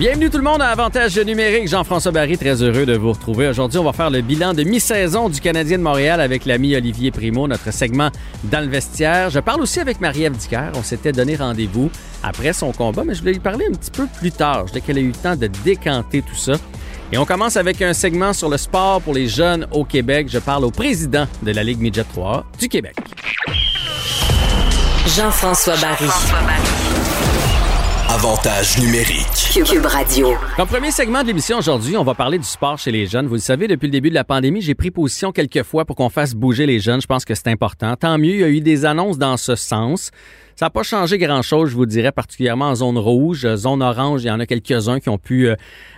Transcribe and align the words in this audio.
Bienvenue 0.00 0.30
tout 0.30 0.38
le 0.38 0.44
monde 0.44 0.62
à 0.62 0.68
Avantage 0.68 1.18
numérique. 1.18 1.68
Jean-François 1.68 2.10
Barry, 2.10 2.38
très 2.38 2.62
heureux 2.62 2.86
de 2.86 2.96
vous 2.96 3.12
retrouver. 3.12 3.48
Aujourd'hui, 3.48 3.78
on 3.78 3.84
va 3.84 3.92
faire 3.92 4.08
le 4.08 4.22
bilan 4.22 4.54
de 4.54 4.62
mi-saison 4.62 5.28
du 5.28 5.42
Canadien 5.42 5.76
de 5.76 5.82
Montréal 5.82 6.22
avec 6.22 6.46
l'ami 6.46 6.74
Olivier 6.74 7.10
Primo, 7.10 7.46
notre 7.46 7.70
segment 7.70 8.08
dans 8.44 8.64
le 8.64 8.68
vestiaire. 8.68 9.28
Je 9.28 9.40
parle 9.40 9.60
aussi 9.60 9.78
avec 9.78 10.00
Marie-Ève 10.00 10.34
Dicker. 10.34 10.72
On 10.74 10.82
s'était 10.82 11.12
donné 11.12 11.36
rendez-vous 11.36 11.90
après 12.22 12.54
son 12.54 12.72
combat, 12.72 13.04
mais 13.04 13.14
je 13.14 13.20
voulais 13.20 13.34
lui 13.34 13.40
parler 13.40 13.66
un 13.70 13.74
petit 13.74 13.90
peu 13.90 14.06
plus 14.06 14.32
tard. 14.32 14.64
Je 14.72 14.78
qu'elle 14.78 14.96
a 14.96 15.02
eu 15.02 15.08
le 15.08 15.12
temps 15.12 15.36
de 15.36 15.48
décanter 15.48 16.22
tout 16.22 16.34
ça. 16.34 16.54
Et 17.12 17.18
on 17.18 17.26
commence 17.26 17.58
avec 17.58 17.82
un 17.82 17.92
segment 17.92 18.32
sur 18.32 18.48
le 18.48 18.56
sport 18.56 19.02
pour 19.02 19.12
les 19.12 19.28
jeunes 19.28 19.66
au 19.70 19.84
Québec. 19.84 20.28
Je 20.30 20.38
parle 20.38 20.64
au 20.64 20.70
président 20.70 21.26
de 21.42 21.52
la 21.52 21.62
Ligue 21.62 21.78
Midget 21.78 22.04
3 22.04 22.46
du 22.58 22.70
Québec. 22.70 22.96
Jean-François 25.14 25.76
Barry. 25.76 26.08
Avantage 28.12 28.76
numérique. 28.80 29.52
Cube 29.64 29.86
Radio. 29.86 30.32
Comme 30.56 30.66
premier 30.66 30.90
segment 30.90 31.22
de 31.22 31.28
l'émission 31.28 31.58
aujourd'hui, 31.58 31.96
on 31.96 32.02
va 32.02 32.14
parler 32.14 32.38
du 32.38 32.44
sport 32.44 32.76
chez 32.76 32.90
les 32.90 33.06
jeunes. 33.06 33.28
Vous 33.28 33.34
le 33.34 33.40
savez, 33.40 33.68
depuis 33.68 33.86
le 33.86 33.92
début 33.92 34.08
de 34.08 34.16
la 34.16 34.24
pandémie, 34.24 34.60
j'ai 34.60 34.74
pris 34.74 34.90
position 34.90 35.30
quelques 35.30 35.62
fois 35.62 35.84
pour 35.84 35.94
qu'on 35.94 36.08
fasse 36.08 36.34
bouger 36.34 36.66
les 36.66 36.80
jeunes. 36.80 37.00
Je 37.00 37.06
pense 37.06 37.24
que 37.24 37.36
c'est 37.36 37.46
important. 37.46 37.94
Tant 37.94 38.18
mieux, 38.18 38.34
il 38.34 38.40
y 38.40 38.42
a 38.42 38.48
eu 38.48 38.60
des 38.60 38.84
annonces 38.84 39.16
dans 39.16 39.36
ce 39.36 39.54
sens. 39.54 40.10
Ça 40.56 40.66
n'a 40.66 40.70
pas 40.70 40.82
changé 40.82 41.18
grand-chose, 41.18 41.70
je 41.70 41.76
vous 41.76 41.86
dirais, 41.86 42.10
particulièrement 42.10 42.70
en 42.70 42.74
zone 42.74 42.98
rouge. 42.98 43.46
Zone 43.54 43.80
orange, 43.80 44.24
il 44.24 44.26
y 44.26 44.30
en 44.32 44.40
a 44.40 44.46
quelques-uns 44.46 44.98
qui 44.98 45.08
ont 45.08 45.18
pu 45.18 45.48
euh, 45.48 45.54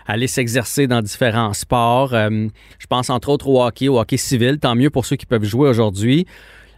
aller 0.07 0.27
s'exercer 0.27 0.87
dans 0.87 1.01
différents 1.01 1.55
sports. 1.55 2.13
Euh, 2.13 2.49
je 2.79 2.87
pense 2.89 3.09
entre 3.09 3.31
autres 3.31 3.49
au 3.49 3.65
hockey, 3.65 3.89
au 3.89 3.99
hockey 3.99 4.19
civil. 4.19 4.59
Tant 4.59 4.75
mieux 4.75 4.91
pour 4.91 5.07
ceux 5.07 5.17
qui 5.17 5.25
peuvent 5.25 5.45
jouer 5.45 5.71
aujourd'hui. 5.71 6.27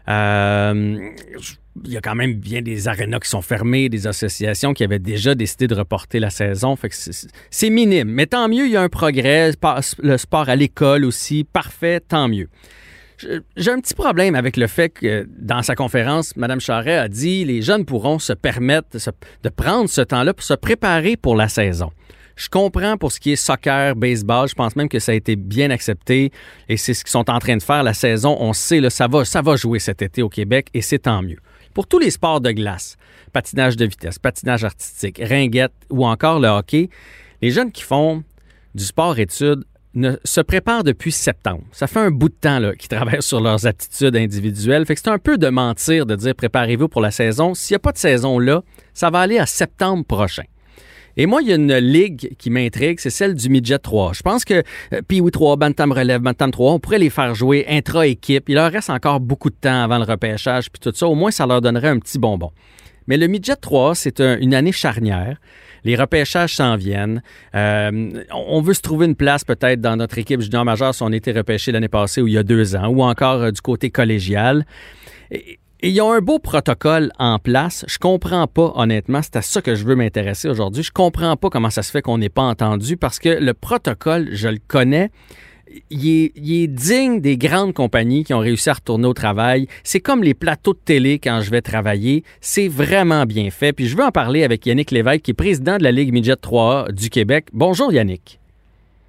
Euh, 0.09 0.97
il 1.85 1.93
y 1.93 1.97
a 1.97 2.01
quand 2.01 2.15
même 2.15 2.35
bien 2.35 2.63
des 2.63 2.89
arénas 2.89 3.21
qui 3.21 3.29
sont 3.29 3.43
fermés, 3.43 3.89
des 3.89 4.07
associations 4.07 4.75
qui 4.75 4.85
avaient 4.85 4.99
déjà 4.99 5.35
décidé 5.35 5.67
de 5.67 5.75
reporter 5.75 6.21
la 6.21 6.31
saison. 6.31 6.77
C'est 7.51 7.71
minime. 7.71 8.09
Mais 8.09 8.27
tant 8.27 8.49
mieux, 8.49 8.67
il 8.67 8.73
y 8.73 8.77
a 8.77 8.83
un 8.83 8.89
progrès. 8.89 9.53
Le 9.99 10.17
sport 10.17 10.49
à 10.49 10.57
l'école 10.57 11.05
aussi, 11.05 11.45
parfait, 11.45 12.01
tant 12.01 12.29
mieux. 12.29 12.49
J'ai 13.57 13.71
un 13.71 13.81
petit 13.81 13.95
problème 13.95 14.35
avec 14.35 14.57
le 14.57 14.67
fait 14.67 14.91
que 14.91 15.27
dans 15.39 15.63
sa 15.63 15.75
conférence, 15.75 16.37
Mme 16.37 16.61
Charret 16.61 16.97
a 16.97 17.09
dit 17.09 17.45
les 17.45 17.63
jeunes 17.63 17.85
pourront 17.85 18.19
se 18.19 18.33
permettre 18.33 18.89
de 19.43 19.49
prendre 19.49 19.89
ce 19.89 20.01
temps-là 20.01 20.35
pour 20.35 20.45
se 20.45 20.55
préparer 20.55 21.17
pour 21.17 21.37
la 21.37 21.49
saison. 21.49 21.91
Je 22.37 22.49
comprends 22.49 22.97
pour 22.97 23.13
ce 23.13 23.21
qui 23.21 23.33
est 23.33 23.37
soccer, 23.37 23.95
baseball. 23.95 24.49
Je 24.49 24.55
pense 24.55 24.75
même 24.75 24.89
que 24.89 24.99
ça 24.99 25.13
a 25.13 25.15
été 25.15 25.37
bien 25.37 25.71
accepté 25.71 26.33
et 26.69 26.77
c'est 26.77 26.93
ce 26.93 27.05
qu'ils 27.05 27.13
sont 27.13 27.31
en 27.31 27.39
train 27.39 27.57
de 27.57 27.63
faire 27.63 27.85
la 27.85 27.95
saison. 27.95 28.37
On 28.41 28.53
sait, 28.53 28.81
là, 28.81 28.91
ça, 28.91 29.07
va, 29.07 29.25
ça 29.25 29.41
va 29.41 29.55
jouer 29.55 29.79
cet 29.79 30.03
été 30.03 30.21
au 30.21 30.29
Québec 30.29 30.67
et 30.75 30.83
c'est 30.83 31.01
tant 31.01 31.23
mieux. 31.23 31.39
Pour 31.75 31.89
tous 31.89 31.99
les 31.99 32.11
sports 32.11 32.41
de 32.41 32.53
glace, 32.53 32.97
patinage 33.33 33.77
de 33.77 33.85
vitesse, 33.85 34.19
patinage 34.19 34.65
artistique, 34.65 35.21
ringuette 35.23 35.75
ou 35.91 36.07
encore 36.07 36.39
le 36.39 36.49
hockey, 36.49 36.89
les 37.43 37.51
jeunes 37.51 37.73
qui 37.73 37.83
font 37.83 38.23
du 38.75 38.85
sport-études 38.85 39.65
se 40.25 40.41
préparent 40.41 40.85
depuis 40.85 41.13
septembre. 41.13 41.63
Ça 41.73 41.87
fait 41.87 42.01
un 42.01 42.11
bout 42.11 42.29
de 42.29 42.35
temps 42.35 42.61
qu'ils 42.79 42.89
travaillent 42.89 43.23
sur 43.23 43.41
leurs 43.41 43.67
aptitudes 43.67 44.17
individuelles. 44.17 44.87
Fait 44.87 44.97
c'est 44.97 45.09
un 45.09 45.19
peu 45.19 45.37
de 45.37 45.49
mentir 45.49 46.07
de 46.07 46.17
dire 46.17 46.35
préparez-vous 46.35 46.89
pour 46.89 47.01
la 47.01 47.11
saison. 47.11 47.55
S'il 47.55 47.75
n'y 47.75 47.77
a 47.77 47.81
pas 47.81 47.93
de 47.93 47.99
saison 47.99 48.39
là, 48.39 48.63
ça 48.93 49.11
va 49.11 49.21
aller 49.21 49.39
à 49.39 49.47
septembre 49.47 50.05
prochain. 50.05 50.45
Et 51.17 51.27
moi, 51.27 51.43
il 51.43 51.49
y 51.49 51.53
a 51.53 51.57
une 51.57 51.77
ligue 51.77 52.35
qui 52.39 52.51
m'intrigue, 52.51 52.99
c'est 53.01 53.11
celle 53.11 53.35
du 53.35 53.49
Midget 53.49 53.79
3. 53.79 54.13
Je 54.15 54.23
pense 54.23 54.45
que 54.45 54.63
euh, 54.93 55.03
Pee-Wee 55.07 55.31
3, 55.31 55.57
Bantam 55.57 55.93
Relève, 55.93 56.21
Bantam 56.21 56.51
3, 56.51 56.73
on 56.73 56.79
pourrait 56.79 56.99
les 56.99 57.11
faire 57.11 57.35
jouer 57.35 57.67
intra-équipe. 57.69 58.49
Il 58.49 58.57
leur 58.57 58.71
reste 58.73 58.91
encore 58.91 59.21
beaucoup 59.21 59.51
de 59.51 59.57
temps 59.61 59.83
avant 59.83 59.99
le 59.99 60.05
repêchage, 60.05 60.71
puis 60.71 60.81
tout 60.81 60.93
ça. 60.95 61.07
Au 61.07 61.15
moins, 61.15 61.31
ça 61.31 61.47
leur 61.47 61.61
donnerait 61.61 61.89
un 61.89 61.99
petit 61.99 62.19
bonbon. 62.19 62.51
Mais 63.07 63.17
le 63.17 63.27
Midget 63.27 63.57
3, 63.57 63.95
c'est 63.95 64.21
une 64.21 64.55
année 64.55 64.73
charnière. 64.73 65.37
Les 65.85 65.97
repêchages 65.97 66.57
s'en 66.57 66.77
viennent. 66.77 67.23
Euh, 67.55 68.23
on 68.33 68.63
veut 68.63 68.73
se 68.73 68.81
trouver 68.81 69.05
une 69.07 69.17
place 69.17 69.45
peut-être 69.45 69.81
dans 69.81 69.97
notre 69.97 70.17
équipe 70.17 70.41
junior 70.41 70.65
majeure 70.65 70.95
si 70.95 71.03
on 71.03 71.13
était 71.13 71.33
repêché 71.33 71.73
l'année 71.73 71.89
passée 71.89 72.23
ou 72.23 72.27
il 72.27 72.33
y 72.33 72.39
a 72.39 72.43
deux 72.43 72.75
ans, 72.75 72.89
ou 72.89 73.03
encore 73.03 73.43
euh, 73.43 73.51
du 73.51 73.61
côté 73.61 73.91
collégial. 73.91 74.65
Et, 75.31 75.59
et 75.85 75.91
ils 75.91 76.01
ont 76.01 76.13
un 76.13 76.21
beau 76.21 76.39
protocole 76.39 77.13
en 77.19 77.39
place. 77.39 77.85
Je 77.89 77.99
comprends 77.99 78.47
pas, 78.47 78.73
honnêtement, 78.75 79.21
c'est 79.21 79.37
à 79.37 79.43
ça 79.43 79.61
que 79.61 79.75
je 79.75 79.85
veux 79.85 79.95
m'intéresser 79.95 80.49
aujourd'hui. 80.49 80.83
Je 80.83 80.91
comprends 80.91 81.37
pas 81.37 81.51
comment 81.51 81.69
ça 81.69 81.83
se 81.83 81.91
fait 81.91 82.01
qu'on 82.01 82.17
n'ait 82.17 82.31
pas 82.31 82.41
entendu 82.41 82.97
parce 82.97 83.19
que 83.19 83.29
le 83.29 83.53
protocole, 83.53 84.31
je 84.33 84.49
le 84.49 84.57
connais. 84.67 85.11
Il 85.91 86.09
est, 86.09 86.33
il 86.37 86.63
est, 86.63 86.69
digne 86.69 87.21
des 87.21 87.37
grandes 87.37 87.75
compagnies 87.75 88.25
qui 88.25 88.33
ont 88.33 88.39
réussi 88.39 88.71
à 88.71 88.73
retourner 88.73 89.07
au 89.07 89.13
travail. 89.13 89.67
C'est 89.83 90.01
comme 90.01 90.23
les 90.23 90.33
plateaux 90.33 90.73
de 90.73 90.81
télé 90.83 91.19
quand 91.19 91.43
je 91.43 91.51
vais 91.51 91.61
travailler. 91.61 92.25
C'est 92.41 92.69
vraiment 92.69 93.27
bien 93.27 93.51
fait. 93.51 93.75
Puis 93.75 93.87
je 93.87 93.95
veux 93.95 94.05
en 94.05 94.11
parler 94.11 94.43
avec 94.43 94.65
Yannick 94.65 94.91
Lévesque, 94.91 95.21
qui 95.21 95.33
est 95.33 95.35
président 95.35 95.77
de 95.77 95.83
la 95.83 95.93
Ligue 95.93 96.15
Midget 96.15 96.33
3A 96.33 96.93
du 96.93 97.11
Québec. 97.11 97.49
Bonjour 97.53 97.93
Yannick. 97.93 98.41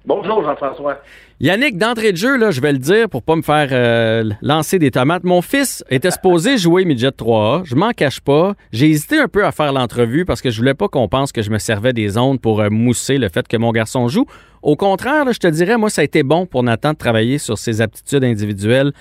Bonjour 0.06 0.40
Jean-François. 0.44 1.00
Yannick, 1.40 1.78
d'entrée 1.78 2.12
de 2.12 2.16
jeu, 2.16 2.52
je 2.52 2.60
vais 2.60 2.70
le 2.70 2.78
dire 2.78 3.08
pour 3.08 3.24
pas 3.24 3.34
me 3.34 3.42
faire 3.42 3.70
euh, 3.72 4.30
lancer 4.40 4.78
des 4.78 4.92
tomates. 4.92 5.24
Mon 5.24 5.42
fils 5.42 5.82
était 5.90 6.12
supposé 6.12 6.58
jouer 6.58 6.84
Midget 6.84 7.08
3A. 7.08 7.64
Je 7.64 7.74
m'en 7.74 7.90
cache 7.90 8.20
pas. 8.20 8.54
J'ai 8.70 8.88
hésité 8.88 9.18
un 9.18 9.26
peu 9.26 9.44
à 9.44 9.50
faire 9.50 9.72
l'entrevue 9.72 10.24
parce 10.24 10.40
que 10.40 10.50
je 10.50 10.58
voulais 10.58 10.74
pas 10.74 10.86
qu'on 10.86 11.08
pense 11.08 11.32
que 11.32 11.42
je 11.42 11.50
me 11.50 11.58
servais 11.58 11.92
des 11.92 12.18
ondes 12.18 12.40
pour 12.40 12.60
euh, 12.60 12.70
mousser 12.70 13.18
le 13.18 13.28
fait 13.28 13.48
que 13.48 13.56
mon 13.56 13.72
garçon 13.72 14.06
joue. 14.06 14.26
Au 14.62 14.76
contraire, 14.76 15.24
je 15.32 15.40
te 15.40 15.48
dirais, 15.48 15.76
moi, 15.76 15.90
ça 15.90 16.02
a 16.02 16.04
été 16.04 16.22
bon 16.22 16.46
pour 16.46 16.62
Nathan 16.62 16.92
de 16.92 16.98
travailler 16.98 17.38
sur 17.38 17.58
ses 17.58 17.80
aptitudes 17.80 18.22
individuelles 18.22 18.92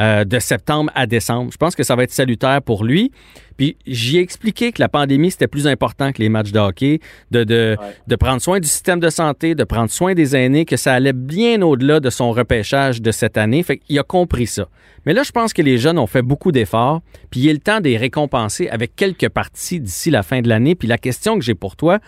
euh, 0.00 0.24
de 0.24 0.38
septembre 0.38 0.90
à 0.94 1.06
décembre. 1.06 1.50
Je 1.52 1.56
pense 1.56 1.74
que 1.74 1.82
ça 1.82 1.96
va 1.96 2.04
être 2.04 2.12
salutaire 2.12 2.62
pour 2.62 2.84
lui. 2.84 3.10
Puis 3.56 3.76
j'y 3.86 4.18
ai 4.18 4.20
expliqué 4.20 4.70
que 4.70 4.80
la 4.80 4.88
pandémie, 4.88 5.30
c'était 5.30 5.48
plus 5.48 5.66
important 5.66 6.12
que 6.12 6.22
les 6.22 6.28
matchs 6.28 6.52
de 6.52 6.60
hockey, 6.60 7.00
de, 7.32 7.42
de, 7.42 7.76
de, 8.06 8.16
prendre 8.16 8.40
soin 8.40 8.60
du 8.60 8.68
système 8.68 9.00
de 9.00 9.10
santé, 9.10 9.56
de 9.56 9.64
prendre 9.64 9.90
soin 9.90 10.14
des 10.14 10.36
aînés, 10.36 10.64
que 10.64 10.76
ça 10.76 10.94
allait 10.94 11.12
bien 11.12 11.60
au-delà 11.62 11.98
de 11.98 12.10
son 12.10 12.30
repêchage 12.30 13.02
de 13.02 13.10
cette 13.10 13.36
année. 13.36 13.62
Fait 13.64 13.78
qu'il 13.78 13.98
a 13.98 14.04
compris 14.04 14.46
ça. 14.46 14.68
Mais 15.04 15.14
là, 15.14 15.24
je 15.24 15.32
pense 15.32 15.52
que 15.52 15.62
les 15.62 15.78
jeunes 15.78 15.98
ont 15.98 16.06
fait 16.06 16.22
beaucoup 16.22 16.52
d'efforts, 16.52 17.00
puis 17.30 17.40
il 17.40 17.48
est 17.48 17.52
le 17.52 17.58
temps 17.58 17.80
de 17.80 17.88
les 17.88 17.96
récompenser 17.96 18.68
avec 18.68 18.94
quelques 18.94 19.28
parties 19.28 19.80
d'ici 19.80 20.10
la 20.10 20.22
fin 20.22 20.40
de 20.40 20.48
l'année. 20.48 20.74
Puis 20.74 20.86
la 20.86 20.98
question 20.98 21.38
que 21.38 21.44
j'ai 21.44 21.54
pour 21.54 21.74
toi, 21.74 21.98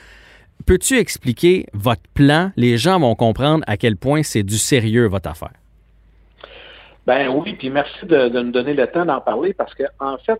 peux-tu 0.67 0.99
expliquer 0.99 1.67
votre 1.73 2.03
plan? 2.15 2.53
Les 2.57 2.79
gens 2.79 3.01
vont 3.01 3.15
comprendre 3.15 3.65
à 3.67 3.77
quel 3.77 3.97
point 3.97 4.23
c'est 4.23 4.43
du 4.43 4.59
sérieux, 4.59 5.07
votre 5.07 5.29
affaire. 5.29 5.55
Ben 7.07 7.29
oui, 7.29 7.55
puis 7.55 7.71
merci 7.71 8.05
de, 8.05 8.29
nous 8.29 8.53
donner 8.53 8.75
le 8.75 8.87
temps 8.87 9.07
d'en 9.07 9.21
parler 9.21 9.55
parce 9.55 9.75
que 9.75 9.85
en 9.99 10.19
fait, 10.19 10.39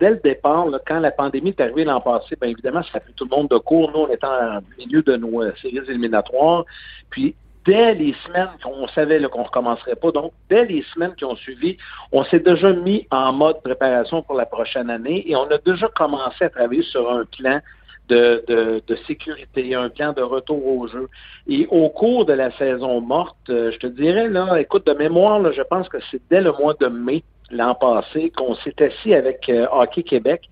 dès 0.00 0.10
le 0.10 0.20
départ, 0.22 0.66
quand 0.86 1.00
la 1.00 1.10
pandémie 1.10 1.50
est 1.50 1.60
arrivée 1.60 1.84
l'an 1.84 2.00
passé, 2.00 2.36
bien 2.40 2.50
évidemment, 2.50 2.82
ça 2.84 2.98
a 2.98 3.00
pris 3.00 3.12
tout 3.14 3.26
le 3.28 3.36
monde 3.36 3.48
de 3.48 3.58
court. 3.58 3.90
Nous, 3.92 4.00
on 4.00 4.08
était 4.08 4.26
en 4.26 4.60
milieu 4.78 5.02
de 5.02 5.16
nos 5.16 5.42
euh, 5.42 5.52
séries 5.60 5.80
éliminatoires. 5.88 6.64
Puis 7.10 7.34
dès 7.66 7.94
les 7.94 8.14
semaines 8.24 8.48
qu'on 8.62 8.86
savait 8.88 9.20
qu'on 9.28 9.40
ne 9.40 9.44
recommencerait 9.44 9.96
pas, 9.96 10.10
donc 10.12 10.32
dès 10.48 10.64
les 10.64 10.82
semaines 10.94 11.14
qui 11.16 11.24
ont 11.24 11.36
suivi, 11.36 11.76
on 12.12 12.24
s'est 12.24 12.40
déjà 12.40 12.72
mis 12.72 13.06
en 13.10 13.32
mode 13.32 13.60
préparation 13.62 14.22
pour 14.22 14.36
la 14.36 14.46
prochaine 14.46 14.88
année 14.90 15.28
et 15.28 15.36
on 15.36 15.50
a 15.50 15.58
déjà 15.58 15.88
commencé 15.88 16.44
à 16.44 16.50
travailler 16.50 16.82
sur 16.82 17.10
un 17.10 17.24
plan 17.24 17.60
de, 18.08 18.44
de, 18.48 18.82
de, 18.86 18.96
sécurité, 19.06 19.74
un 19.74 19.88
plan 19.88 20.12
de 20.12 20.22
retour 20.22 20.66
au 20.66 20.86
jeu. 20.86 21.08
Et 21.46 21.66
au 21.70 21.88
cours 21.88 22.24
de 22.24 22.32
la 22.32 22.50
saison 22.56 23.00
morte, 23.00 23.36
euh, 23.50 23.70
je 23.72 23.78
te 23.78 23.86
dirais, 23.86 24.28
là, 24.28 24.58
écoute, 24.58 24.86
de 24.86 24.92
mémoire, 24.92 25.52
je 25.52 25.62
pense 25.62 25.88
que 25.88 25.98
c'est 26.10 26.20
dès 26.30 26.40
le 26.40 26.52
mois 26.52 26.74
de 26.80 26.86
mai 26.86 27.22
l'an 27.50 27.74
passé 27.74 28.30
qu'on 28.36 28.54
s'est 28.56 28.82
assis 28.82 29.14
avec 29.14 29.48
euh, 29.48 29.66
Hockey 29.72 30.02
Québec 30.02 30.48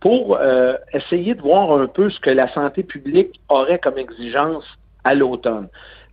pour 0.00 0.36
euh, 0.36 0.74
essayer 0.92 1.34
de 1.34 1.42
voir 1.42 1.72
un 1.72 1.86
peu 1.86 2.10
ce 2.10 2.18
que 2.20 2.30
la 2.30 2.52
santé 2.52 2.82
publique 2.82 3.40
aurait 3.48 3.78
comme 3.78 3.98
exigence 3.98 4.64
à 5.04 5.14
l'automne. 5.14 5.68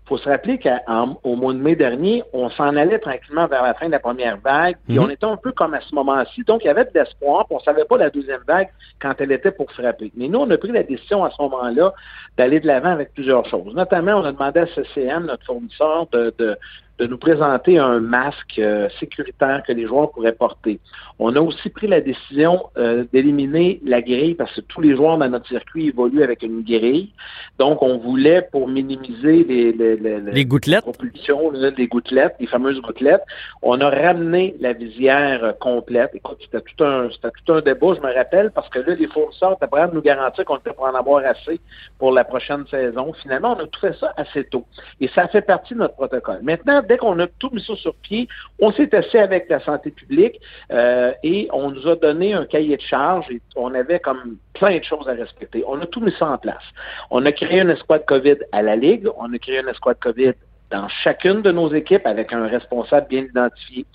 Il 0.08 0.16
faut 0.16 0.18
se 0.20 0.30
rappeler 0.30 0.58
qu'au 0.58 1.36
mois 1.36 1.52
de 1.52 1.60
mai 1.60 1.76
dernier, 1.76 2.24
on 2.32 2.50
s'en 2.50 2.78
allait 2.78 2.98
tranquillement 2.98 3.46
vers 3.48 3.62
la 3.62 3.74
fin 3.74 3.88
de 3.88 3.92
la 3.92 4.00
première 4.00 4.38
vague, 4.38 4.78
puis 4.88 4.98
mhm. 4.98 5.04
on 5.04 5.10
était 5.10 5.26
un 5.26 5.36
peu 5.36 5.52
comme 5.52 5.74
à 5.74 5.82
ce 5.82 5.94
moment-ci. 5.94 6.46
Donc, 6.46 6.64
il 6.64 6.68
y 6.68 6.70
avait 6.70 6.86
de 6.86 6.92
l'espoir, 6.94 7.46
puis 7.46 7.56
on 7.56 7.60
ne 7.60 7.64
savait 7.64 7.84
pas 7.84 7.98
la 7.98 8.10
deuxième 8.10 8.40
vague 8.48 8.70
quand 9.02 9.14
elle 9.20 9.34
était 9.34 9.52
pour 9.52 9.70
frapper. 9.70 10.14
Mais 10.16 10.30
nous, 10.30 10.40
on 10.40 10.50
a 10.50 10.58
pris 10.58 10.72
la 10.72 10.84
décision 10.84 11.26
à 11.26 11.30
ce 11.32 11.42
moment-là 11.42 11.94
d'aller 12.38 12.62
de 12.62 12.68
l'avant 12.68 12.92
avec 12.92 13.14
plusieurs 13.14 13.46
choses. 13.48 13.74
Notamment, 13.76 14.14
on 14.14 14.24
a 14.24 14.32
demandé 14.32 14.62
à 14.62 14.68
CCM, 14.68 15.26
notre 15.26 15.46
fournisseur, 15.46 16.08
de, 16.14 16.34
de 16.38 16.58
nous 17.06 17.18
présenter 17.18 17.78
un 17.78 18.00
masque 18.00 18.60
euh, 18.60 18.90
sécuritaire 19.00 19.62
que 19.68 19.72
les 19.72 19.86
joueurs 19.86 20.12
pourraient 20.12 20.34
porter. 20.34 20.80
On 21.20 21.36
a 21.36 21.40
aussi 21.42 21.70
pris 21.70 21.88
la 21.88 22.02
décision 22.02 22.70
euh, 22.78 23.06
d'éliminer 23.12 23.80
la 23.86 24.02
grille 24.02 24.36
parce 24.36 24.54
que 24.54 24.62
tous 24.62 24.82
les 24.82 24.96
joueurs 24.96 25.18
dans 25.18 25.30
notre 25.30 25.48
circuit 25.48 25.88
évoluent 25.88 26.24
avec 26.24 26.44
une 26.44 26.62
grille. 26.62 27.12
Donc, 27.60 27.82
on 27.82 27.98
voulait, 27.98 28.42
pour 28.52 28.68
minimiser 28.68 29.44
les, 29.44 29.72
les, 29.72 29.96
les, 29.96 30.20
les 30.20 30.46
gouttelettes, 30.46 30.82
propulsions, 30.82 31.52
les 31.52 31.88
gouttelettes, 31.88 32.36
les 32.40 32.48
fameuses 32.48 32.80
gouttelettes, 32.82 33.24
on 33.62 33.80
a 33.82 33.90
ramené 33.90 34.56
la 34.60 34.74
visière 34.74 35.44
euh, 35.44 35.52
complète. 35.54 36.12
Écoute, 36.14 36.38
c'était 36.42 36.62
tout 36.62 36.84
un, 36.84 37.10
c'était 37.12 37.30
tout 37.46 37.54
un 37.54 37.62
débat, 37.62 37.94
je 37.96 38.02
me 38.02 38.14
rappelle, 38.14 38.52
parce 38.52 38.70
que 38.70 38.80
là, 38.80 38.96
les 38.96 39.08
fournisseurs 39.08 39.54
étaient 39.54 39.68
prêts 39.68 39.82
à 39.82 39.88
nous 39.88 40.02
garantir 40.02 40.46
qu'on 40.46 40.58
était 40.58 40.74
pour 40.74 40.86
en 40.86 40.96
avoir 40.96 41.26
assez 41.26 41.60
pour 41.98 42.12
la 42.12 42.24
prochaine 42.24 42.66
saison. 42.68 43.14
Finalement, 43.22 43.56
on 43.58 43.64
a 43.64 43.68
tout 43.68 43.80
fait 43.80 43.96
ça 44.00 44.14
assez 44.18 44.44
tôt. 44.46 44.66
Et 45.02 45.08
ça 45.10 45.28
fait 45.28 45.42
partie 45.42 45.74
de 45.74 45.80
notre 45.80 45.96
protocole. 45.96 46.40
Maintenant, 46.44 46.82
dès 46.88 46.98
qu'on 46.98 47.20
a 47.20 47.28
tout 47.28 47.50
mis 47.52 47.64
ça 47.64 47.76
sur 47.76 47.96
pied, 47.96 48.28
on 48.60 48.72
s'est 48.72 48.94
assis 48.96 49.18
avec 49.18 49.50
la 49.50 49.60
santé 49.60 49.92
publique 49.92 50.40
euh, 50.72 51.14
et 51.24 51.48
on 51.54 51.72
nous 51.72 51.88
a 51.88 51.96
donné 51.96 52.34
un 52.34 52.46
cahier 52.46 52.78
de 52.78 52.82
charge 52.82 53.30
et 53.30 53.42
on 53.56 53.74
avait 53.74 54.00
comme 54.00 54.38
plein 54.54 54.78
de 54.78 54.84
choses 54.84 55.08
à 55.08 55.14
respecter. 55.14 55.64
On 55.68 55.80
a 55.82 55.86
tout 55.86 56.02
mis 56.02 56.14
ça 56.18 56.28
en 56.30 56.38
place. 56.38 56.64
On 57.12 57.26
a 57.26 57.32
créé 57.32 57.62
une 57.62 57.70
escouade 57.70 58.06
COVID 58.06 58.38
à 58.52 58.62
la 58.62 58.76
Ligue, 58.76 59.08
on 59.18 59.34
a 59.34 59.38
créé 59.38 59.60
une 59.60 59.70
escouade 59.70 60.00
COVID 60.00 60.34
dans 60.70 60.88
chacune 60.90 61.42
de 61.42 61.52
nos 61.52 61.72
équipes 61.74 62.06
avec 62.06 62.34
un 62.34 62.48
responsable 62.48 63.08
bien 63.08 63.22
identifié. 63.24 63.86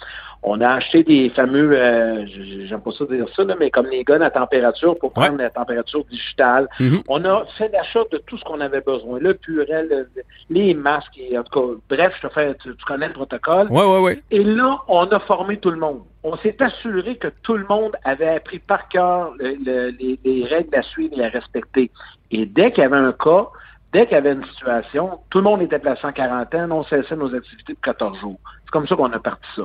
On 0.45 0.61
a 0.61 0.71
acheté 0.71 1.05
des 1.05 1.29
fameux, 1.31 1.71
euh, 1.73 2.27
j'aime 2.67 2.81
pas 2.81 2.91
ça 2.91 3.05
dire 3.05 3.27
ça, 3.37 3.45
là, 3.45 3.55
mais 3.61 3.71
comme 3.71 3.87
les 3.87 4.03
guns 4.03 4.21
à 4.23 4.31
température 4.31 4.99
pour 4.99 5.13
prendre 5.13 5.37
la 5.39 5.51
température 5.51 6.05
digitale. 6.07 6.67
Mhm. 6.81 7.03
On 7.09 7.25
a 7.25 7.45
fait 7.57 7.71
l'achat 7.73 8.01
de 8.11 8.19
tout 8.27 8.37
ce 8.39 8.43
qu'on 8.45 8.61
avait 8.61 8.81
besoin, 8.81 9.21
le 9.21 9.35
purel, 9.35 9.87
le- 9.89 10.09
les 10.51 10.75
masques, 10.75 11.17
et 11.17 11.39
en 11.39 11.45
tout 11.45 11.61
cas, 11.61 11.97
bref, 11.97 12.15
je 12.21 12.27
te 12.27 12.33
fais, 12.33 12.55
tu, 12.57 12.75
tu 12.75 12.85
connais 12.85 13.07
le 13.07 13.13
protocole. 13.13 13.69
Oui, 13.71 13.83
oui. 14.01 14.21
Et 14.33 14.43
là, 14.43 14.79
on 14.89 15.05
a 15.07 15.21
formé 15.21 15.59
tout 15.59 15.71
le 15.71 15.79
monde. 15.79 16.01
On 16.25 16.37
s'est 16.39 16.57
assuré 16.61 17.17
que 17.17 17.29
tout 17.45 17.57
le 17.57 17.67
monde 17.69 17.93
avait 18.05 18.29
appris 18.29 18.59
par 18.59 18.89
cœur 18.89 19.33
le- 19.39 19.57
le- 19.65 19.91
les, 19.91 20.19
les 20.25 20.45
règles 20.47 20.75
à 20.77 20.83
suivre 20.83 21.21
et 21.21 21.25
à 21.25 21.29
respecter. 21.29 21.91
Et 22.33 22.47
dès 22.47 22.73
qu'il 22.73 22.83
y 22.83 22.87
avait 22.87 22.97
un 22.97 23.13
cas, 23.13 23.47
dès 23.93 24.07
qu'il 24.07 24.15
y 24.15 24.19
avait 24.19 24.33
une 24.33 24.45
situation, 24.45 25.19
tout 25.31 25.39
le 25.39 25.45
monde 25.45 25.63
était 25.63 25.79
placé 25.79 26.07
en 26.07 26.13
quarantaine, 26.13 26.73
on 26.73 26.83
cessait 26.85 27.17
nos 27.17 27.35
activités 27.35 27.75
de 27.75 27.79
14 27.81 28.19
jours. 28.21 28.41
C'est 28.65 28.71
comme 28.71 28.87
ça 28.87 28.97
qu'on 28.97 29.13
a 29.13 29.19
parti 29.19 29.47
ça. 29.55 29.63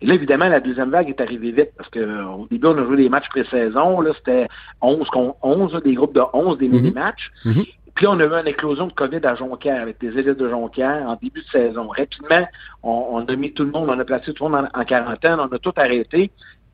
Et 0.00 0.06
là, 0.06 0.14
évidemment, 0.14 0.48
la 0.48 0.60
deuxième 0.60 0.90
vague 0.90 1.08
est 1.08 1.20
arrivée 1.20 1.52
vite 1.52 1.70
parce 1.76 1.88
que 1.88 2.00
euh, 2.00 2.24
début, 2.50 2.66
on 2.66 2.78
a 2.78 2.84
joué 2.84 2.96
des 2.96 3.08
matchs 3.08 3.28
pré-saison. 3.30 4.00
Là, 4.00 4.12
c'était 4.16 4.48
11 4.82 5.08
contre 5.08 5.36
11, 5.42 5.82
des 5.82 5.94
groupes 5.94 6.14
de 6.14 6.22
11, 6.32 6.58
des 6.58 6.68
mini-matchs. 6.68 7.30
Mhm. 7.44 7.64
Puis 7.94 8.06
on 8.06 8.18
a 8.20 8.24
eu 8.24 8.32
une 8.32 8.46
éclosion 8.46 8.86
de 8.86 8.92
COVID 8.92 9.20
à 9.24 9.34
Jonquière 9.34 9.82
avec 9.82 10.00
des 10.00 10.08
élites 10.18 10.38
de 10.38 10.48
Jonquière 10.48 11.06
en 11.06 11.16
début 11.16 11.40
de 11.40 11.48
saison. 11.48 11.88
Rapidement, 11.88 12.46
on, 12.82 13.06
on 13.12 13.24
a 13.26 13.36
mis 13.36 13.52
tout 13.52 13.64
le 13.64 13.70
monde, 13.70 13.88
on 13.90 13.98
a 13.98 14.04
placé 14.04 14.32
tout 14.32 14.44
le 14.44 14.50
monde 14.50 14.68
en, 14.74 14.80
en 14.80 14.84
quarantaine, 14.84 15.38
on 15.38 15.52
a 15.54 15.58
tout 15.58 15.72
arrêté. 15.76 16.30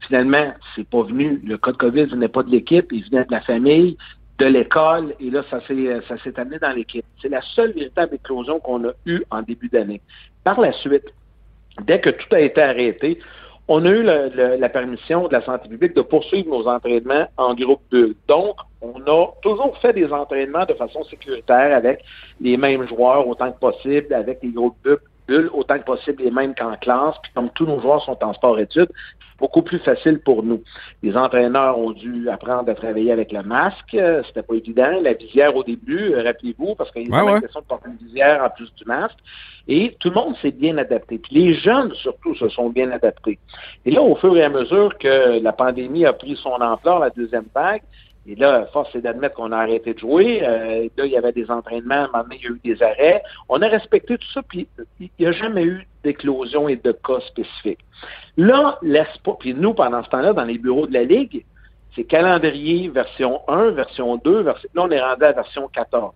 Finalement, 0.06 0.54
c'est 0.76 0.88
pas 0.88 1.02
venu. 1.02 1.40
Le 1.44 1.58
cas 1.58 1.72
de 1.72 1.76
COVID 1.76 2.06
venait 2.06 2.28
pas 2.28 2.44
de 2.44 2.50
l'équipe, 2.50 2.86
il 2.92 3.04
venait 3.04 3.24
de 3.24 3.32
la 3.32 3.40
famille, 3.40 3.96
de 4.38 4.46
l'école, 4.46 5.14
et 5.20 5.30
là, 5.30 5.42
ça 5.50 5.60
s'est 5.66 6.00
ça 6.06 6.16
s'est 6.18 6.38
amené 6.38 6.58
dans 6.58 6.70
l'équipe. 6.70 7.04
C'est 7.20 7.28
la 7.28 7.42
seule 7.42 7.72
véritable 7.72 8.14
éclosion 8.14 8.60
qu'on 8.60 8.84
a 8.88 8.92
eue 9.04 9.22
en 9.30 9.42
début 9.42 9.68
d'année. 9.68 10.00
Par 10.44 10.60
la 10.60 10.72
suite, 10.72 11.06
dès 11.82 12.00
que 12.00 12.10
tout 12.10 12.34
a 12.34 12.40
été 12.40 12.62
arrêté, 12.62 13.18
on 13.70 13.84
a 13.84 13.90
eu 13.90 14.02
la 14.02 14.68
permission 14.70 15.28
de 15.28 15.32
la 15.32 15.42
santé 15.42 15.68
publique 15.68 15.94
de 15.94 16.00
poursuivre 16.00 16.48
nos 16.48 16.66
entraînements 16.66 17.28
en 17.36 17.54
groupe 17.54 17.82
bulle. 17.90 18.14
Donc, 18.26 18.56
on 18.80 18.98
a 19.06 19.26
toujours 19.42 19.76
fait 19.78 19.92
des 19.92 20.10
entraînements 20.10 20.64
de 20.64 20.72
façon 20.72 21.04
sécuritaire 21.04 21.76
avec 21.76 22.02
les 22.40 22.56
mêmes 22.56 22.88
joueurs 22.88 23.28
autant 23.28 23.52
que 23.52 23.58
possible, 23.58 24.14
avec 24.14 24.38
les 24.42 24.50
groupes 24.50 24.88
bulles, 25.26 25.50
autant 25.52 25.78
que 25.78 25.84
possible 25.84 26.22
les 26.22 26.30
mêmes 26.30 26.54
qu'en 26.54 26.76
classe. 26.76 27.16
Puis 27.22 27.30
comme 27.34 27.50
tous 27.50 27.66
nos 27.66 27.78
joueurs 27.80 28.02
sont 28.02 28.16
en 28.24 28.32
sport-études, 28.32 28.90
beaucoup 29.38 29.62
plus 29.62 29.78
facile 29.78 30.20
pour 30.20 30.42
nous. 30.42 30.62
Les 31.02 31.16
entraîneurs 31.16 31.78
ont 31.78 31.92
dû 31.92 32.28
apprendre 32.28 32.68
à 32.70 32.74
travailler 32.74 33.12
avec 33.12 33.32
le 33.32 33.42
masque. 33.42 33.94
Euh, 33.94 34.22
C'était 34.26 34.42
pas 34.42 34.54
évident. 34.54 35.00
La 35.00 35.12
visière 35.14 35.54
au 35.54 35.62
début, 35.62 36.12
euh, 36.12 36.22
rappelez-vous, 36.22 36.74
parce 36.74 36.90
qu'il 36.90 37.08
y 37.08 37.12
a 37.12 37.24
Ouais, 37.24 37.40
question 37.40 37.60
de 37.60 37.66
porter 37.66 37.88
une 37.88 38.06
visière 38.06 38.42
en 38.42 38.50
plus 38.50 38.72
du 38.74 38.84
masque. 38.84 39.18
Et 39.68 39.96
tout 40.00 40.08
le 40.08 40.14
monde 40.14 40.34
s'est 40.40 40.50
bien 40.50 40.78
adapté. 40.78 41.18
Puis 41.18 41.34
les 41.34 41.54
jeunes, 41.54 41.92
surtout, 41.94 42.34
se 42.34 42.48
sont 42.48 42.70
bien 42.70 42.90
adaptés. 42.90 43.38
Et 43.84 43.90
là, 43.90 44.02
au 44.02 44.16
fur 44.16 44.36
et 44.36 44.42
à 44.42 44.48
mesure 44.48 44.96
que 44.98 45.40
la 45.40 45.52
pandémie 45.52 46.06
a 46.06 46.12
pris 46.14 46.36
son 46.36 46.54
ampleur, 46.60 46.98
la 46.98 47.10
deuxième 47.10 47.46
vague, 47.54 47.82
et 48.28 48.34
là, 48.34 48.66
force 48.74 48.94
est 48.94 49.00
d'admettre 49.00 49.36
qu'on 49.36 49.52
a 49.52 49.56
arrêté 49.56 49.94
de 49.94 49.98
jouer. 49.98 50.42
Euh, 50.42 50.88
là, 50.98 51.06
il 51.06 51.12
y 51.12 51.16
avait 51.16 51.32
des 51.32 51.50
entraînements, 51.50 51.94
à 51.94 51.98
un 51.98 52.06
moment 52.08 52.24
donné, 52.24 52.38
il 52.42 52.44
y 52.44 52.46
a 52.46 52.50
eu 52.50 52.60
des 52.62 52.82
arrêts. 52.82 53.22
On 53.48 53.62
a 53.62 53.68
respecté 53.68 54.18
tout 54.18 54.28
ça, 54.34 54.42
puis 54.42 54.68
il 55.00 55.08
n'y 55.18 55.26
a 55.26 55.32
jamais 55.32 55.64
eu 55.64 55.86
d'éclosion 56.04 56.68
et 56.68 56.76
de 56.76 56.92
cas 56.92 57.20
spécifiques. 57.26 57.80
Là, 58.36 58.78
pas. 59.24 59.36
Puis 59.40 59.54
nous, 59.54 59.72
pendant 59.72 60.04
ce 60.04 60.10
temps-là, 60.10 60.34
dans 60.34 60.44
les 60.44 60.58
bureaux 60.58 60.86
de 60.86 60.92
la 60.92 61.04
Ligue, 61.04 61.46
c'est 61.96 62.04
calendrier 62.04 62.88
version 62.88 63.40
1, 63.48 63.70
version 63.70 64.16
2, 64.16 64.42
version... 64.42 64.68
là, 64.74 64.82
on 64.84 64.90
est 64.90 65.00
rendu 65.00 65.24
à 65.24 65.32
version 65.32 65.66
14. 65.68 66.12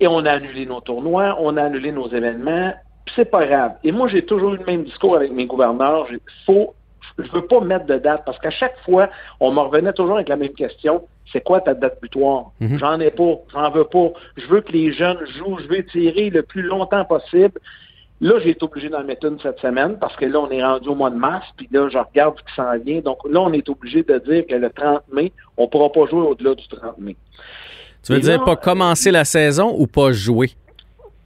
Et 0.00 0.06
on 0.06 0.26
a 0.26 0.32
annulé 0.32 0.66
nos 0.66 0.82
tournois, 0.82 1.36
on 1.40 1.56
a 1.56 1.62
annulé 1.62 1.92
nos 1.92 2.10
événements, 2.10 2.74
puis 3.06 3.14
c'est 3.16 3.30
pas 3.30 3.46
grave. 3.46 3.72
Et 3.84 3.90
moi, 3.90 4.06
j'ai 4.08 4.26
toujours 4.26 4.52
eu 4.52 4.58
le 4.58 4.64
même 4.66 4.84
discours 4.84 5.16
avec 5.16 5.32
mes 5.32 5.46
gouverneurs. 5.46 6.06
J'ai- 6.10 6.20
faut, 6.44 6.74
je 7.18 7.30
veux 7.32 7.46
pas 7.46 7.60
mettre 7.60 7.86
de 7.86 7.98
date 7.98 8.22
parce 8.24 8.38
qu'à 8.38 8.50
chaque 8.50 8.78
fois, 8.84 9.08
on 9.40 9.52
me 9.52 9.60
revenait 9.60 9.92
toujours 9.92 10.16
avec 10.16 10.28
la 10.28 10.36
même 10.36 10.52
question. 10.54 11.06
C'est 11.32 11.42
quoi 11.42 11.60
ta 11.60 11.74
date 11.74 11.98
butoir? 12.00 12.50
Mhm. 12.60 12.78
J'en 12.78 13.00
ai 13.00 13.10
pas, 13.10 13.34
j'en 13.52 13.70
veux 13.70 13.84
pas. 13.84 14.08
Je 14.36 14.46
veux 14.46 14.60
que 14.60 14.72
les 14.72 14.92
jeunes 14.92 15.18
jouent, 15.36 15.58
je 15.58 15.68
veux 15.68 15.84
tirer 15.86 16.30
le 16.30 16.42
plus 16.42 16.62
longtemps 16.62 17.04
possible. 17.04 17.58
Là, 18.20 18.38
j'ai 18.40 18.50
été 18.50 18.64
obligé 18.64 18.88
d'en 18.88 19.02
mettre 19.02 19.26
une 19.26 19.40
cette 19.40 19.58
semaine 19.58 19.96
parce 19.98 20.14
que 20.14 20.24
là, 20.26 20.38
on 20.38 20.50
est 20.50 20.62
rendu 20.62 20.88
au 20.88 20.94
mois 20.94 21.10
de 21.10 21.16
mars, 21.16 21.44
puis 21.56 21.68
là, 21.72 21.88
je 21.90 21.98
regarde 21.98 22.36
ce 22.38 22.44
qui 22.44 22.54
s'en 22.54 22.78
vient. 22.78 23.00
Donc 23.00 23.18
là, 23.28 23.40
on 23.40 23.52
est 23.52 23.68
obligé 23.68 24.04
de 24.04 24.16
dire 24.18 24.46
que 24.46 24.54
le 24.54 24.70
30 24.70 25.02
mai, 25.12 25.32
on 25.56 25.66
pourra 25.66 25.90
pas 25.90 26.06
jouer 26.06 26.20
au-delà 26.20 26.54
du 26.54 26.66
30 26.68 26.98
mai. 26.98 27.16
Tu 28.04 28.12
veux 28.12 28.18
Et 28.18 28.22
dire 28.22 28.38
là, 28.38 28.44
pas 28.44 28.56
commencer 28.56 29.10
la 29.10 29.24
saison 29.24 29.74
ou 29.76 29.86
pas 29.88 30.12
jouer? 30.12 30.50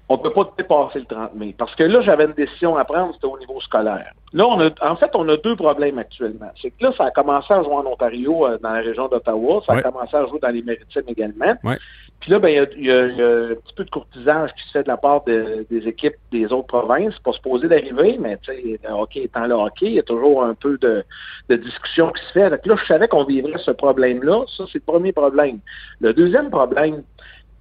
On 0.09 0.19
peut 0.19 0.31
pas 0.31 0.49
dépasser 0.57 1.01
le 1.01 1.05
30 1.07 1.35
mai. 1.35 1.55
Parce 1.59 1.75
que 1.75 1.83
là, 1.83 2.01
j'avais 2.01 2.25
une 2.27 2.33
décision 2.33 2.77
à 2.77 2.85
prendre, 2.85 3.13
c'était 3.15 3.27
au 3.27 3.39
niveau 3.39 3.61
scolaire. 3.61 4.13
Là, 4.33 4.47
on 4.47 4.61
a, 4.61 4.71
en 4.89 4.97
fait, 4.97 5.11
on 5.15 5.29
a 5.29 5.37
deux 5.37 5.57
problèmes 5.57 5.99
actuellement. 5.99 6.51
C'est 6.61 6.71
que 6.71 6.85
là, 6.85 6.93
ça 6.97 7.07
a 7.07 7.11
commencé 7.11 7.53
à 7.53 7.63
jouer 7.63 7.75
en 7.75 7.87
Ontario, 7.87 8.47
euh, 8.47 8.59
dans 8.63 8.71
la 8.71 8.81
région 8.83 9.09
d'Ottawa. 9.09 9.63
Ça 9.67 9.73
Ouais. 9.73 9.79
a 9.81 9.83
commencé 9.91 10.17
à 10.17 10.25
jouer 10.27 10.39
dans 10.41 10.51
les 10.51 10.63
Maritimes 10.63 11.03
également. 11.09 11.55
Ouais. 11.65 11.79
Puis 12.21 12.31
là, 12.31 12.39
ben, 12.39 12.49
il 12.49 12.83
y 12.83 12.87
y 12.87 12.91
a- 12.91 13.07
il 13.09 13.17
y 13.17 13.23
a 13.23 13.29
un 13.51 13.55
petit 13.57 13.75
peu 13.77 13.85
de 13.85 13.91
courtisage 13.91 14.51
qui 14.55 14.63
se 14.69 14.71
fait 14.73 14.83
de 14.85 14.89
la 14.89 14.97
part 14.97 15.23
de- 15.25 15.67
des 15.69 15.87
équipes 15.89 16.15
des 16.33 16.47
autres 16.53 16.67
provinces. 16.69 17.13
C'est 17.15 17.23
pas 17.23 17.33
supposé 17.33 17.69
d'arriver, 17.69 18.17
mais 18.19 18.39
tu 18.39 18.53
sais, 18.53 18.81
le 18.83 18.91
hockey 18.95 19.25
étant 19.25 19.45
le 19.47 19.55
hockey, 19.55 19.87
il 19.87 19.93
y 19.95 19.99
a 19.99 20.03
toujours 20.03 20.43
un 20.45 20.55
peu 20.55 20.79
de, 20.79 21.05
de 21.51 21.57
discussion 21.57 22.11
qui 22.13 22.25
se 22.27 22.33
fait. 22.33 22.49
Donc 22.51 22.65
là, 22.65 22.77
je 22.81 22.87
savais 22.87 23.09
qu'on 23.09 23.25
vivrait 23.25 23.59
ce 23.59 23.71
problème-là. 23.73 24.45
Ça, 24.57 24.65
c'est 24.73 24.79
le 24.79 24.85
premier 24.93 25.13
problème. 25.13 25.59
Le 26.01 26.15
deuxième 26.15 26.49
problème, 26.51 27.03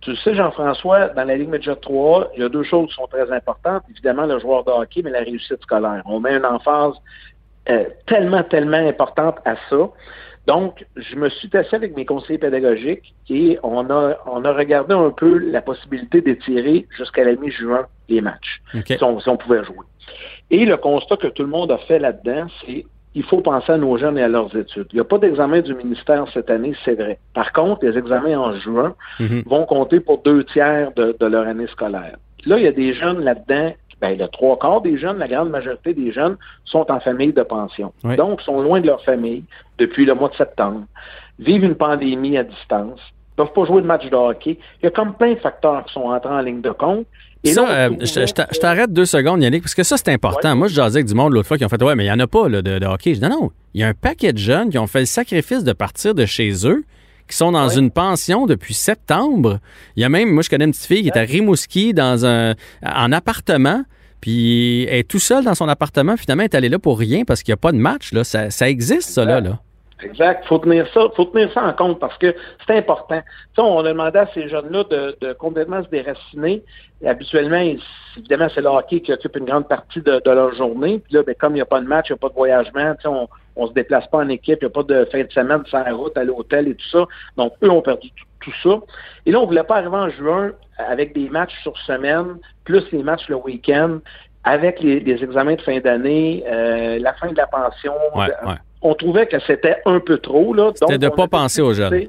tu 0.05 0.15
sais, 0.17 0.35
Jean-François, 0.35 1.09
dans 1.09 1.23
la 1.23 1.35
Ligue 1.35 1.49
Média 1.49 1.75
3, 1.75 2.31
il 2.35 2.41
y 2.41 2.45
a 2.45 2.49
deux 2.49 2.63
choses 2.63 2.89
qui 2.89 2.93
sont 2.93 3.07
très 3.07 3.31
importantes. 3.31 3.81
Évidemment, 3.89 4.27
le 4.27 4.39
joueur 4.39 4.63
de 4.63 4.69
hockey, 4.69 5.01
mais 5.03 5.09
la 5.09 5.19
réussite 5.19 5.61
scolaire. 5.63 6.03
On 6.05 6.19
met 6.19 6.35
une 6.35 6.45
emphase 6.45 6.93
euh, 7.69 7.85
tellement, 8.05 8.43
tellement 8.43 8.77
importante 8.87 9.37
à 9.45 9.55
ça. 9.67 9.89
Donc, 10.45 10.85
je 10.95 11.15
me 11.15 11.27
suis 11.29 11.49
assis 11.57 11.73
avec 11.73 11.95
mes 11.95 12.05
conseillers 12.05 12.37
pédagogiques 12.37 13.15
et 13.31 13.57
on 13.63 13.89
a, 13.89 14.15
on 14.27 14.45
a 14.45 14.53
regardé 14.53 14.93
un 14.93 15.09
peu 15.09 15.39
la 15.39 15.61
possibilité 15.61 16.21
d'étirer 16.21 16.85
jusqu'à 16.95 17.23
la 17.23 17.33
mi-juin 17.35 17.87
les 18.07 18.21
matchs, 18.21 18.61
si, 18.85 19.03
on, 19.03 19.19
si 19.19 19.27
on 19.27 19.37
pouvait 19.37 19.63
jouer. 19.63 19.87
Et 20.51 20.65
le 20.65 20.77
constat 20.77 21.17
que 21.17 21.27
tout 21.27 21.41
le 21.41 21.49
monde 21.49 21.71
a 21.71 21.79
fait 21.79 21.97
là-dedans, 21.97 22.45
c'est 22.61 22.85
il 23.15 23.23
faut 23.23 23.39
penser 23.41 23.71
à 23.71 23.77
nos 23.77 23.97
jeunes 23.97 24.17
et 24.17 24.23
à 24.23 24.27
leurs 24.27 24.55
études. 24.55 24.87
Il 24.91 24.95
n'y 24.95 25.01
a 25.01 25.05
pas 25.05 25.17
d'examen 25.17 25.61
du 25.61 25.73
ministère 25.73 26.25
cette 26.33 26.49
année, 26.49 26.73
c'est 26.83 26.95
vrai. 26.95 27.17
Par 27.33 27.53
contre, 27.53 27.85
les 27.85 27.97
examens 27.97 28.37
en 28.37 28.53
juin 28.59 28.93
Mhm. 29.19 29.43
vont 29.45 29.65
compter 29.65 29.99
pour 30.01 30.21
deux 30.21 30.43
tiers 30.43 30.91
de, 30.95 31.15
de 31.19 31.25
leur 31.25 31.47
année 31.47 31.67
scolaire. 31.67 32.17
Là, 32.45 32.57
il 32.57 32.63
y 32.63 32.67
a 32.67 32.71
des 32.71 32.93
jeunes 32.93 33.21
là-dedans, 33.23 33.73
ben, 34.01 34.17
le 34.17 34.27
trois 34.27 34.59
quarts 34.59 34.81
des 34.81 34.97
jeunes, 34.97 35.17
la 35.17 35.27
grande 35.27 35.49
majorité 35.49 35.93
des 35.93 36.11
jeunes 36.11 36.35
sont 36.65 36.91
en 36.91 36.99
famille 36.99 37.31
de 37.33 37.41
pension. 37.43 37.93
Oui. 38.03 38.17
Donc, 38.17 38.41
sont 38.41 38.61
loin 38.61 38.81
de 38.81 38.87
leur 38.87 39.01
famille 39.03 39.43
depuis 39.77 40.05
le 40.05 40.13
mois 40.13 40.29
de 40.29 40.35
septembre, 40.35 40.81
vivent 41.39 41.63
une 41.63 41.75
pandémie 41.75 42.37
à 42.37 42.43
distance, 42.43 42.99
peuvent 43.35 43.53
pas 43.53 43.65
jouer 43.65 43.81
de 43.81 43.87
match 43.87 44.09
de 44.09 44.15
hockey. 44.15 44.57
Il 44.81 44.85
y 44.85 44.87
a 44.87 44.91
comme 44.91 45.13
plein 45.13 45.33
de 45.33 45.39
facteurs 45.39 45.83
qui 45.85 45.93
sont 45.93 46.01
entrés 46.01 46.33
en 46.33 46.39
ligne 46.41 46.61
de 46.61 46.71
compte. 46.71 47.05
Et 47.43 47.53
ça, 47.53 47.61
là, 47.61 47.89
euh, 47.89 47.95
je, 48.01 48.59
t'arrête 48.59 48.91
deux 48.91 49.05
secondes, 49.05 49.43
Yannick, 49.43 49.61
parce 49.61 49.75
que 49.75 49.83
ça, 49.83 49.97
c'est 49.97 50.09
important. 50.11 50.49
Ouais. 50.49 50.55
Moi, 50.55 50.67
je 50.67 50.73
jasais 50.73 50.97
avec 50.97 51.05
du 51.07 51.13
monde 51.13 51.33
l'autre 51.33 51.47
fois 51.47 51.57
qui 51.57 51.65
ont 51.65 51.69
fait 51.69 51.81
Ouais, 51.83 51.93
mais 51.95 52.03
il 52.05 52.07
n'y 52.07 52.13
en 52.13 52.19
a 52.19 52.25
pas 52.27 52.49
là, 52.49 52.61
de, 52.63 52.79
de 52.79 52.85
hockey. 52.85 53.13
Je 53.13 53.19
dis 53.19 53.25
Non, 53.25 53.29
non, 53.41 53.51
il 53.75 53.81
y 53.81 53.83
a 53.83 53.87
un 53.87 53.93
paquet 53.93 54.33
de 54.33 54.37
jeunes 54.39 54.69
qui 54.71 54.77
ont 54.79 54.87
fait 54.87 55.01
le 55.01 55.05
sacrifice 55.05 55.63
de 55.63 55.73
partir 55.73 56.15
de 56.15 56.25
chez 56.25 56.51
eux, 56.67 56.83
qui 57.27 57.37
sont 57.37 57.51
dans 57.51 57.67
Ouais. 57.67 57.77
une 57.77 57.91
pension 57.91 58.47
depuis 58.47 58.73
septembre. 58.73 59.59
Il 59.95 60.01
y 60.01 60.05
a 60.05 60.09
même, 60.09 60.29
moi, 60.31 60.41
je 60.43 60.49
connais 60.49 60.65
une 60.65 60.71
petite 60.71 60.85
fille 60.85 61.01
qui 61.03 61.09
est 61.09 61.17
à 61.17 61.21
Rimouski 61.21 61.93
dans 61.93 62.25
un, 62.25 62.55
en 62.83 63.11
appartement. 63.11 63.83
Puis 64.21 64.85
elle 64.85 64.99
est 64.99 65.07
tout 65.07 65.19
seule 65.19 65.43
dans 65.43 65.53
son 65.53 65.67
appartement. 65.67 66.17
Finalement, 66.17 66.41
elle 66.43 66.49
est 66.51 66.55
allée 66.55 66.69
là 66.69 66.79
pour 66.79 66.97
rien 66.97 67.25
parce 67.25 67.43
qu'il 67.43 67.51
n'y 67.51 67.55
a 67.55 67.57
pas 67.57 67.71
de 67.71 67.77
match. 67.77 68.11
Là. 68.11 68.23
Ça, 68.23 68.49
ça 68.49 68.67
existe, 68.67 69.09
ça, 69.11 69.23
là. 69.23 69.39
là. 69.39 69.59
Exact. 70.01 70.45
Faut 70.45 70.59
tenir 70.59 70.87
ça, 70.93 71.07
faut 71.15 71.25
tenir 71.25 71.51
ça 71.53 71.63
en 71.63 71.73
compte 71.73 71.99
parce 71.99 72.17
que 72.17 72.35
c'est 72.67 72.77
important. 72.77 73.21
sais, 73.55 73.61
on 73.61 73.79
a 73.79 73.83
demandé 73.83 74.19
à 74.19 74.27
ces 74.33 74.49
jeunes-là 74.49 74.83
de, 74.83 75.17
de, 75.21 75.33
complètement 75.33 75.81
se 75.83 75.89
déraciner. 75.89 76.63
habituellement, 77.05 77.61
évidemment, 78.17 78.47
c'est 78.53 78.61
le 78.61 78.67
hockey 78.67 79.01
qui 79.01 79.13
occupe 79.13 79.37
une 79.37 79.45
grande 79.45 79.67
partie 79.67 80.01
de, 80.01 80.21
leur 80.25 80.53
journée. 80.53 80.99
Puis 80.99 81.13
là, 81.13 81.23
ben, 81.23 81.33
comme 81.39 81.53
il 81.53 81.55
n'y 81.55 81.61
a 81.61 81.65
pas 81.65 81.79
de 81.79 81.87
match, 81.87 82.07
il 82.09 82.13
n'y 82.13 82.17
a 82.17 82.19
pas 82.19 82.29
de 82.29 82.33
voyagement, 82.33 82.93
on, 83.05 83.27
on 83.55 83.67
se 83.67 83.73
déplace 83.73 84.07
pas 84.07 84.17
en 84.19 84.29
équipe, 84.29 84.59
il 84.61 84.65
n'y 84.65 84.71
a 84.71 84.73
pas 84.73 84.83
de 84.83 85.05
fin 85.05 85.23
de 85.23 85.31
semaine 85.31 85.63
la 85.71 85.93
route, 85.93 86.17
à 86.17 86.23
l'hôtel 86.23 86.67
et 86.67 86.75
tout 86.75 86.89
ça. 86.89 87.05
Donc, 87.37 87.53
eux 87.63 87.69
ont 87.69 87.81
perdu 87.81 88.11
tout, 88.41 88.53
ça. 88.63 88.79
Et 89.25 89.31
là, 89.31 89.39
on 89.39 89.45
voulait 89.45 89.63
pas 89.63 89.77
arriver 89.77 89.95
en 89.95 90.09
juin 90.09 90.51
avec 90.77 91.13
des 91.13 91.29
matchs 91.29 91.57
sur 91.63 91.75
semaine, 91.79 92.37
plus 92.63 92.83
les 92.91 93.01
matchs 93.01 93.27
le 93.27 93.37
week-end, 93.37 93.99
avec 94.43 94.79
les, 94.81 95.23
examens 95.23 95.55
de 95.55 95.61
fin 95.61 95.79
d'année, 95.79 96.43
euh, 96.47 96.99
la 96.99 97.13
fin 97.13 97.31
de 97.31 97.37
la 97.37 97.47
pension. 97.47 97.93
Ouais, 98.13 98.27
on 98.81 98.93
trouvait 98.93 99.27
que 99.27 99.39
c'était 99.39 99.77
un 99.85 99.99
peu 99.99 100.17
trop. 100.17 100.53
Là, 100.53 100.71
c'était 100.75 100.97
de 100.97 101.05
ne 101.05 101.11
pas 101.11 101.27
penser 101.27 101.61
aux 101.61 101.73
jeunes. 101.73 102.07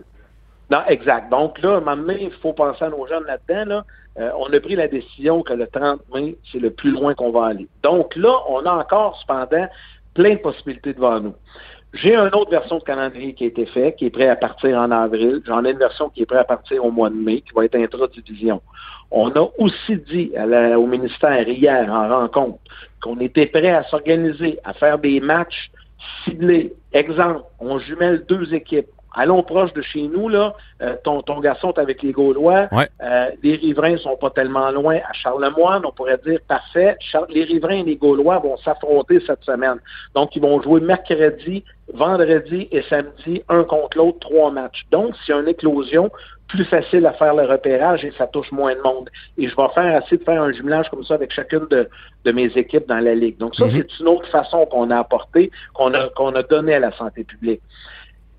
Non, 0.70 0.80
exact. 0.88 1.30
Donc 1.30 1.60
là, 1.62 1.80
maintenant, 1.80 2.14
il 2.18 2.30
faut 2.42 2.52
penser 2.52 2.84
à 2.84 2.88
nos 2.88 3.06
jeunes 3.06 3.24
là-dedans. 3.24 3.64
Là. 3.66 3.84
Euh, 4.18 4.30
on 4.38 4.52
a 4.52 4.60
pris 4.60 4.74
la 4.76 4.88
décision 4.88 5.42
que 5.42 5.52
le 5.52 5.66
30 5.66 6.00
mai, 6.14 6.36
c'est 6.50 6.58
le 6.58 6.70
plus 6.70 6.90
loin 6.90 7.14
qu'on 7.14 7.30
va 7.30 7.46
aller. 7.46 7.68
Donc 7.82 8.16
là, 8.16 8.34
on 8.48 8.64
a 8.66 8.72
encore, 8.72 9.18
cependant, 9.20 9.66
plein 10.14 10.34
de 10.34 10.38
possibilités 10.38 10.92
devant 10.92 11.20
nous. 11.20 11.34
J'ai 11.94 12.14
une 12.14 12.34
autre 12.34 12.50
version 12.50 12.78
de 12.78 12.82
calendrier 12.82 13.32
qui 13.34 13.44
a 13.44 13.46
été 13.46 13.64
faite, 13.66 13.96
qui 13.96 14.06
est 14.06 14.10
prêt 14.10 14.28
à 14.28 14.36
partir 14.36 14.76
en 14.76 14.90
avril. 14.90 15.40
J'en 15.46 15.64
ai 15.64 15.70
une 15.70 15.78
version 15.78 16.10
qui 16.10 16.22
est 16.22 16.26
prête 16.26 16.40
à 16.40 16.44
partir 16.44 16.84
au 16.84 16.90
mois 16.90 17.10
de 17.10 17.14
mai, 17.14 17.42
qui 17.42 17.54
va 17.54 17.64
être 17.64 17.76
intra-division. 17.76 18.60
On 19.10 19.30
a 19.30 19.48
aussi 19.58 19.96
dit 19.96 20.32
au 20.76 20.86
ministère 20.86 21.48
hier 21.48 21.90
en 21.90 22.08
rencontre 22.08 22.58
qu'on 23.00 23.18
était 23.20 23.46
prêt 23.46 23.70
à 23.70 23.84
s'organiser, 23.84 24.58
à 24.64 24.72
faire 24.74 24.98
des 24.98 25.20
matchs 25.20 25.70
ciblés. 26.24 26.74
Exemple, 26.92 27.42
on 27.58 27.78
jumelle 27.78 28.24
deux 28.26 28.54
équipes 28.54 28.88
allons 29.16 29.42
proche 29.42 29.72
de 29.72 29.82
chez 29.82 30.02
nous, 30.02 30.28
là. 30.28 30.54
Euh, 30.82 30.94
ton, 31.02 31.22
ton 31.22 31.40
garçon 31.40 31.72
est 31.72 31.80
avec 31.80 32.02
les 32.02 32.12
Gaulois. 32.12 32.68
Euh, 32.72 33.30
les 33.42 33.56
riverains 33.56 33.96
sont 33.96 34.16
pas 34.16 34.30
tellement 34.30 34.70
loin. 34.70 34.96
À 34.96 35.12
Charlemagne, 35.12 35.82
on 35.84 35.90
pourrait 35.90 36.20
dire 36.24 36.38
parfait. 36.46 36.96
les 37.30 37.44
riverains 37.44 37.78
et 37.78 37.84
les 37.84 37.96
Gaulois 37.96 38.38
vont 38.38 38.56
s'affronter 38.58 39.20
cette 39.26 39.42
semaine. 39.42 39.78
Donc, 40.14 40.36
ils 40.36 40.42
vont 40.42 40.60
jouer 40.62 40.80
mercredi, 40.80 41.64
vendredi 41.92 42.68
et 42.70 42.82
samedi, 42.82 43.42
un 43.48 43.64
contre 43.64 43.96
l'autre, 43.96 44.18
trois 44.20 44.50
matchs. 44.50 44.84
Donc, 44.90 45.16
s'il 45.24 45.34
y 45.34 45.38
a 45.38 45.40
une 45.40 45.48
éclosion, 45.48 46.10
plus 46.48 46.64
facile 46.64 47.06
à 47.06 47.12
faire 47.12 47.34
le 47.34 47.44
repérage 47.44 48.04
et 48.04 48.12
ça 48.16 48.26
touche 48.26 48.52
moins 48.52 48.74
de 48.74 48.80
monde. 48.80 49.10
Et 49.36 49.48
je 49.48 49.56
vais 49.56 49.68
faire 49.74 50.02
essayer 50.02 50.18
de 50.18 50.24
faire 50.24 50.42
un 50.42 50.52
jumelage 50.52 50.88
comme 50.90 51.04
ça 51.04 51.14
avec 51.14 51.32
chacune 51.32 51.66
de, 51.70 51.88
mes 52.32 52.46
équipes 52.56 52.86
dans 52.88 52.98
la 52.98 53.14
Ligue. 53.14 53.38
Donc 53.38 53.54
ça, 53.54 53.66
mhm. 53.66 53.72
c'est 53.72 54.00
une 54.00 54.08
autre 54.08 54.28
façon 54.28 54.66
qu'on 54.66 54.90
a 54.90 54.98
apportée, 54.98 55.50
qu'on 55.74 55.92
a, 55.94 56.08
qu'on 56.10 56.34
a 56.34 56.42
donnée 56.42 56.74
à 56.74 56.80
la 56.80 56.92
santé 56.92 57.24
publique. 57.24 57.60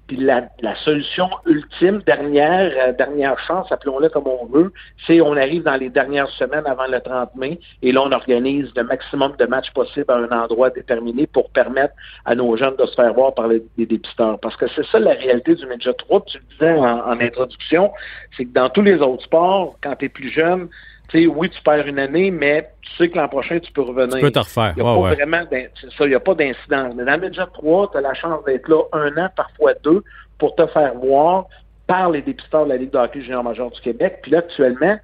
Puis 0.08 0.18
la, 0.18 0.48
solution 0.84 1.30
ultime, 1.46 2.02
dernière, 2.06 2.72
euh, 2.78 2.94
dernière 2.94 3.38
chance, 3.40 3.72
appelons-le 3.72 4.08
comme 4.10 4.28
on 4.28 4.46
veut, 4.46 4.72
c'est 5.06 5.20
on 5.20 5.36
arrive 5.36 5.64
dans 5.64 5.76
les 5.76 5.90
dernières 5.90 6.30
semaines 6.30 6.66
avant 6.66 6.88
le 6.88 7.00
30 7.02 7.36
mai 7.36 7.60
et 7.82 7.92
là, 7.92 8.04
on 8.04 8.12
organise 8.12 8.72
le 8.76 8.84
maximum 8.84 9.36
de 9.38 9.46
matchs 9.46 9.72
possibles 9.72 10.10
à 10.10 10.16
un 10.16 10.44
endroit 10.44 10.70
déterminé 10.70 11.28
pour 11.28 11.50
permettre 11.50 11.94
à 12.26 12.36
nos 12.36 12.56
jeunes 12.56 12.76
de 12.78 12.86
se 12.86 12.96
faire 12.96 13.14
voir 13.14 13.34
par 13.34 13.48
les, 13.48 13.62
dépisteurs. 13.78 14.40
Parce 14.40 14.56
que 14.56 14.68
c'est 14.76 14.86
ça 14.86 15.00
la 15.00 15.12
réalité 15.12 15.56
du 15.56 15.66
Média 15.66 15.94
3. 15.94 16.22
Tu 16.26 16.38
le 16.38 16.44
disais 16.54 16.80
en, 16.80 17.00
en 17.00 17.20
introduction, 17.20 17.92
c'est 18.36 18.46
que 18.46 18.54
dans 18.54 18.70
tous 18.70 18.82
les 18.82 18.96
autres 18.96 19.24
sports, 19.24 19.76
quand 19.82 19.96
tu 19.96 20.06
es 20.06 20.10
plus 20.10 20.30
jeune, 20.30 20.70
sais, 21.12 21.28
oui, 21.28 21.50
tu 21.50 21.62
perds 21.62 21.88
une 21.88 22.00
année, 22.00 22.32
mais 22.32 22.70
tu 22.82 22.96
sais 22.96 23.10
que 23.10 23.18
l'an 23.18 23.28
prochain, 23.28 23.60
tu 23.60 23.72
peux 23.72 23.82
revenir. 23.82 24.16
Tu 24.16 24.22
peux 24.22 24.32
te 24.32 24.40
refaire. 24.40 24.74
Il 24.76 24.84
n'y 24.84 24.90
a 24.90 24.94
pas 24.94 25.14
vraiment 25.14 25.44
ça, 25.50 26.06
il 26.06 26.10
n'y 26.10 26.16
a 26.16 26.20
pas 26.20 26.36
d'incidence. 26.36 26.94
Mais 26.96 27.06
dans 27.06 27.22
le 27.22 27.28
Midget 27.28 27.46
3, 27.54 27.92
tu 27.92 27.98
as 27.98 28.02
la 28.02 28.14
chance 28.14 28.44
d'être 28.46 28.68
là 28.68 28.84
un 28.94 29.18
an, 29.18 29.30
parfois 29.36 29.74
deux, 29.84 30.04
pour 30.38 30.56
te 30.56 30.66
faire 30.68 30.94
voir 30.96 31.48
par 31.88 32.12
les 32.12 32.22
dépisteurs 32.22 32.66
de 32.66 32.70
la 32.70 32.78
Ligue 32.78 32.92
de 32.92 32.98
hockey 32.98 33.22
junior 33.22 33.44
major 33.44 33.72
du 33.72 33.80
Québec. 33.80 34.20
Puis 34.22 34.32
là, 34.32 34.40
actuellement, 34.40 34.98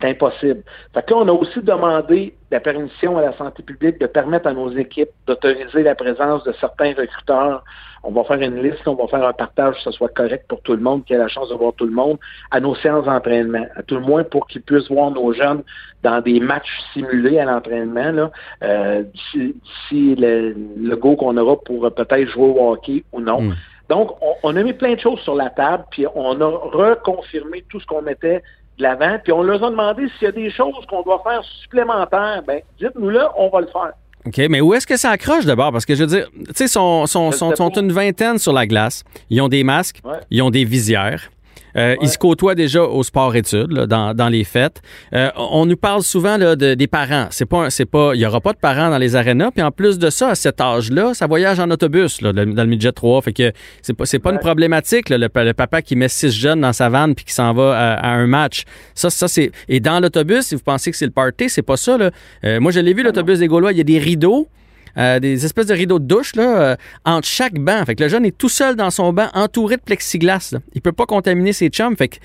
c'est 0.00 0.08
impossible. 0.08 0.62
Fait 0.92 1.04
que 1.04 1.12
là, 1.12 1.20
on 1.20 1.28
a 1.28 1.32
aussi 1.32 1.60
demandé 1.60 2.34
la 2.50 2.60
permission 2.60 3.18
à 3.18 3.22
la 3.22 3.36
santé 3.36 3.62
publique 3.62 4.00
de 4.00 4.06
permettre 4.06 4.46
à 4.46 4.52
nos 4.52 4.70
équipes 4.70 5.10
d'autoriser 5.26 5.82
la 5.82 5.94
présence 5.94 6.44
de 6.44 6.52
certains 6.60 6.94
recruteurs. 6.94 7.64
On 8.02 8.10
va 8.10 8.22
faire 8.24 8.40
une 8.40 8.62
liste, 8.62 8.86
on 8.86 8.94
va 8.94 9.06
faire 9.06 9.26
un 9.26 9.32
partage, 9.32 9.76
que 9.76 9.80
ce 9.80 9.90
soit 9.92 10.10
correct 10.10 10.44
pour 10.46 10.60
tout 10.60 10.72
le 10.72 10.82
monde, 10.82 11.04
qui 11.04 11.14
ait 11.14 11.18
la 11.18 11.28
chance 11.28 11.48
de 11.48 11.54
voir 11.54 11.72
tout 11.72 11.86
le 11.86 11.92
monde, 11.92 12.18
à 12.50 12.60
nos 12.60 12.74
séances 12.76 13.06
d'entraînement, 13.06 13.66
à 13.76 13.82
tout 13.82 13.94
le 13.94 14.02
moins 14.02 14.24
pour 14.24 14.46
qu'ils 14.46 14.62
puissent 14.62 14.90
voir 14.90 15.10
nos 15.10 15.32
jeunes 15.32 15.62
dans 16.02 16.20
des 16.20 16.38
matchs 16.38 16.82
simulés 16.92 17.38
à 17.38 17.46
l'entraînement, 17.46 18.30
euh, 18.62 19.02
d'ici 19.34 20.14
le, 20.16 20.54
le 20.76 20.96
go 20.96 21.16
qu'on 21.16 21.36
aura 21.38 21.56
pour 21.56 21.90
peut-être 21.94 22.28
jouer 22.28 22.48
au 22.48 22.72
hockey 22.72 23.04
ou 23.12 23.20
non. 23.20 23.40
Hmm. 23.40 23.54
Donc, 23.88 24.12
on, 24.22 24.34
on, 24.42 24.56
a 24.56 24.62
mis 24.62 24.72
plein 24.72 24.94
de 24.94 25.00
choses 25.00 25.20
sur 25.20 25.34
la 25.34 25.50
table, 25.50 25.84
puis 25.90 26.06
on 26.14 26.40
a 26.40 26.46
reconfirmé 26.46 27.64
tout 27.70 27.80
ce 27.80 27.86
qu'on 27.86 28.02
mettait 28.02 28.42
de 28.78 28.82
l'avant, 28.82 29.18
puis 29.22 29.32
on 29.32 29.42
leur 29.42 29.62
a 29.62 29.70
demandé 29.70 30.06
s'il 30.18 30.26
y 30.26 30.28
a 30.28 30.32
des 30.32 30.50
choses 30.50 30.84
qu'on 30.88 31.02
doit 31.02 31.22
faire 31.22 31.42
supplémentaires. 31.62 32.42
Ben, 32.46 32.60
dites-nous 32.78 33.10
là, 33.10 33.32
on 33.36 33.48
va 33.48 33.60
le 33.60 33.68
faire. 33.68 33.92
OK, 34.26 34.38
mais 34.48 34.60
où 34.60 34.72
est-ce 34.72 34.86
que 34.86 34.96
ça 34.96 35.10
accroche 35.10 35.44
d'abord? 35.44 35.70
Parce 35.70 35.84
que 35.84 35.94
je 35.94 36.04
veux 36.04 36.08
dire, 36.08 36.28
tu 36.32 36.44
sais, 36.54 36.68
sont, 36.68 37.06
sont, 37.06 37.30
sont, 37.30 37.54
sont, 37.54 37.70
une 37.78 37.92
vingtaine 37.92 38.38
sur 38.38 38.54
la 38.54 38.66
glace. 38.66 39.04
Ils 39.28 39.40
ont 39.42 39.48
des 39.48 39.64
masques, 39.64 40.00
ils 40.30 40.42
ont 40.42 40.50
des 40.50 40.64
visières. 40.64 41.30
Euh, 41.76 41.96
Ils 42.00 42.08
se 42.08 42.18
côtoient 42.18 42.54
déjà 42.54 42.82
au 42.82 43.02
sport-études, 43.02 43.72
dans, 43.72 44.14
dans, 44.14 44.28
les 44.28 44.44
fêtes. 44.44 44.80
Euh, 45.12 45.30
on 45.36 45.66
nous 45.66 45.76
parle 45.76 46.02
souvent 46.02 46.36
là, 46.36 46.56
de, 46.56 46.74
des 46.74 46.86
parents. 46.86 47.26
C'est 47.30 47.46
pas, 47.46 47.70
c'est 47.70 47.84
pas, 47.84 48.12
il 48.14 48.20
y 48.20 48.26
aura 48.26 48.40
pas 48.40 48.52
de 48.52 48.58
parents 48.58 48.90
dans 48.90 48.98
les 48.98 49.16
arénas. 49.16 49.50
Puis 49.50 49.62
en 49.62 49.70
plus 49.70 49.98
de 49.98 50.10
ça, 50.10 50.30
à 50.30 50.34
cet 50.34 50.60
âge-là, 50.60 51.14
ça 51.14 51.26
voyage 51.26 51.60
en 51.60 51.70
autobus 51.70 52.20
là, 52.20 52.32
dans 52.32 52.44
le 52.44 52.66
midget 52.66 52.92
3. 52.92 53.22
Fait 53.22 53.32
que 53.32 53.52
c'est 53.82 53.94
pas, 53.94 54.06
c'est 54.06 54.18
pas 54.18 54.32
une 54.32 54.38
problématique. 54.38 55.08
Là, 55.08 55.18
le, 55.18 55.52
papa 55.52 55.82
qui 55.82 55.96
met 55.96 56.08
six 56.08 56.30
jeunes 56.30 56.60
dans 56.60 56.72
sa 56.72 56.88
vanne 56.88 57.14
puis 57.14 57.24
qui 57.24 57.32
s'en 57.32 57.52
va 57.52 57.96
à, 57.96 58.10
un 58.10 58.26
match. 58.26 58.64
Ça, 58.94 59.10
ça 59.10 59.28
c'est. 59.28 59.50
Et 59.68 59.80
dans 59.80 60.00
l'autobus, 60.00 60.46
si 60.46 60.54
vous 60.54 60.62
pensez 60.62 60.90
que 60.90 60.96
c'est 60.96 61.06
le 61.06 61.12
party, 61.12 61.48
c'est 61.48 61.62
pas 61.62 61.76
ça. 61.76 61.98
Là. 61.98 62.10
Euh, 62.44 62.60
moi, 62.60 62.72
je 62.72 62.80
l'ai 62.80 62.92
vu 62.92 63.00
ah 63.00 63.04
l'autobus 63.04 63.38
des 63.38 63.48
Gaulois. 63.48 63.72
Il 63.72 63.78
y 63.78 63.80
a 63.80 63.84
des 63.84 63.98
rideaux. 63.98 64.48
Euh, 64.96 65.18
des 65.18 65.44
espèces 65.44 65.66
de 65.66 65.74
rideaux 65.74 65.98
de 65.98 66.06
douche 66.06 66.36
là, 66.36 66.60
euh, 66.60 66.76
entre 67.04 67.26
chaque 67.26 67.54
banc. 67.54 67.84
Fait 67.84 67.94
que 67.94 68.02
le 68.02 68.08
jeune 68.08 68.24
est 68.24 68.36
tout 68.36 68.48
seul 68.48 68.76
dans 68.76 68.90
son 68.90 69.12
banc, 69.12 69.28
entouré 69.34 69.76
de 69.76 69.82
plexiglas. 69.82 70.50
Là. 70.52 70.58
Il 70.74 70.82
peut 70.82 70.92
pas 70.92 71.06
contaminer 71.06 71.52
ses 71.52 71.68
chums. 71.68 71.96
Fait 71.96 72.08
que 72.08 72.16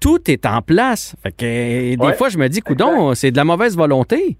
tout 0.00 0.20
est 0.30 0.46
en 0.46 0.60
place. 0.62 1.14
Fait 1.22 1.32
que 1.32 1.96
des 1.96 2.12
fois, 2.14 2.28
je 2.28 2.38
me 2.38 2.48
dis, 2.48 2.60
coudon, 2.60 3.14
c'est 3.14 3.30
de 3.30 3.36
la 3.36 3.44
mauvaise 3.44 3.76
volonté. 3.76 4.36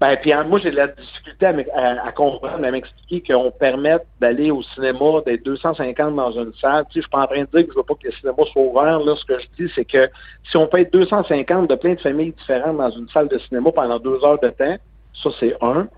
Ben, 0.00 0.16
puis 0.16 0.32
moi, 0.46 0.60
j'ai 0.60 0.70
de 0.70 0.76
la 0.76 0.86
difficulté 0.86 1.46
à, 1.46 2.12
comprendre, 2.12 2.64
à 2.64 2.70
m'expliquer 2.70 3.34
qu'on 3.34 3.50
permette 3.50 4.06
d'aller 4.20 4.52
au 4.52 4.62
cinéma, 4.62 5.20
d'être 5.26 5.44
250 5.44 6.14
dans 6.14 6.30
une 6.30 6.52
salle. 6.60 6.84
Tu 6.84 6.92
sais, 6.92 6.94
je 6.94 7.00
suis 7.00 7.10
pas 7.10 7.22
en 7.22 7.26
train 7.26 7.40
de 7.40 7.48
dire 7.52 7.66
que 7.66 7.72
je 7.72 7.76
veux 7.76 7.82
pas 7.82 7.94
que 7.94 8.06
les 8.06 8.14
cinémas 8.14 8.44
soient 8.52 8.62
ouverts. 8.62 9.00
Là, 9.00 9.16
ce 9.16 9.24
que 9.24 9.40
je 9.40 9.46
dis, 9.58 9.72
c'est 9.74 9.84
que 9.84 10.08
si 10.48 10.56
on 10.56 10.68
peut 10.68 10.78
être 10.78 10.92
250 10.92 11.68
de 11.68 11.74
plein 11.74 11.94
de 11.94 12.00
familles 12.00 12.32
différentes 12.32 12.76
dans 12.76 12.90
une 12.90 13.08
salle 13.08 13.26
de 13.26 13.38
cinéma 13.38 13.72
pendant 13.72 13.98
deux 13.98 14.24
heures 14.24 14.38
de 14.38 14.50
temps, 14.50 14.76
ça, 15.20 15.30
c'est 15.40 15.56
un. 15.60 15.88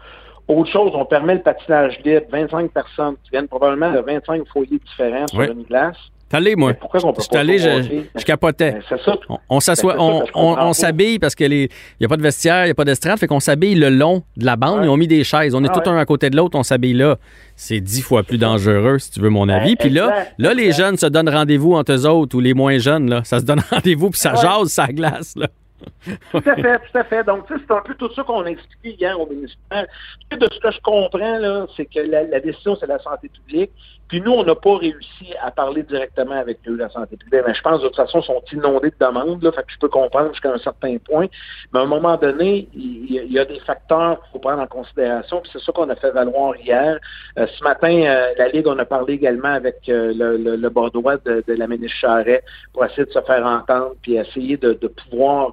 Autre 0.51 0.73
chose, 0.73 0.91
on 0.95 1.05
permet 1.05 1.35
le 1.35 1.43
patinage 1.43 2.01
libre, 2.05 2.27
25 2.33 2.73
personnes 2.73 3.15
qui 3.23 3.31
viennent 3.31 3.47
probablement 3.47 3.93
de 3.93 4.01
25 4.01 4.43
foyers 4.53 4.81
différents 4.85 5.29
sur 5.29 5.43
une 5.43 5.63
glace. 5.63 5.97
Allé, 6.33 6.57
moi. 6.57 6.75
pourquoi 6.75 7.05
on 7.05 7.13
peut 7.13 7.23
pas 7.31 7.41
allé, 7.41 7.59
je, 7.59 8.03
je, 8.17 8.25
capotais. 8.25 8.73
Ben, 8.73 8.99
ça. 8.99 9.15
On, 9.49 9.61
s'assoit, 9.61 9.95
ben, 9.95 10.25
on, 10.35 10.73
s'habille 10.73 11.21
parce 11.21 11.37
qu'il 11.37 11.69
n'y 12.01 12.05
a 12.05 12.09
pas 12.09 12.17
de 12.17 12.23
vestiaire, 12.23 12.63
il 12.63 12.67
n'y 12.67 12.71
a 12.73 12.75
pas 12.75 12.85
d'estrade, 12.85 13.19
fait 13.19 13.29
qu'on 13.29 13.39
s'habille 13.39 13.77
le 13.77 13.91
long 13.91 14.25
de 14.37 14.45
la 14.45 14.57
bande. 14.57 14.81
Ils 14.83 14.89
ont 14.89 14.97
mis 14.97 15.07
des 15.07 15.23
chaises. 15.23 15.55
On 15.55 15.63
est 15.63 15.69
ah 15.71 15.81
tout 15.81 15.89
un 15.89 15.97
à 15.97 16.05
côté 16.05 16.31
de 16.31 16.37
l'autre, 16.37 16.59
on 16.59 16.65
s'habille 16.65 16.95
là. 16.95 17.17
C'est 17.55 17.81
dix 17.81 18.03
fois 18.03 18.25
plus 18.25 18.39
dangereux, 18.39 18.99
si 18.99 19.13
tu 19.13 19.21
veux 19.21 19.31
mon 19.31 19.49
avis. 19.49 19.77
puis 19.77 19.91
là, 19.91 20.27
là, 20.39 20.53
les 20.53 20.73
jeunes 20.73 20.97
se 20.97 21.07
donnent 21.07 21.29
rendez-vous 21.29 21.75
entre 21.75 21.93
eux 21.93 22.07
autres 22.07 22.37
ou 22.37 22.41
les 22.41 22.55
moins 22.55 22.79
jeunes, 22.79 23.09
là. 23.09 23.23
Ça 23.23 23.39
se 23.39 23.45
donne 23.45 23.63
rendez-vous 23.71 24.11
puis 24.11 24.19
ça 24.19 24.35
jase, 24.35 24.69
ça 24.69 24.89
glace, 24.89 25.35
là 25.37 25.47
tout 26.31 26.43
à 26.47 26.57
fait, 26.57 26.79
tout 26.79 26.99
à 26.99 27.05
fait. 27.05 27.25
Donc, 27.25 27.47
c'est 27.49 27.71
un 27.71 27.83
peu 27.83 27.95
tout 27.95 28.13
ça 28.15 28.23
qu'on 28.23 28.45
a 28.45 28.51
expliqué 28.51 28.97
hier 29.01 29.19
au 29.19 29.27
ministère. 29.27 29.87
De 30.31 30.49
ce 30.51 30.61
que 30.61 30.71
je 30.71 30.81
comprends, 30.81 31.39
là, 31.39 31.67
c'est 31.77 31.87
que 31.87 32.01
la, 32.01 32.41
décision, 32.41 32.77
c'est 32.77 32.87
la 32.87 32.99
santé 32.99 33.29
publique. 33.29 33.71
Puis 34.11 34.21
nous, 34.21 34.33
on 34.33 34.43
n'a 34.43 34.57
pas 34.57 34.77
réussi 34.77 35.33
à 35.41 35.53
parler 35.53 35.85
directement 35.85 36.35
avec 36.35 36.59
eux, 36.67 36.75
la 36.75 36.91
santé 36.91 37.17
publique. 37.17 37.45
Mais 37.47 37.55
je 37.55 37.63
pense, 37.63 37.81
de 37.81 37.87
toute 37.87 37.97
façon, 37.97 38.19
ils 38.19 38.25
sont 38.25 38.43
inondés 38.53 38.91
de 38.91 39.07
demandes, 39.07 39.41
là, 39.41 39.53
fait 39.53 39.63
que 39.63 39.73
je 39.73 39.79
peux 39.79 39.89
comprendre 39.89 40.31
jusqu'à 40.31 40.53
un 40.53 40.59
certain 40.59 40.97
point. 40.99 41.29
Mais 41.73 41.79
à 41.79 41.83
un 41.85 41.87
moment 41.87 42.17
donné, 42.17 42.69
il 42.75 43.33
y, 43.33 43.39
a 43.39 43.45
des 43.45 43.61
facteurs 43.61 44.21
qu'il 44.21 44.33
faut 44.33 44.39
prendre 44.41 44.63
en 44.63 44.67
considération. 44.67 45.41
Puis 45.41 45.51
c'est 45.53 45.63
ça 45.63 45.71
qu'on 45.71 45.89
a 45.89 45.95
fait 45.95 46.11
valoir 46.11 46.57
hier. 46.57 46.99
Euh, 47.39 47.47
ce 47.47 47.63
matin, 47.63 48.03
euh, 48.03 48.33
la 48.37 48.49
Ligue, 48.49 48.67
on 48.67 48.79
a 48.81 48.85
parlé 48.85 49.15
également 49.15 49.55
avec 49.55 49.77
euh, 49.89 50.13
le, 50.13 50.57
le, 50.57 50.71
Bordeaux 50.71 51.05
de, 51.25 51.45
de 51.47 51.55
la 51.55 51.69
ministre 51.69 51.97
Charret 51.99 52.43
pour 52.73 52.85
essayer 52.85 53.05
de 53.05 53.13
se 53.13 53.21
faire 53.21 53.47
entendre 53.47 53.95
puis 54.03 54.17
essayer 54.17 54.57
de 54.57 54.75
pouvoir 54.89 55.53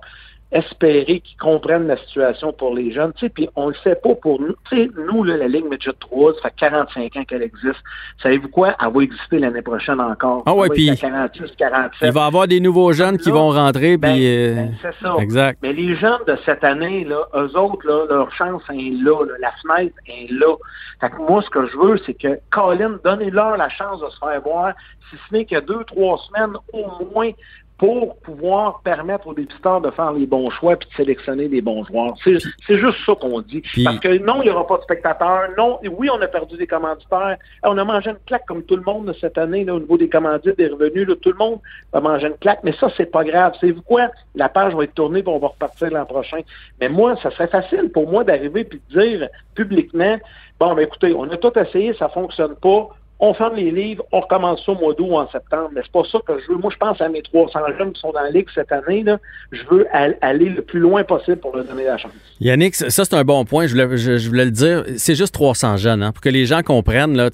espérer 0.52 1.20
qu'ils 1.20 1.38
comprennent 1.38 1.88
la 1.88 1.98
situation 1.98 2.54
pour 2.54 2.74
les 2.74 2.92
jeunes. 2.92 3.12
Tu 3.14 3.26
sais, 3.26 3.30
puis 3.30 3.50
on 3.56 3.68
le 3.68 3.74
fait 3.74 4.02
pas 4.02 4.16
pour 4.16 4.40
nous. 4.40 4.56
Tu 4.70 4.78
sais, 4.78 4.90
nous, 5.12 5.24
là, 5.24 5.36
la 5.38 5.48
Ligue 5.48 5.66
Midget 5.70 5.92
3, 6.00 6.34
ça 6.36 6.42
fait 6.44 6.54
45 6.58 7.18
ans 7.18 7.24
qu'elle 7.26 7.44
existe. 7.44 7.82
Savez-vous 8.24 8.48
quoi? 8.50 8.76
Elle 8.82 8.94
va 8.94 9.02
exister 9.04 9.40
l'année 9.40 9.62
prochaine 9.62 10.00
encore. 10.00 10.44
Ah 10.46 10.54
ouais, 10.54 10.70
puis 10.70 10.88
être 10.90 11.04
à 11.04 11.10
46, 11.10 11.52
47. 11.58 11.92
Il 12.02 12.12
va 12.14 12.22
y 12.22 12.28
avoir 12.28 12.48
des 12.48 12.60
nouveaux 12.60 12.94
jeunes 12.94 13.18
qui 13.18 13.30
vont 13.30 13.50
rentrer, 13.50 13.98
Ben, 13.98 14.14
puis... 14.14 14.26
euh, 14.28 14.56
ben, 14.56 14.76
c'est 14.82 14.96
ça. 15.06 15.16
Exact. 15.20 15.60
Mais 15.62 15.74
les 15.74 15.96
jeunes 15.96 16.24
de 16.28 16.38
cette 16.46 16.64
année, 16.64 17.04
là, 17.04 17.28
eux 17.36 17.58
autres, 17.58 17.86
là, 17.86 18.06
leur 18.10 18.32
chance 18.34 18.64
est 18.70 18.92
là, 19.04 19.26
là, 19.26 19.34
la 19.42 19.52
fenêtre 19.62 19.96
est 20.08 20.32
là. 20.32 20.56
Fait 21.02 21.10
que 21.10 21.18
moi, 21.18 21.42
ce 21.42 21.50
que 21.50 21.68
je 21.68 21.78
veux, 21.78 22.00
c'est 22.06 22.14
que 22.14 22.40
Colin, 22.52 22.98
donnez-leur 23.04 23.58
la 23.58 23.70
chance 23.70 24.00
de 24.02 24.10
se 24.10 24.18
faire 24.18 24.42
voir, 24.42 24.74
si 25.10 25.18
ce 25.30 25.34
n'est 25.36 25.46
que 25.46 25.60
deux, 25.60 25.84
trois 25.86 26.18
semaines 26.28 26.56
au 26.74 27.06
moins 27.14 27.32
pour 27.78 28.18
pouvoir 28.22 28.82
permettre 28.84 29.28
aux 29.28 29.34
dépisteurs 29.36 29.82
de 29.82 29.92
faire 29.92 30.12
les 30.12 30.26
bons 30.26 30.50
choix 30.50 30.76
puis 30.76 30.90
de 30.90 30.96
sélectionner 30.96 31.48
les 31.48 31.62
bons 31.62 31.84
joueurs. 31.86 32.16
C'est 32.24 32.38
c'est 32.66 32.78
juste 32.80 32.98
ça 33.06 33.14
qu'on 33.14 33.40
dit. 33.42 33.62
Puis- 33.62 33.84
Parce 33.84 34.00
que 34.00 34.18
non, 34.18 34.42
il 34.42 34.46
n'y 34.46 34.50
aura 34.50 34.66
pas 34.66 34.78
de 34.78 34.82
spectateurs. 34.84 35.50
Non, 35.58 35.80
oui, 35.98 36.10
on 36.12 36.20
a 36.22 36.28
perdu 36.28 36.58
des 36.58 36.66
commanditaires. 36.66 37.38
On 37.64 37.78
a 37.78 37.84
mangé 37.84 38.10
une 38.10 38.18
claque 38.26 38.46
comme 38.48 38.64
tout 38.64 38.76
le 38.76 38.82
monde 38.82 39.14
cette 39.22 39.38
année 39.38 39.64
là, 39.64 39.76
au 39.76 39.80
niveau 39.80 39.98
des 39.98 40.10
commandites, 40.10 40.58
des 40.58 40.68
revenus. 40.70 41.08
là, 41.08 41.16
tout 41.22 41.30
le 41.32 41.38
monde 41.38 41.60
va 41.94 42.02
manger 42.02 42.28
une 42.28 42.38
claque. 42.38 42.62
Mais 42.64 42.74
ça, 42.74 42.90
c'est 42.98 43.12
pas 43.12 43.24
grave. 43.24 43.54
C'est 43.62 43.72
vous 43.72 43.84
quoi? 43.84 44.08
La 44.34 44.50
page 44.50 44.74
va 44.74 44.84
être 44.84 44.96
tournée 44.96 45.22
puis 45.22 45.32
on 45.32 45.38
va 45.40 45.50
repartir 45.50 45.92
l'an 45.92 46.06
prochain. 46.06 46.40
Mais 46.82 46.90
moi, 46.90 47.16
ça 47.22 47.30
serait 47.32 47.48
facile 47.48 47.92
pour 47.94 48.10
moi 48.10 48.24
d'arriver 48.24 48.64
puis 48.64 48.82
de 48.90 49.00
dire 49.00 49.30
publiquement, 49.54 50.18
bon, 50.60 50.74
ben 50.74 50.82
écoutez, 50.84 51.14
on 51.14 51.30
a 51.30 51.38
tout 51.38 51.58
essayé, 51.60 51.94
ça 51.94 52.10
fonctionne 52.10 52.56
pas. 52.56 52.90
On 53.20 53.34
ferme 53.34 53.56
les 53.56 53.72
livres, 53.72 54.04
on 54.12 54.20
recommence 54.20 54.64
ça 54.66 54.72
au 54.74 54.76
mois 54.76 54.94
d'août 54.94 55.08
ou 55.10 55.18
en 55.18 55.28
septembre. 55.32 55.70
Mais 55.74 55.82
c'est 55.84 55.92
pas 55.92 56.04
ça 56.12 56.20
que 56.26 56.34
je 56.40 56.52
veux. 56.52 56.58
Moi, 56.60 56.70
je 56.72 56.78
pense 56.78 57.02
à 57.02 57.10
mes 57.10 57.22
300 57.24 57.60
jeunes 57.78 57.94
qui 57.94 58.00
sont 58.02 58.12
dans 58.12 58.22
la 58.22 58.30
Ligue 58.30 58.46
cette 58.54 58.72
année. 58.72 59.02
Là. 59.04 59.18
Je 59.52 59.62
veux 59.72 59.88
al- 59.92 60.18
aller 60.22 60.50
le 60.50 60.62
plus 60.62 60.80
loin 60.80 61.04
possible 61.04 61.38
pour 61.38 61.56
leur 61.56 61.66
donner 61.66 61.86
la 61.86 61.98
chance. 61.98 62.12
Yannick, 62.40 62.76
ça 62.76 62.90
c'est 62.90 63.14
un 63.16 63.24
bon 63.24 63.44
point. 63.46 63.66
Je 63.66 63.72
voulais, 63.72 63.98
je, 63.98 64.18
je 64.18 64.28
voulais 64.30 64.46
le 64.46 64.52
dire. 64.52 64.84
C'est 64.98 65.16
juste 65.16 65.34
300 65.34 65.78
jeunes, 65.78 66.04
hein, 66.04 66.12
pour 66.12 66.22
que 66.22 66.30
les 66.30 66.46
gens 66.46 66.62
comprennent. 66.62 67.18
Là, 67.18 67.30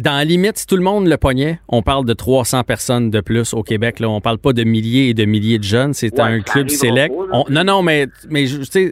dans 0.00 0.12
la 0.16 0.24
limite, 0.24 0.56
si 0.58 0.66
tout 0.66 0.76
le 0.76 0.82
monde 0.82 1.06
le 1.06 1.16
pognait, 1.18 1.58
on 1.68 1.82
parle 1.82 2.06
de 2.06 2.14
300 2.14 2.62
personnes 2.64 3.10
de 3.10 3.20
plus 3.20 3.52
au 3.52 3.62
Québec. 3.62 4.00
Là, 4.00 4.08
on 4.08 4.22
parle 4.22 4.38
pas 4.38 4.54
de 4.54 4.64
milliers 4.64 5.10
et 5.10 5.14
de 5.14 5.26
milliers 5.26 5.58
de 5.58 5.64
jeunes. 5.64 5.92
C'est 5.92 6.14
Ouais, 6.14 6.22
un 6.22 6.40
club 6.40 6.70
select. 6.70 7.14
On- 7.32 7.44
non, 7.50 7.64
non, 7.64 7.82
mais, 7.82 8.06
mais 8.30 8.46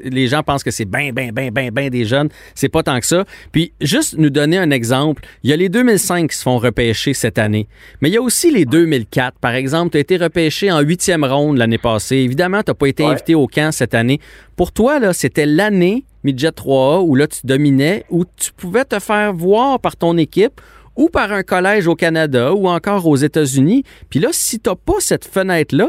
les 0.04 0.26
gens 0.26 0.42
pensent 0.42 0.62
que 0.62 0.70
c'est 0.70 0.84
ben, 0.84 1.12
ben, 1.12 1.32
ben, 1.32 1.50
ben, 1.50 1.70
ben 1.70 1.88
des 1.88 2.04
jeunes. 2.04 2.28
C'est 2.54 2.68
pas 2.68 2.82
tant 2.82 3.00
que 3.00 3.06
ça. 3.06 3.24
Puis 3.50 3.72
juste 3.80 4.18
nous 4.18 4.28
donner 4.30 4.58
un 4.58 4.70
exemple. 4.70 5.22
Il 5.42 5.48
y 5.48 5.52
a 5.54 5.56
les 5.56 5.70
2005 5.70 6.32
qui 6.34 6.38
se 6.40 6.42
font 6.42 6.58
repêcher 6.58 7.14
cette 7.14 7.38
année. 7.38 7.66
Mais 8.00 8.10
il 8.10 8.12
y 8.12 8.16
a 8.18 8.22
aussi 8.22 8.50
les 8.50 8.64
2004. 8.66 9.38
Par 9.38 9.54
exemple, 9.54 9.92
tu 9.92 9.96
as 9.98 10.00
été 10.00 10.16
repêché 10.16 10.70
en 10.70 10.80
huitième 10.80 11.24
ronde 11.24 11.56
l'année 11.58 11.78
passée. 11.78 12.16
Évidemment, 12.16 12.62
tu 12.62 12.70
n'as 12.70 12.74
pas 12.74 12.86
été 12.88 13.04
Ouais. 13.04 13.12
invité 13.12 13.34
au 13.34 13.46
camp 13.46 13.72
cette 13.72 13.94
année. 13.94 14.20
Pour 14.56 14.72
toi, 14.72 14.98
là, 14.98 15.12
c'était 15.12 15.46
l'année 15.46 16.04
Midget 16.24 16.50
3A 16.52 17.02
où 17.02 17.14
là, 17.14 17.26
tu 17.26 17.40
dominais, 17.44 18.04
où 18.10 18.24
tu 18.24 18.52
pouvais 18.52 18.84
te 18.84 18.98
faire 18.98 19.32
voir 19.32 19.78
par 19.80 19.96
ton 19.96 20.16
équipe 20.16 20.60
ou 20.96 21.08
par 21.08 21.32
un 21.32 21.42
collège 21.42 21.86
au 21.86 21.94
Canada 21.94 22.54
ou 22.54 22.68
encore 22.68 23.06
aux 23.06 23.16
États-Unis. 23.16 23.84
Puis 24.10 24.20
là, 24.20 24.28
si 24.32 24.58
tu 24.60 24.70
n'as 24.70 24.76
pas 24.76 24.94
cette 25.00 25.24
fenêtre-là, 25.26 25.88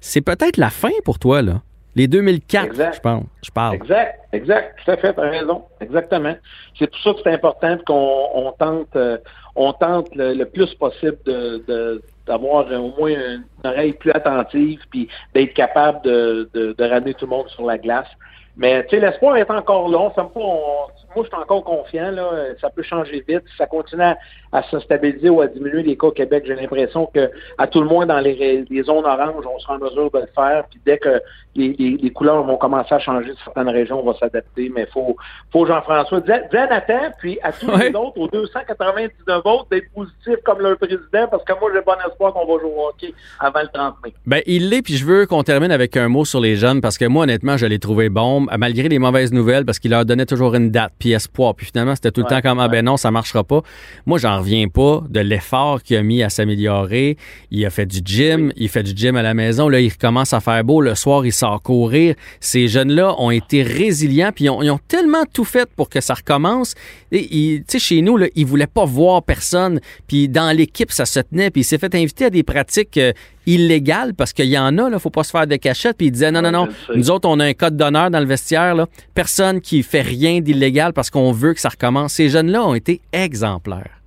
c'est 0.00 0.20
peut-être 0.20 0.58
la 0.58 0.70
fin 0.70 0.90
pour 1.04 1.18
toi, 1.18 1.42
là. 1.42 1.62
Les 1.96 2.08
2004, 2.08 2.66
Exact. 2.66 2.94
je 2.96 3.00
pense. 3.00 3.24
Je 3.44 3.50
parle. 3.50 3.74
Exact, 3.76 4.18
exact, 4.32 4.78
tout 4.84 4.90
à 4.90 4.96
fait, 4.96 5.14
tu 5.14 5.20
as 5.20 5.30
raison, 5.30 5.62
exactement. 5.80 6.34
C'est 6.78 6.88
pour 6.90 6.98
ça 7.00 7.12
que 7.12 7.18
c'est 7.22 7.32
important 7.32 7.78
qu'on 7.86 8.28
on 8.34 8.52
tente, 8.52 8.96
euh, 8.96 9.18
on 9.54 9.72
tente 9.72 10.14
le, 10.16 10.34
le 10.34 10.44
plus 10.46 10.74
possible 10.74 11.18
de, 11.24 11.62
de- 11.68 12.02
d'avoir 12.26 12.66
au 12.72 12.92
moins 12.98 13.10
une 13.10 13.44
oreille 13.64 13.92
plus 13.92 14.10
attentive, 14.10 14.80
puis 14.90 15.08
d'être 15.34 15.54
capable 15.54 16.02
de, 16.02 16.50
de, 16.54 16.72
de 16.76 16.84
ramener 16.84 17.14
tout 17.14 17.26
le 17.26 17.30
monde 17.30 17.48
sur 17.50 17.64
la 17.66 17.78
glace. 17.78 18.08
Mais 18.56 18.84
tu 18.86 18.90
sais, 18.96 19.00
l'espoir 19.00 19.36
est 19.36 19.50
encore. 19.50 19.86
On 19.86 20.10
fait 20.10 20.22
pas, 20.22 20.30
on- 20.40 20.86
moi, 21.14 21.24
je 21.24 21.28
suis 21.28 21.34
encore 21.36 21.62
confiant. 21.64 22.10
Là, 22.12 22.30
ça 22.60 22.70
peut 22.70 22.82
changer 22.82 23.24
vite. 23.28 23.42
Si 23.50 23.56
ça 23.56 23.66
continue 23.66 24.02
à, 24.02 24.16
à 24.54 24.62
se 24.62 24.78
stabiliser 24.80 25.28
ou 25.28 25.40
à 25.42 25.46
diminuer 25.48 25.82
les 25.82 25.96
cas 25.96 26.06
au 26.06 26.10
Québec, 26.12 26.44
j'ai 26.46 26.54
l'impression 26.54 27.06
que 27.12 27.28
à 27.58 27.66
tout 27.66 27.80
le 27.80 27.86
moins 27.86 28.06
dans 28.06 28.20
les, 28.20 28.64
zones 28.84 29.04
oranges, 29.04 29.44
on 29.52 29.58
sera 29.58 29.74
en 29.74 29.78
mesure 29.78 30.10
de 30.10 30.18
le 30.20 30.28
faire. 30.34 30.64
Puis 30.70 30.80
dès 30.86 30.96
que 30.96 31.20
les, 31.56 31.74
les- 31.78 31.98
les 32.00 32.10
couleurs 32.10 32.42
vont 32.44 32.56
commencer 32.56 32.94
à 32.94 32.98
changer 32.98 33.30
de 33.30 33.36
certaines 33.44 33.68
régions, 33.68 34.00
on 34.02 34.10
va 34.10 34.16
s'adapter. 34.18 34.72
Mais 34.74 34.86
faut, 34.92 35.16
faut 35.52 35.66
Jean-François 35.66 36.20
dis 36.20 36.32
dis 36.50 36.56
à 36.56 36.66
Nathan, 36.68 37.10
puis 37.18 37.38
à 37.42 37.52
tous 37.52 37.66
Ouais. 37.68 37.90
les 37.90 37.96
autres, 37.96 38.16
aux 38.18 38.28
299 38.28 39.42
autres, 39.44 39.66
d'être 39.70 39.90
positifs 39.94 40.42
comme 40.44 40.60
leur 40.60 40.76
président, 40.78 41.26
parce 41.30 41.44
que 41.44 41.52
moi, 41.60 41.70
j'ai 41.74 41.80
bon 41.82 41.92
espoir 42.08 42.32
qu'on 42.32 42.46
va 42.46 42.60
jouer 42.60 42.70
au 42.76 42.88
hockey 42.88 43.12
avant 43.40 43.60
le 43.62 43.68
30 43.72 43.94
mai. 44.04 44.14
Ben, 44.26 44.40
il 44.46 44.68
l'est, 44.70 44.82
puis 44.82 44.94
je 44.96 45.04
veux 45.04 45.26
qu'on 45.26 45.42
termine 45.42 45.70
avec 45.72 45.96
un 45.96 46.08
mot 46.08 46.24
sur 46.24 46.40
les 46.40 46.56
jeunes, 46.56 46.80
parce 46.80 46.98
que 46.98 47.04
moi, 47.06 47.24
honnêtement, 47.24 47.56
je 47.56 47.66
l'ai 47.66 47.78
trouvé 47.78 48.08
bon, 48.08 48.46
malgré 48.58 48.88
les 48.88 48.98
mauvaises 48.98 49.32
nouvelles, 49.32 49.64
parce 49.64 49.78
qu'il 49.78 49.90
leur 49.90 50.04
donnait 50.04 50.26
toujours 50.26 50.54
une 50.54 50.70
date, 50.70 50.92
puis 50.98 51.12
espoir. 51.12 51.54
Puis 51.54 51.66
finalement, 51.66 51.94
c'était 51.94 52.10
tout 52.10 52.20
le 52.20 52.26
Ouais, 52.26 52.30
temps 52.40 52.48
comme, 52.48 52.60
ah 52.60 52.64
ouais. 52.64 52.68
ben 52.70 52.84
non, 52.84 52.96
ça 52.96 53.10
marchera 53.10 53.44
pas. 53.44 53.60
Moi, 54.06 54.18
j'en 54.18 54.40
reviens 54.44 54.68
pas 54.68 55.02
de 55.08 55.20
l'effort 55.20 55.82
qu'il 55.82 55.96
a 55.96 56.02
mis 56.02 56.22
à 56.22 56.28
s'améliorer. 56.28 57.16
Il 57.50 57.64
a 57.64 57.70
fait 57.70 57.86
du 57.86 58.00
gym, 58.04 58.52
il 58.56 58.68
fait 58.68 58.82
du 58.82 58.92
gym 58.94 59.16
à 59.16 59.22
la 59.22 59.34
maison. 59.34 59.68
Là, 59.68 59.80
il 59.80 59.90
recommence 59.90 60.32
à 60.32 60.40
faire 60.40 60.62
beau. 60.62 60.80
Le 60.80 60.94
soir, 60.94 61.24
il 61.24 61.32
sort 61.32 61.62
courir. 61.62 62.14
Ces 62.40 62.68
jeunes-là 62.68 63.14
ont 63.18 63.30
été 63.30 63.62
résilients, 63.62 64.30
puis 64.34 64.44
ils 64.44 64.50
ont, 64.50 64.62
ils 64.62 64.70
ont 64.70 64.80
tellement 64.86 65.24
tout 65.32 65.44
fait 65.44 65.68
pour 65.74 65.88
que 65.88 66.00
ça 66.00 66.14
recommence. 66.14 66.74
Et 67.10 67.28
tu 67.28 67.64
sais, 67.66 67.78
chez 67.78 68.02
nous, 68.02 68.16
là, 68.16 68.26
il 68.34 68.46
voulait 68.46 68.66
pas 68.66 68.84
voir 68.84 69.22
personne. 69.22 69.80
Puis 70.06 70.28
dans 70.28 70.54
l'équipe, 70.56 70.92
ça 70.92 71.06
se 71.06 71.20
tenait. 71.20 71.50
Puis 71.50 71.62
il 71.62 71.64
s'est 71.64 71.78
fait 71.78 71.94
inviter 71.94 72.26
à 72.26 72.30
des 72.30 72.42
pratiques 72.42 72.98
euh, 72.98 73.12
illégales 73.46 74.14
parce 74.14 74.32
qu'il 74.32 74.46
y 74.46 74.58
en 74.58 74.78
a, 74.78 74.90
là, 74.90 74.98
faut 74.98 75.10
pas 75.10 75.24
se 75.24 75.30
faire 75.30 75.46
de 75.46 75.56
cachette. 75.56 75.96
Puis 75.96 76.08
il 76.08 76.10
disait 76.10 76.30
non, 76.30 76.42
non, 76.42 76.50
non. 76.50 76.68
Nous 76.94 77.10
autres, 77.10 77.28
on 77.28 77.40
a 77.40 77.44
un 77.44 77.54
code 77.54 77.76
d'honneur 77.76 78.10
dans 78.10 78.20
le 78.20 78.26
vestiaire. 78.26 78.74
Là. 78.74 78.86
Personne 79.14 79.60
qui 79.60 79.82
fait 79.82 80.02
rien 80.02 80.40
d'illégal 80.40 80.92
parce 80.92 81.10
qu'on 81.10 81.32
veut 81.32 81.54
que 81.54 81.60
ça 81.60 81.70
recommence. 81.70 82.14
Ces 82.14 82.28
jeunes-là 82.28 82.64
ont 82.64 82.74
été 82.74 83.00
exemplaires. 83.12 84.03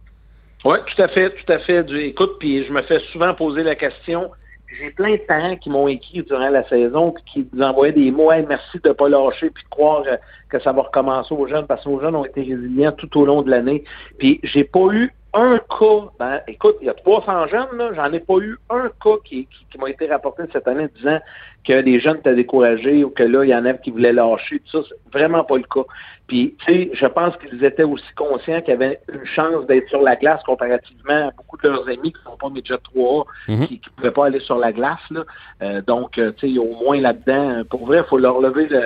Oui, 0.67 0.80
tout 0.86 1.01
à 1.01 1.08
fait, 1.08 1.30
tout 1.30 1.53
à 1.53 1.60
fait. 1.60 1.89
Écoute, 1.91 2.39
puis 2.39 2.65
je 2.65 2.73
me 2.73 2.82
fais 2.82 2.99
souvent 3.13 3.34
poser 3.34 3.63
la 3.63 3.75
question. 3.75 4.32
J'ai 4.77 4.91
plein 4.91 5.13
de 5.13 5.21
parents 5.21 5.56
qui 5.56 5.69
m'ont 5.69 5.88
écrit 5.88 6.23
durant 6.23 6.49
la 6.49 6.67
saison 6.67 7.15
qui 7.25 7.47
nous 7.53 7.63
envoyaient 7.63 7.93
des 7.93 8.12
mots 8.12 8.34
Hey, 8.34 8.45
merci 8.45 8.77
de 8.84 8.89
ne 8.89 8.93
pas 8.93 9.08
lâcher 9.08 9.49
puis 9.49 9.63
de 9.63 9.69
croire 9.69 10.03
euh, 10.06 10.17
que 10.49 10.60
ça 10.60 10.73
va 10.73 10.82
recommencer 10.82 11.34
aux 11.34 11.47
jeunes 11.47 11.67
parce 11.67 11.86
que 11.86 11.89
nos 11.89 12.01
jeunes 12.01 12.17
ont 12.17 12.25
été 12.25 12.41
résilients 12.41 12.91
tout 12.91 13.17
au 13.17 13.25
long 13.25 13.43
de 13.43 13.49
l'année. 13.49 13.86
Puis 14.17 14.41
j'ai 14.43 14.65
pas 14.65 14.88
eu 14.91 15.13
un 15.34 15.58
cas, 15.58 16.10
ben, 16.19 16.41
écoute, 16.49 16.75
il 16.82 16.88
y 16.88 16.89
a 16.89 16.95
300 16.95 17.47
jeunes, 17.47 17.93
j'en 17.95 18.12
ai 18.12 18.19
pas 18.19 18.38
eu 18.39 18.58
un 18.69 18.89
cas 19.01 19.15
qui, 19.23 19.47
qui 19.71 19.77
m'a 19.77 19.89
été 19.89 20.08
rapporté 20.08 20.43
cette 20.51 20.67
année 20.67 20.89
disant 20.97 21.19
que 21.67 21.73
les 21.73 21.99
jeunes 21.99 22.17
étaient 22.17 22.34
découragés 22.36 23.03
ou 23.03 23.10
que 23.10 23.23
là, 23.23 23.43
il 23.43 23.49
y 23.49 23.56
en 23.56 23.65
avait 23.65 23.77
qui 23.80 23.91
voulaient 23.91 24.13
lâcher, 24.13 24.62
tout 24.71 24.82
ça, 24.82 24.88
c'est 24.89 25.19
vraiment 25.19 25.43
pas 25.43 25.58
le 25.58 25.63
cas. 25.63 25.84
Puis, 26.27 26.56
tu 26.65 26.73
sais, 26.73 26.89
je 26.93 27.06
pense 27.06 27.36
qu'ils 27.38 27.63
étaient 27.63 27.84
aussi 27.84 28.03
conscients 28.15 28.60
qu'il 28.62 28.71
y 28.71 28.73
avait 28.73 28.99
une 29.13 29.25
chance 29.25 29.65
d'être 29.67 29.88
sur 29.89 30.01
la 30.01 30.15
glace 30.17 30.41
comparativement 30.43 31.27
à 31.27 31.32
beaucoup 31.38 31.58
de 31.58 31.69
leurs 31.69 31.88
amis 31.88 32.12
qui 32.12 32.19
ne 32.25 32.32
sont 32.32 32.38
pas 32.38 32.49
Midget 32.49 32.75
3A, 32.75 33.25
Mhm. 33.47 33.67
qui 33.67 33.82
ne 33.86 33.95
pouvaient 33.95 34.12
pas 34.12 34.25
aller 34.25 34.39
sur 34.41 34.58
la 34.58 34.71
glace. 34.73 34.99
Là. 35.12 35.23
Euh, 35.62 35.82
donc, 35.88 36.17
euh, 36.17 36.32
tu 36.38 36.53
sais, 36.53 36.60
au 36.60 36.73
moins 36.84 36.99
là-dedans, 36.99 37.63
pour 37.69 37.86
vrai, 37.86 37.99
il 37.99 38.10
faut 38.10 38.17
leur 38.17 38.41
lever 38.41 38.67
le, 38.67 38.82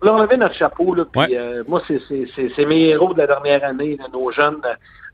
faut 0.00 0.06
leur 0.06 0.18
lever 0.18 0.36
notre 0.38 0.54
chapeau. 0.54 0.94
Là, 0.94 1.04
puis, 1.10 1.20
Ouais. 1.20 1.28
euh, 1.38 1.64
moi, 1.68 1.82
c'est, 1.86 2.66
mes 2.66 2.88
héros 2.88 3.12
de 3.12 3.18
la 3.18 3.26
dernière 3.26 3.62
année, 3.64 3.96
là, 3.98 4.06
nos 4.12 4.30
jeunes, 4.30 4.60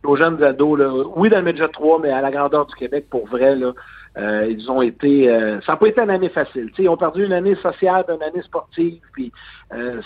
nos 0.04 0.14
jeunes 0.16 0.40
ados. 0.42 0.78
Là. 0.78 0.88
Oui, 1.16 1.30
dans 1.30 1.38
le 1.38 1.44
Midget 1.44 1.68
3, 1.68 1.98
mais 2.00 2.10
à 2.10 2.20
la 2.20 2.30
grandeur 2.30 2.66
du 2.66 2.74
Québec, 2.76 3.06
pour 3.10 3.26
vrai, 3.26 3.56
là, 3.56 3.72
euh, 4.18 4.46
ils 4.50 4.70
ont 4.70 4.82
été. 4.82 5.30
euh, 5.30 5.60
ça 5.62 5.72
n'a 5.72 5.78
pas 5.78 5.86
été 5.86 6.02
une 6.02 6.10
année 6.10 6.28
facile. 6.28 6.66
Tu 6.68 6.76
sais, 6.76 6.82
ils 6.82 6.88
ont 6.88 6.98
perdu 6.98 7.24
une 7.24 7.32
année 7.32 7.54
sociale, 7.56 8.04
une 8.08 8.22
année 8.22 8.42
sportive, 8.42 9.00
puis 9.12 9.32
euh, 9.74 10.02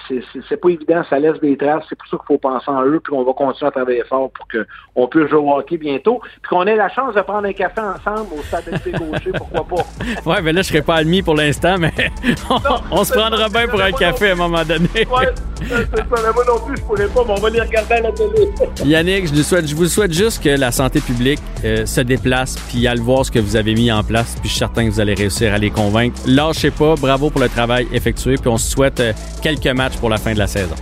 c'est, 0.48 0.56
pas 0.60 0.68
évident, 0.68 1.02
ça 1.10 1.18
laisse 1.18 1.40
des 1.40 1.56
traces. 1.56 1.84
C'est 1.88 1.98
pour 1.98 2.06
ça 2.06 2.16
qu'il 2.16 2.26
faut 2.26 2.38
penser 2.38 2.68
en 2.68 2.84
eux, 2.84 3.00
puis 3.02 3.12
on 3.12 3.24
va 3.24 3.32
continuer 3.32 3.68
à 3.68 3.72
travailler 3.72 4.04
fort 4.04 4.30
pour 4.30 4.46
qu'on 4.46 5.08
puisse 5.08 5.28
jouer 5.28 5.40
au 5.40 5.52
hockey 5.56 5.76
bientôt, 5.76 6.20
puis 6.20 6.48
qu'on 6.48 6.64
ait 6.66 6.76
la 6.76 6.88
chance 6.88 7.16
de 7.16 7.20
prendre 7.22 7.48
un 7.48 7.52
café 7.52 7.80
ensemble 7.80 8.28
au 8.38 8.42
stade 8.42 8.68
FC 8.68 8.92
Gaucher, 8.92 9.32
pourquoi 9.36 9.64
pas. 9.64 9.82
Ouais, 10.30 10.42
ben 10.42 10.54
là, 10.54 10.62
je 10.62 10.68
serai 10.68 10.82
pas 10.82 10.96
admis 10.96 11.22
pour 11.22 11.34
l'instant, 11.34 11.76
mais 11.78 11.92
on, 12.50 12.58
on 12.92 13.04
se 13.04 13.12
prendra 13.12 13.48
bien 13.48 13.66
pour 13.66 13.80
un 13.80 13.92
café 13.92 14.30
à 14.30 14.32
un 14.32 14.36
moment 14.36 14.64
donné. 14.64 14.88
Ouais, 14.94 15.32
c'est 15.68 15.92
mais 15.94 16.32
moi 16.34 16.44
non 16.46 16.64
plus, 16.64 16.76
je 16.76 16.82
pourrais 16.82 17.08
pas, 17.08 17.24
mais 17.26 17.32
on 17.36 17.40
va 17.40 17.50
les 17.50 17.60
regarder 17.60 17.94
à 17.94 18.00
la 18.02 18.12
télé. 18.12 18.48
Yannick, 18.84 19.28
je, 19.28 19.34
nous 19.34 19.42
souhaite, 19.42 19.66
je 19.66 19.74
vous 19.74 19.86
souhaite 19.86 20.12
juste 20.12 20.42
que 20.42 20.50
la 20.50 20.70
santé 20.70 21.00
publique 21.00 21.40
euh, 21.64 21.86
se 21.86 22.00
déplace, 22.00 22.56
puis 22.68 22.86
aille 22.86 22.98
voir 22.98 23.24
ce 23.24 23.30
que 23.30 23.38
vous 23.38 23.56
avez 23.56 23.74
mis 23.74 23.90
en 23.90 23.95
place, 24.02 24.34
puis 24.40 24.44
je 24.44 24.48
suis 24.50 24.58
certain 24.58 24.86
que 24.86 24.90
vous 24.90 25.00
allez 25.00 25.14
réussir 25.14 25.52
à 25.52 25.58
les 25.58 25.70
convaincre. 25.70 26.18
Lâchez 26.26 26.70
pas, 26.70 26.94
bravo 26.96 27.30
pour 27.30 27.40
le 27.40 27.48
travail 27.48 27.86
effectué, 27.92 28.36
puis 28.36 28.48
on 28.48 28.58
se 28.58 28.70
souhaite 28.70 29.00
euh, 29.00 29.12
quelques 29.42 29.66
matchs 29.66 29.96
pour 29.96 30.08
la 30.10 30.18
fin 30.18 30.32
de 30.32 30.38
la 30.38 30.46
saison. 30.46 30.74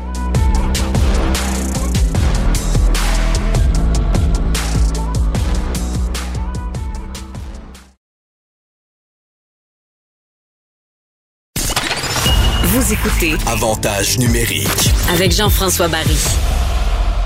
Vous 12.65 12.93
écoutez 12.93 13.35
Avantage 13.47 14.19
numérique. 14.19 14.91
avec 15.13 15.33
Jean-François 15.33 15.89
Barry. 15.89 16.17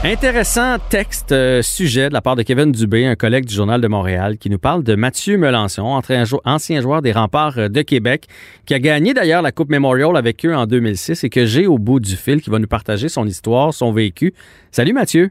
Intéressant 0.05 0.79
texte, 0.79 1.33
euh, 1.33 1.61
sujet 1.61 2.09
de 2.09 2.15
la 2.15 2.21
part 2.21 2.37
de 2.37 2.45
Kevin 2.45 2.71
Dubé, 2.71 3.05
un 3.05 3.17
collègue 3.17 3.45
du 3.45 3.55
Journal 3.55 3.81
de 3.81 3.89
Montréal, 3.89 4.39
qui 4.39 4.49
nous 4.49 4.61
parle 4.61 4.85
de 4.85 4.95
Mathieu 4.95 5.37
Melançon, 5.39 6.01
ancien 6.45 6.81
joueur 6.81 7.03
des 7.03 7.11
remparts 7.11 7.59
euh, 7.59 7.69
de 7.69 7.83
Québec, 7.83 8.27
qui 8.65 8.75
a 8.75 8.79
gagné 8.79 9.13
d'ailleurs 9.13 9.43
la 9.43 9.51
Coupe 9.51 9.71
Memorial 9.71 10.17
avec 10.17 10.47
eux 10.47 10.55
en 10.55 10.67
2006 10.67 11.25
et 11.25 11.31
que 11.31 11.47
j'ai 11.47 11.67
au 11.67 11.79
bout 11.79 11.99
du 11.99 12.15
fil, 12.15 12.41
qui 12.41 12.49
va 12.49 12.61
nous 12.61 12.69
partager 12.69 13.09
son 13.09 13.27
histoire, 13.27 13.75
son 13.75 13.91
vécu. 13.91 14.35
Salut 14.71 14.93
Mathieu. 14.93 15.31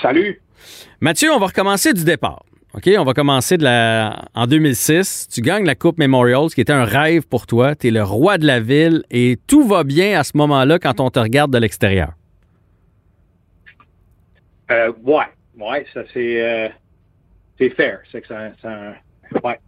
Salut. 0.00 0.40
Mathieu, 1.00 1.32
on 1.32 1.40
va 1.40 1.46
recommencer 1.46 1.92
du 1.94 2.04
départ. 2.04 2.44
OK, 2.72 2.88
on 2.96 3.04
va 3.04 3.14
commencer 3.14 3.56
de 3.56 3.64
la... 3.64 4.26
en 4.34 4.46
2006. 4.46 5.26
Tu 5.32 5.40
gagnes 5.40 5.64
la 5.64 5.74
Coupe 5.74 5.98
Memorial, 5.98 6.50
ce 6.50 6.54
qui 6.54 6.60
était 6.60 6.72
un 6.72 6.84
rêve 6.84 7.26
pour 7.26 7.48
toi. 7.48 7.74
Tu 7.74 7.88
es 7.88 7.90
le 7.90 8.04
roi 8.04 8.38
de 8.38 8.46
la 8.46 8.60
ville 8.60 9.02
et 9.10 9.38
tout 9.48 9.66
va 9.66 9.82
bien 9.82 10.20
à 10.20 10.22
ce 10.22 10.36
moment-là 10.36 10.78
quand 10.78 11.00
on 11.00 11.10
te 11.10 11.18
regarde 11.18 11.52
de 11.52 11.58
l'extérieur. 11.58 12.17
Euh, 14.70 14.92
ouais, 15.02 15.24
ouais, 15.58 15.86
ça 15.92 16.02
c'est 16.12 16.42
euh, 16.42 16.68
c'est 17.58 17.70
fair. 17.70 18.00
C'est 18.10 18.20
que 18.20 18.28
ça, 18.28 18.50
ça 18.62 18.94
ouais. 19.44 19.58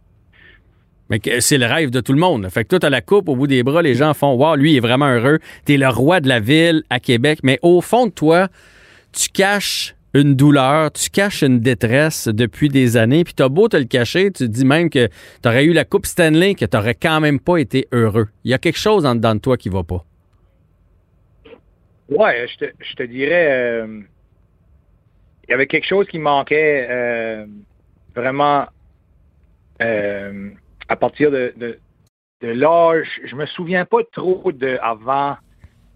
Mais 1.09 1.19
c'est 1.41 1.57
le 1.57 1.65
rêve 1.65 1.89
de 1.89 1.99
tout 1.99 2.13
le 2.13 2.19
monde. 2.19 2.47
Fait 2.49 2.63
que 2.63 2.69
toi, 2.69 2.79
tu 2.79 2.85
as 2.85 2.89
la 2.89 3.01
coupe 3.01 3.27
au 3.27 3.35
bout 3.35 3.47
des 3.47 3.63
bras, 3.63 3.81
les 3.81 3.95
gens 3.95 4.13
font 4.13 4.33
Wow, 4.35 4.55
lui, 4.55 4.71
il 4.73 4.77
est 4.77 4.81
vraiment 4.81 5.09
heureux. 5.09 5.39
Tu 5.65 5.73
es 5.73 5.77
le 5.77 5.89
roi 5.89 6.21
de 6.21 6.29
la 6.29 6.39
ville 6.39 6.83
à 6.89 7.01
Québec. 7.01 7.39
Mais 7.43 7.59
au 7.61 7.81
fond 7.81 8.05
de 8.05 8.11
toi, 8.11 8.47
tu 9.11 9.27
caches 9.29 9.93
une 10.13 10.35
douleur, 10.35 10.91
tu 10.91 11.09
caches 11.09 11.41
une 11.41 11.59
détresse 11.59 12.27
depuis 12.27 12.69
des 12.69 12.97
années, 12.97 13.23
puis 13.23 13.33
t'as 13.33 13.49
beau 13.49 13.67
te 13.67 13.77
le 13.77 13.85
cacher, 13.85 14.31
tu 14.31 14.45
te 14.45 14.51
dis 14.51 14.65
même 14.65 14.89
que 14.89 15.07
tu 15.07 15.49
aurais 15.49 15.65
eu 15.65 15.73
la 15.73 15.85
Coupe 15.85 16.05
Stanley, 16.05 16.55
que 16.55 16.65
tu 16.65 16.77
n'aurais 16.77 16.95
quand 16.95 17.19
même 17.19 17.39
pas 17.39 17.57
été 17.57 17.87
heureux. 17.91 18.27
Il 18.43 18.51
y 18.51 18.53
a 18.53 18.57
quelque 18.57 18.79
chose 18.79 19.05
en 19.05 19.15
dedans 19.15 19.35
de 19.35 19.39
toi 19.39 19.57
qui 19.57 19.69
va 19.69 19.83
pas. 19.83 20.05
Ouais, 22.09 22.45
je 22.47 22.57
te, 22.57 22.71
je 22.79 22.95
te 22.95 23.03
dirais, 23.03 23.47
euh, 23.51 24.01
y 25.51 25.53
avait 25.53 25.67
quelque 25.67 25.87
chose 25.87 26.07
qui 26.07 26.17
manquait 26.17 26.87
euh, 26.89 27.45
vraiment 28.15 28.65
euh, 29.81 30.49
à 30.87 30.95
partir 30.95 31.29
de, 31.29 31.53
de, 31.57 31.77
l'âge. 32.41 33.21
Je 33.25 33.35
me 33.35 33.45
souviens 33.45 33.85
pas 33.85 34.03
trop 34.13 34.51
de 34.51 34.79
avant 34.81 35.35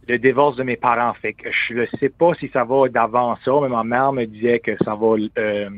le 0.08 0.20
divorce 0.20 0.58
de 0.58 0.64
mes 0.64 0.76
parents. 0.76 1.14
Fait 1.14 1.34
que 1.34 1.50
je 1.52 1.74
ne 1.74 1.86
sais 2.00 2.10
pas 2.10 2.34
si 2.36 2.50
ça 2.50 2.66
va 2.66 2.90
d'avant 2.90 3.38
ça, 3.46 3.52
mais 3.62 3.70
ma 3.70 3.84
mère 3.84 4.12
me 4.12 4.26
disait 4.26 4.60
que 4.60 4.76
ça 4.84 4.94
va 4.94 5.16
euh, 5.38 5.70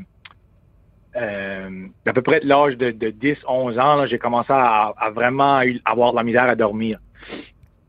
euh, 1.15 1.87
à 2.05 2.13
peu 2.13 2.21
près 2.21 2.39
de 2.39 2.47
l'âge 2.47 2.77
de, 2.77 2.91
10, 2.91 3.37
11 3.47 3.79
ans, 3.79 4.07
j'ai 4.07 4.19
commencé 4.19 4.51
à, 4.51 4.93
vraiment 5.13 5.61
avoir 5.85 6.11
de 6.11 6.17
la 6.17 6.23
misère 6.23 6.49
à 6.49 6.55
dormir. 6.55 6.99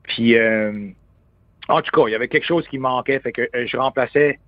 Puis 0.02 0.36
en 1.68 1.82
tout 1.82 1.90
cas, 1.90 2.08
il 2.08 2.12
y 2.12 2.14
avait 2.14 2.28
quelque 2.28 2.46
chose 2.46 2.66
qui 2.68 2.78
manquait, 2.78 3.20
fait 3.20 3.32
que 3.32 3.48
je 3.54 3.76
remplaçais 3.76 4.38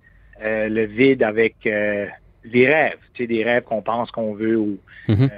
le 0.43 0.85
vide 0.85 1.23
avec 1.23 1.55
les 1.63 2.67
rêves, 2.67 2.97
tu 3.13 3.23
sais, 3.23 3.27
des 3.27 3.43
rêves 3.43 3.63
qu'on 3.63 3.81
pense 3.81 4.11
qu'on 4.11 4.33
veut 4.33 4.57
ou 4.57 4.79
mm-hmm. 5.07 5.29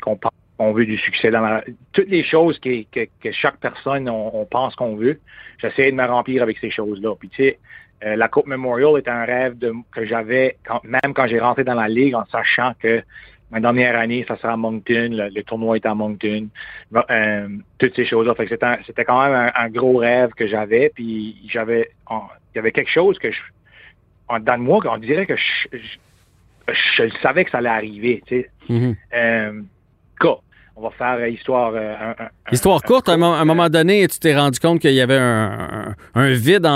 qu'on 0.00 0.16
pense 0.16 0.32
on 0.58 0.72
veut 0.72 0.86
du 0.86 0.98
succès 0.98 1.30
dans 1.30 1.40
la... 1.40 1.64
Toutes 1.92 2.08
les 2.08 2.24
choses 2.24 2.58
que, 2.58 2.84
chaque 3.32 3.58
personne, 3.58 4.08
on, 4.08 4.44
pense 4.44 4.74
qu'on 4.74 4.96
veut, 4.96 5.20
j'essaie 5.58 5.90
de 5.90 5.96
me 5.96 6.04
remplir 6.04 6.42
avec 6.42 6.58
ces 6.58 6.70
choses-là. 6.70 7.14
Puis 7.18 7.28
tu 7.28 7.44
sais, 7.44 7.58
euh, 8.04 8.16
la 8.16 8.28
Coupe 8.28 8.46
Memorial 8.46 8.98
est 8.98 9.08
un 9.08 9.24
rêve 9.24 9.56
de, 9.58 9.72
que 9.92 10.04
j'avais 10.04 10.56
même 10.84 11.14
quand 11.14 11.26
j'ai 11.26 11.40
rentré 11.40 11.64
dans 11.64 11.74
la 11.74 11.88
ligue 11.88 12.14
en 12.14 12.24
sachant 12.26 12.72
que 12.80 13.02
ma 13.50 13.60
dernière 13.60 13.98
année, 13.98 14.24
ça 14.28 14.36
sera 14.36 14.52
à 14.52 14.56
Moncton, 14.56 15.10
le, 15.10 15.42
tournoi 15.42 15.76
est 15.76 15.86
à 15.86 15.94
Moncton, 15.94 16.48
euh, 17.10 17.48
toutes 17.78 17.96
ces 17.96 18.04
choses-là. 18.04 18.34
c'était 18.86 19.04
quand 19.04 19.22
même 19.22 19.50
un, 19.54 19.68
gros 19.70 19.96
rêve 19.96 20.30
que 20.30 20.46
j'avais. 20.46 20.90
Puis 20.94 21.36
j'avais, 21.48 21.90
il 22.10 22.56
y 22.56 22.58
avait 22.58 22.72
quelque 22.72 22.90
chose 22.90 23.18
que 23.18 23.30
je, 23.30 23.40
en 24.28 24.40
dedans 24.40 24.58
de 24.58 24.62
moi, 24.62 24.80
on 24.84 24.98
dirait 24.98 25.26
que 25.26 25.36
je, 25.36 25.78
je, 26.68 27.08
savais 27.22 27.44
que 27.44 27.50
ça 27.50 27.58
allait 27.58 27.68
arriver. 27.68 28.22
Tu 28.26 28.42
sais. 28.42 28.50
Mm-hmm. 28.68 28.96
Euh, 29.14 29.62
on 30.78 30.82
va 30.82 30.90
faire 30.90 31.16
euh, 31.18 31.28
histoire. 31.28 31.72
Euh, 31.74 32.12
histoire 32.52 32.82
courte, 32.82 33.08
à 33.08 33.12
un, 33.12 33.44
moment 33.44 33.68
donné, 33.68 34.06
tu 34.08 34.18
t'es 34.18 34.36
rendu 34.36 34.60
compte 34.60 34.80
qu'il 34.80 34.94
y 34.94 35.00
avait 35.00 35.18
un, 35.18 35.94
vide 36.32 36.68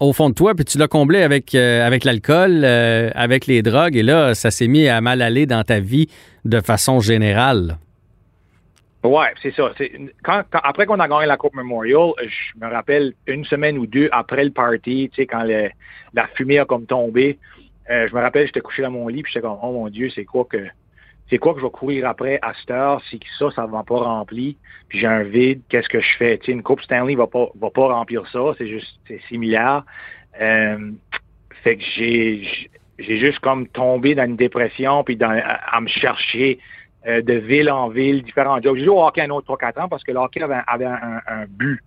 au 0.00 0.12
fond 0.12 0.30
de 0.30 0.34
toi, 0.34 0.54
puis 0.54 0.64
tu 0.64 0.78
l'as 0.78 0.88
comblé 0.88 1.22
avec, 1.22 1.54
euh, 1.54 1.86
avec 1.86 2.04
l'alcool, 2.04 2.64
avec 2.64 3.46
les 3.46 3.62
drogues, 3.62 3.96
et 3.96 4.02
là, 4.02 4.34
ça 4.34 4.50
s'est 4.50 4.66
mis 4.66 4.88
à 4.88 5.00
mal 5.00 5.22
aller 5.22 5.46
dans 5.46 5.62
ta 5.62 5.78
vie 5.78 6.08
de 6.44 6.60
façon 6.60 6.98
générale. 6.98 7.78
Ouais, 9.04 9.32
c'est 9.42 9.52
ça. 9.54 9.72
après 10.52 10.86
qu'on 10.86 11.00
a 11.00 11.08
gagné 11.08 11.26
la 11.26 11.36
Coupe 11.36 11.54
Memorial, 11.54 12.12
je 12.20 12.64
me 12.64 12.70
rappelle 12.70 13.14
une 13.26 13.44
semaine 13.44 13.76
ou 13.76 13.86
deux 13.86 14.08
après 14.12 14.44
le 14.44 14.50
party, 14.50 15.10
tu 15.12 15.22
sais, 15.22 15.26
quand 15.26 15.42
la 15.42 16.26
fumée 16.36 16.60
a 16.60 16.64
comme 16.64 16.86
tombé, 16.86 17.38
je 17.88 18.14
me 18.14 18.20
rappelle, 18.20 18.46
j'étais 18.46 18.60
couché 18.60 18.82
dans 18.82 18.92
mon 18.92 19.08
lit, 19.08 19.22
puis 19.22 19.32
j'étais 19.32 19.46
comme, 19.46 19.58
oh 19.60 19.72
mon 19.72 19.88
Dieu, 19.88 20.08
c'est 20.10 20.24
quoi 20.24 20.44
que 20.44 20.68
c'est 21.32 21.38
quoi 21.38 21.54
que 21.54 21.60
je 21.60 21.64
vais 21.64 21.70
courir 21.70 22.06
après 22.06 22.38
à 22.42 22.52
cette 22.54 22.70
heure 22.70 23.02
si 23.08 23.18
ça, 23.38 23.50
ça 23.52 23.66
ne 23.66 23.72
va 23.72 23.82
pas 23.84 23.96
rempli, 23.96 24.58
puis 24.88 25.00
j'ai 25.00 25.06
un 25.06 25.22
vide, 25.22 25.62
qu'est-ce 25.70 25.88
que 25.88 26.00
je 26.00 26.16
fais? 26.18 26.34
une 26.46 26.62
Coupe 26.62 26.82
Stanley 26.82 27.14
va 27.14 27.26
pas, 27.26 27.48
va 27.58 27.70
pas 27.70 27.88
remplir 27.88 28.26
ça, 28.28 28.52
c'est 28.58 28.68
juste 28.68 28.98
c'est 29.08 29.20
similaire. 29.28 29.84
Euh, 30.40 30.92
fait 31.62 31.76
que 31.76 31.82
j'ai 31.96 32.70
j'ai 32.98 33.18
juste 33.18 33.38
comme 33.40 33.66
tombé 33.68 34.14
dans 34.14 34.24
une 34.24 34.36
dépression, 34.36 35.02
puis 35.04 35.18
à, 35.22 35.80
me 35.80 35.88
chercher 35.88 36.58
euh, 37.06 37.22
de 37.22 37.34
ville 37.34 37.70
en 37.70 37.88
ville, 37.88 38.22
différents 38.22 38.60
jobs. 38.60 38.76
J'ai 38.76 38.84
joué 38.84 38.94
au 38.94 39.04
hockey 39.04 39.22
un 39.22 39.30
autre 39.30 39.54
3-4 39.56 39.82
ans 39.82 39.88
parce 39.88 40.04
que 40.04 40.12
le 40.12 40.18
hockey 40.18 40.42
avait, 40.42 40.86
un, 40.86 41.46
but. 41.48 41.80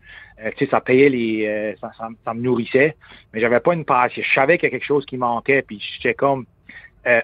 Euh, 0.43 0.49
tu 0.57 0.65
sais, 0.65 0.71
ça 0.71 0.81
payait 0.81 1.09
les. 1.09 1.75
ça, 1.79 1.91
ça, 1.97 2.33
me 2.33 2.41
nourrissait, 2.41 2.95
mais 3.33 3.39
j'avais 3.39 3.59
pas 3.59 3.73
une 3.73 3.85
passion. 3.85 4.21
Je 4.21 4.33
savais 4.33 4.57
qu'il 4.57 4.67
y 4.67 4.71
a 4.71 4.71
quelque 4.71 4.85
chose 4.85 5.05
qui 5.05 5.17
manquait, 5.17 5.61
puis 5.61 5.81
j'étais 5.93 6.13
comme 6.13 6.45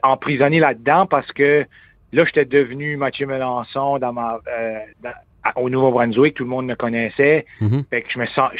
emprisonné 0.03 0.59
là-dedans 0.59 1.07
parce 1.07 1.31
que 1.31 1.65
Là, 2.13 2.25
j'étais 2.25 2.45
devenu 2.45 2.97
Mathieu 2.97 3.25
Melançon 3.25 3.97
dans 3.97 4.11
ma, 4.11 4.39
euh, 4.47 4.79
au 5.55 5.69
Nouveau-Brunswick, 5.69 6.35
tout 6.35 6.43
le 6.43 6.49
monde 6.49 6.65
me 6.65 6.75
connaissait. 6.75 7.45
Mm-hmm. 7.61 7.85
Fait 7.89 8.01
que 8.01 8.11
je 8.11 8.19
me 8.19 8.25
sens, 8.27 8.51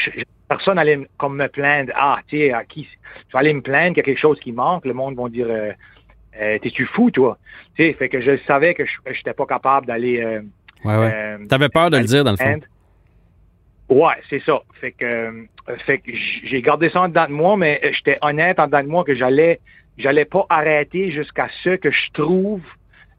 personne 0.48 0.80
allait 0.80 1.00
comme 1.18 1.36
me 1.36 1.48
plaindre. 1.48 1.92
Ah, 1.96 2.20
tu 2.28 2.38
sais, 2.38 2.54
à 2.54 2.64
qui, 2.64 2.84
tu 2.84 3.34
vas 3.34 3.40
aller 3.40 3.54
me 3.54 3.62
plaindre 3.62 3.90
qu'il 3.90 3.98
y 3.98 4.00
a 4.02 4.04
quelque 4.04 4.20
chose 4.20 4.40
qui 4.40 4.54
manque. 4.54 4.86
Le 4.86 4.94
monde 4.94 5.16
va 5.16 5.28
dire, 5.28 5.48
euh, 6.40 6.56
euh, 6.56 6.60
t'es-tu 6.60 6.86
fou, 6.86 7.12
toi? 7.12 7.38
Tu 7.76 7.84
sais, 7.84 7.94
fait 7.94 8.10
que 8.10 8.22
je 8.22 8.38
savais 8.48 8.74
que 8.74 8.86
je 8.86 9.10
n'étais 9.10 9.34
pas 9.34 9.46
capable 9.46 9.88
d'aller. 9.88 10.22
Euh, 10.22 10.42
ouais, 10.86 10.98
ouais. 10.98 11.38
T'avais 11.48 11.70
peur 11.70 11.90
de 11.90 11.98
le 11.98 12.06
dire, 12.06 12.24
dans 12.24 12.32
le 12.32 12.38
fond. 12.38 12.60
Ouais, 13.90 14.16
c'est 14.30 14.42
ça. 14.44 14.62
Fait 14.80 14.94
que, 14.94 15.46
fait 15.86 15.98
que 15.98 16.12
j'ai 16.14 16.62
gardé 16.62 16.90
ça 16.90 17.02
en 17.02 17.10
dedans 17.10 17.28
de 17.28 17.34
moi, 17.34 17.58
mais 17.58 17.82
j'étais 17.94 18.18
honnête 18.22 18.60
en 18.60 18.68
dedans 18.68 18.84
de 18.84 18.88
moi 18.88 19.04
que 19.04 19.14
j'allais, 19.14 19.60
j'allais 19.98 20.26
pas 20.26 20.46
arrêter 20.50 21.12
jusqu'à 21.12 21.50
ce 21.64 21.72
que 21.72 21.92
je 21.92 22.12
trouve 22.14 22.62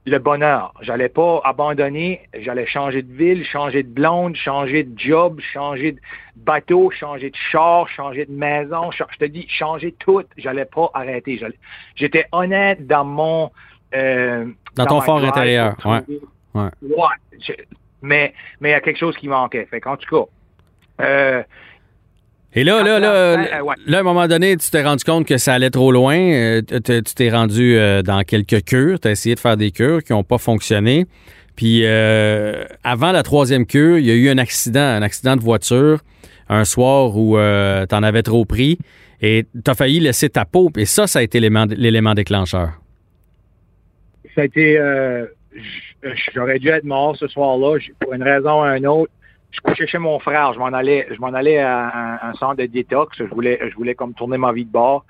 le 0.05 0.19
bonheur. 0.19 0.75
J'allais 0.81 1.09
pas 1.09 1.41
abandonner, 1.45 2.29
j'allais 2.35 2.67
changer 2.67 3.03
de 3.03 3.12
ville, 3.12 3.45
changer 3.45 3.83
de 3.83 3.88
blonde, 3.88 4.35
changer 4.37 4.83
de 4.83 4.99
job, 4.99 5.41
changer 5.41 5.93
de 5.93 6.01
bateau, 6.37 6.91
changer 6.91 7.31
de 7.31 7.37
char, 7.37 7.88
changer 7.88 8.27
de 8.27 8.33
maison, 8.33 8.91
je 8.91 9.05
te 9.19 9.25
dis, 9.25 9.47
changer 9.49 9.93
tout. 9.93 10.23
J'allais 10.37 10.65
pas 10.65 10.91
arrêter. 10.95 11.41
J'étais 11.95 12.27
honnête 12.33 12.87
dans 12.87 13.05
mon... 13.05 13.51
Euh, 13.95 14.47
dans, 14.75 14.87
ton 14.87 15.01
fort 15.03 15.23
intérieur, 15.23 15.77
ouais. 15.85 16.01
Ouais. 16.55 16.71
ouais 16.83 17.57
mais 18.03 18.35
mais 18.61 18.71
il 18.71 18.73
y 18.73 18.75
a 18.75 18.81
quelque 18.81 18.99
chose 18.99 19.17
qui 19.17 19.29
manquait. 19.29 19.65
Fait 19.67 19.81
qu'en 19.81 19.97
tout 19.97 20.09
cas, 20.09 21.05
euh, 21.05 21.43
et 22.55 22.65
là, 22.65 22.83
là, 22.83 22.99
là, 22.99 23.37
là, 23.87 23.97
à 23.97 24.01
un 24.01 24.03
moment 24.03 24.29
donné, 24.29 24.57
tu 24.59 24.71
t'es 24.71 24.83
rendu 24.83 25.05
compte 25.05 25.27
que 25.27 25.38
ça 25.38 25.55
allait 25.55 25.71
trop 25.71 25.91
loin. 25.91 26.17
Euh, 26.17 26.61
tu 26.61 27.03
t'es 27.03 27.31
rendu 27.31 27.77
euh, 27.77 28.03
dans 28.03 28.23
quelques 28.25 28.65
cures. 28.65 29.01
Tu 29.01 29.09
as 29.09 29.12
essayé 29.12 29.35
de 29.35 29.41
faire 29.41 29.57
des 29.57 29.71
cures 29.71 30.05
qui 30.05 30.12
n'ont 30.12 30.25
pas 30.25 30.37
fonctionné. 30.37 31.07
Puis 31.57 31.81
euh, 31.85 32.65
avant 32.85 33.12
la 33.12 33.23
troisième 33.23 33.65
cure, 33.65 33.99
il 33.99 34.05
y 34.05 34.11
a 34.11 34.15
eu 34.15 34.29
un 34.29 34.37
accident, 34.37 34.81
un 34.81 35.01
accident 35.01 35.37
de 35.37 35.41
voiture, 35.41 36.01
un 36.51 36.67
soir 36.67 37.17
où 37.17 37.37
tu 37.37 37.95
en 37.95 38.03
avais 38.03 38.23
trop 38.23 38.45
pris 38.45 38.77
et 39.23 39.47
tu 39.53 39.71
as 39.71 39.75
failli 39.75 40.01
laisser 40.01 40.29
ta 40.29 40.45
peau. 40.45 40.71
Et 40.77 40.85
ça, 40.85 41.07
ça 41.07 41.21
a 41.21 41.23
été 41.23 41.41
l'élément 41.41 42.15
déclencheur. 42.15 42.73
Ça 44.35 44.43
a 44.43 44.45
été... 44.45 44.79
J'aurais 46.35 46.59
dû 46.59 46.69
être 46.69 46.85
mort 46.85 47.17
ce 47.17 47.29
soir-là 47.29 47.79
pour 48.01 48.12
une 48.12 48.23
raison 48.23 48.62
ou 48.62 48.65
une 48.65 48.87
autre 48.87 49.12
je 49.53 49.61
couchais 49.61 49.87
chez 49.87 49.99
mon 49.99 50.19
frère. 50.19 50.53
Je 50.55 50.59
m'en 50.59 50.67
allais, 50.67 51.07
je 51.11 51.21
m'en 51.21 51.33
allais 51.33 51.59
à 51.59 52.27
un, 52.27 52.35
centre 52.35 52.57
de 52.57 52.67
détox. 52.67 53.17
Je 53.19 53.25
voulais, 53.25 53.59
je 53.71 53.75
voulais 53.77 53.95
comme 53.95 54.15
tourner 54.15 54.38
ma 54.38 54.53
vie 54.53 54.65
de 54.65 54.73
bord. 54.73 55.05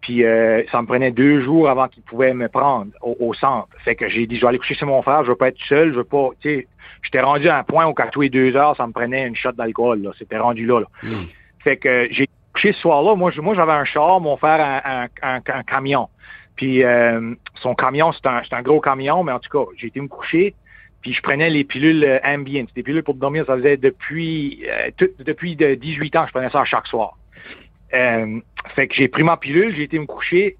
Puis 0.00 0.24
euh, 0.24 0.62
ça 0.70 0.80
me 0.80 0.86
prenait 0.86 1.10
deux 1.10 1.42
jours 1.42 1.68
avant 1.68 1.88
qu'il 1.88 2.04
pouvait 2.04 2.32
me 2.32 2.48
prendre 2.48 2.92
au, 3.02 3.34
centre. 3.34 3.68
Fait 3.84 3.96
que 3.96 4.08
j'ai 4.08 4.26
dit, 4.26 4.36
je 4.36 4.42
vais 4.42 4.46
aller 4.46 4.58
coucher 4.58 4.74
chez 4.74 4.86
mon 4.86 5.02
frère. 5.02 5.24
Je 5.24 5.30
veux 5.30 5.36
pas 5.36 5.48
être 5.48 5.60
seul. 5.68 5.90
Je 5.92 5.96
veux 5.98 6.04
pas, 6.04 6.30
tu 6.40 6.48
sais, 6.48 6.68
j'étais 7.02 7.20
rendu 7.20 7.48
à 7.48 7.58
un 7.58 7.64
point 7.64 7.86
où 7.86 7.94
quand 7.94 8.08
tous 8.10 8.20
les 8.20 8.30
deux 8.30 8.54
heures, 8.54 8.76
ça 8.76 8.86
me 8.86 8.92
prenait 8.92 9.26
une 9.26 9.34
shot 9.34 9.52
d'alcool. 9.52 10.02
Là, 10.02 10.10
c'était 10.16 10.38
rendu 10.38 10.66
là. 10.66 10.82
Hmm. 11.02 11.24
Fait 11.64 11.76
que 11.76 12.06
j'ai 12.12 12.28
couché 12.52 12.72
ce 12.72 12.80
soir-là. 12.80 13.16
Moi, 13.16 13.32
moi, 13.38 13.54
j'avais 13.54 13.72
un 13.72 13.84
char, 13.84 14.20
mon 14.20 14.36
frère 14.36 14.60
un, 14.84 15.06
un, 15.22 15.40
un, 15.44 15.62
camion. 15.64 16.08
Puis 16.54 16.84
euh, 16.84 17.34
son 17.56 17.74
camion, 17.74 18.12
c'est 18.12 18.26
un, 18.26 18.42
un 18.52 18.62
gros 18.62 18.80
camion, 18.80 19.24
mais 19.24 19.32
en 19.32 19.40
tout 19.40 19.50
cas, 19.50 19.68
j'ai 19.76 19.88
été 19.88 20.00
me 20.00 20.08
coucher. 20.08 20.54
Puis 21.02 21.12
je 21.12 21.22
prenais 21.22 21.50
les 21.50 21.64
pilules 21.64 22.04
euh, 22.04 22.18
Ambient. 22.24 22.66
Des 22.74 22.82
pilules 22.82 23.02
pour 23.02 23.14
dormir, 23.14 23.44
ça 23.46 23.56
faisait 23.56 23.76
depuis 23.76 24.64
euh, 24.68 24.90
depuis 25.20 25.56
de 25.56 25.74
18 25.74 26.16
ans, 26.16 26.26
je 26.26 26.32
prenais 26.32 26.50
ça 26.50 26.64
chaque 26.64 26.86
soir. 26.86 27.16
Euh, 27.94 28.40
fait 28.74 28.88
que 28.88 28.94
j'ai 28.94 29.08
pris 29.08 29.22
ma 29.22 29.36
pilule, 29.36 29.74
j'ai 29.74 29.84
été 29.84 29.98
me 29.98 30.06
coucher, 30.06 30.56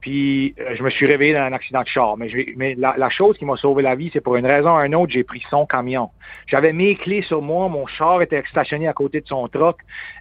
puis 0.00 0.54
euh, 0.58 0.74
je 0.74 0.82
me 0.82 0.90
suis 0.90 1.06
réveillé 1.06 1.34
dans 1.34 1.42
un 1.42 1.52
accident 1.52 1.82
de 1.82 1.88
char. 1.88 2.16
Mais, 2.16 2.74
la, 2.76 3.10
chose 3.10 3.38
qui 3.38 3.44
m'a 3.44 3.56
sauvé 3.56 3.82
la 3.82 3.94
vie, 3.94 4.10
c'est 4.12 4.20
pour 4.20 4.36
une 4.36 4.46
raison 4.46 4.76
ou 4.76 4.80
une 4.80 4.94
autre, 4.94 5.12
j'ai 5.12 5.24
pris 5.24 5.42
son 5.48 5.66
camion. 5.66 6.10
J'avais 6.46 6.72
mes 6.72 6.96
clés 6.96 7.22
sur 7.22 7.42
moi, 7.42 7.68
mon 7.68 7.86
char 7.86 8.20
était 8.22 8.42
stationné 8.50 8.88
à 8.88 8.92
côté 8.92 9.20
de 9.20 9.28
son 9.28 9.46
truck. 9.48 9.78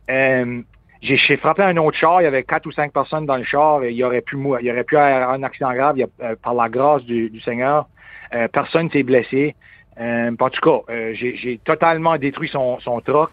Euh, 0.10 0.62
j'ai 1.02 1.38
frappé 1.38 1.64
un 1.64 1.78
autre 1.78 1.98
char, 1.98 2.22
il 2.22 2.26
y 2.26 2.28
avait 2.28 2.44
quatre 2.44 2.68
ou 2.68 2.72
cinq 2.72 2.94
personnes 2.94 3.26
dans 3.26 3.38
le 3.38 3.44
char, 3.44 3.84
et 3.84 3.90
il 3.90 3.96
y 3.96 4.04
aurait 4.04 4.22
pu 4.22 4.38
il 4.60 4.68
y 4.68 4.72
aurait 4.72 4.84
pu 4.84 4.98
avoir 4.98 5.32
un 5.32 5.42
accident 5.42 5.74
grave, 5.74 5.98
par 6.44 6.54
la 6.54 6.70
grâce 6.70 7.04
du 7.06 7.42
Seigneur. 7.44 7.88
Euh, 8.34 8.48
personne 8.48 8.89
s'est 8.91 9.04
blessé. 9.04 9.56
Euh, 10.00 10.32
en 10.39 10.50
tout 10.50 10.62
cas, 10.62 10.94
euh, 10.94 11.13
j'ai 11.13 11.60
totalement 11.63 12.17
détruit 12.17 12.50
son, 12.50 12.80
son 12.80 13.02
truck. 13.02 13.30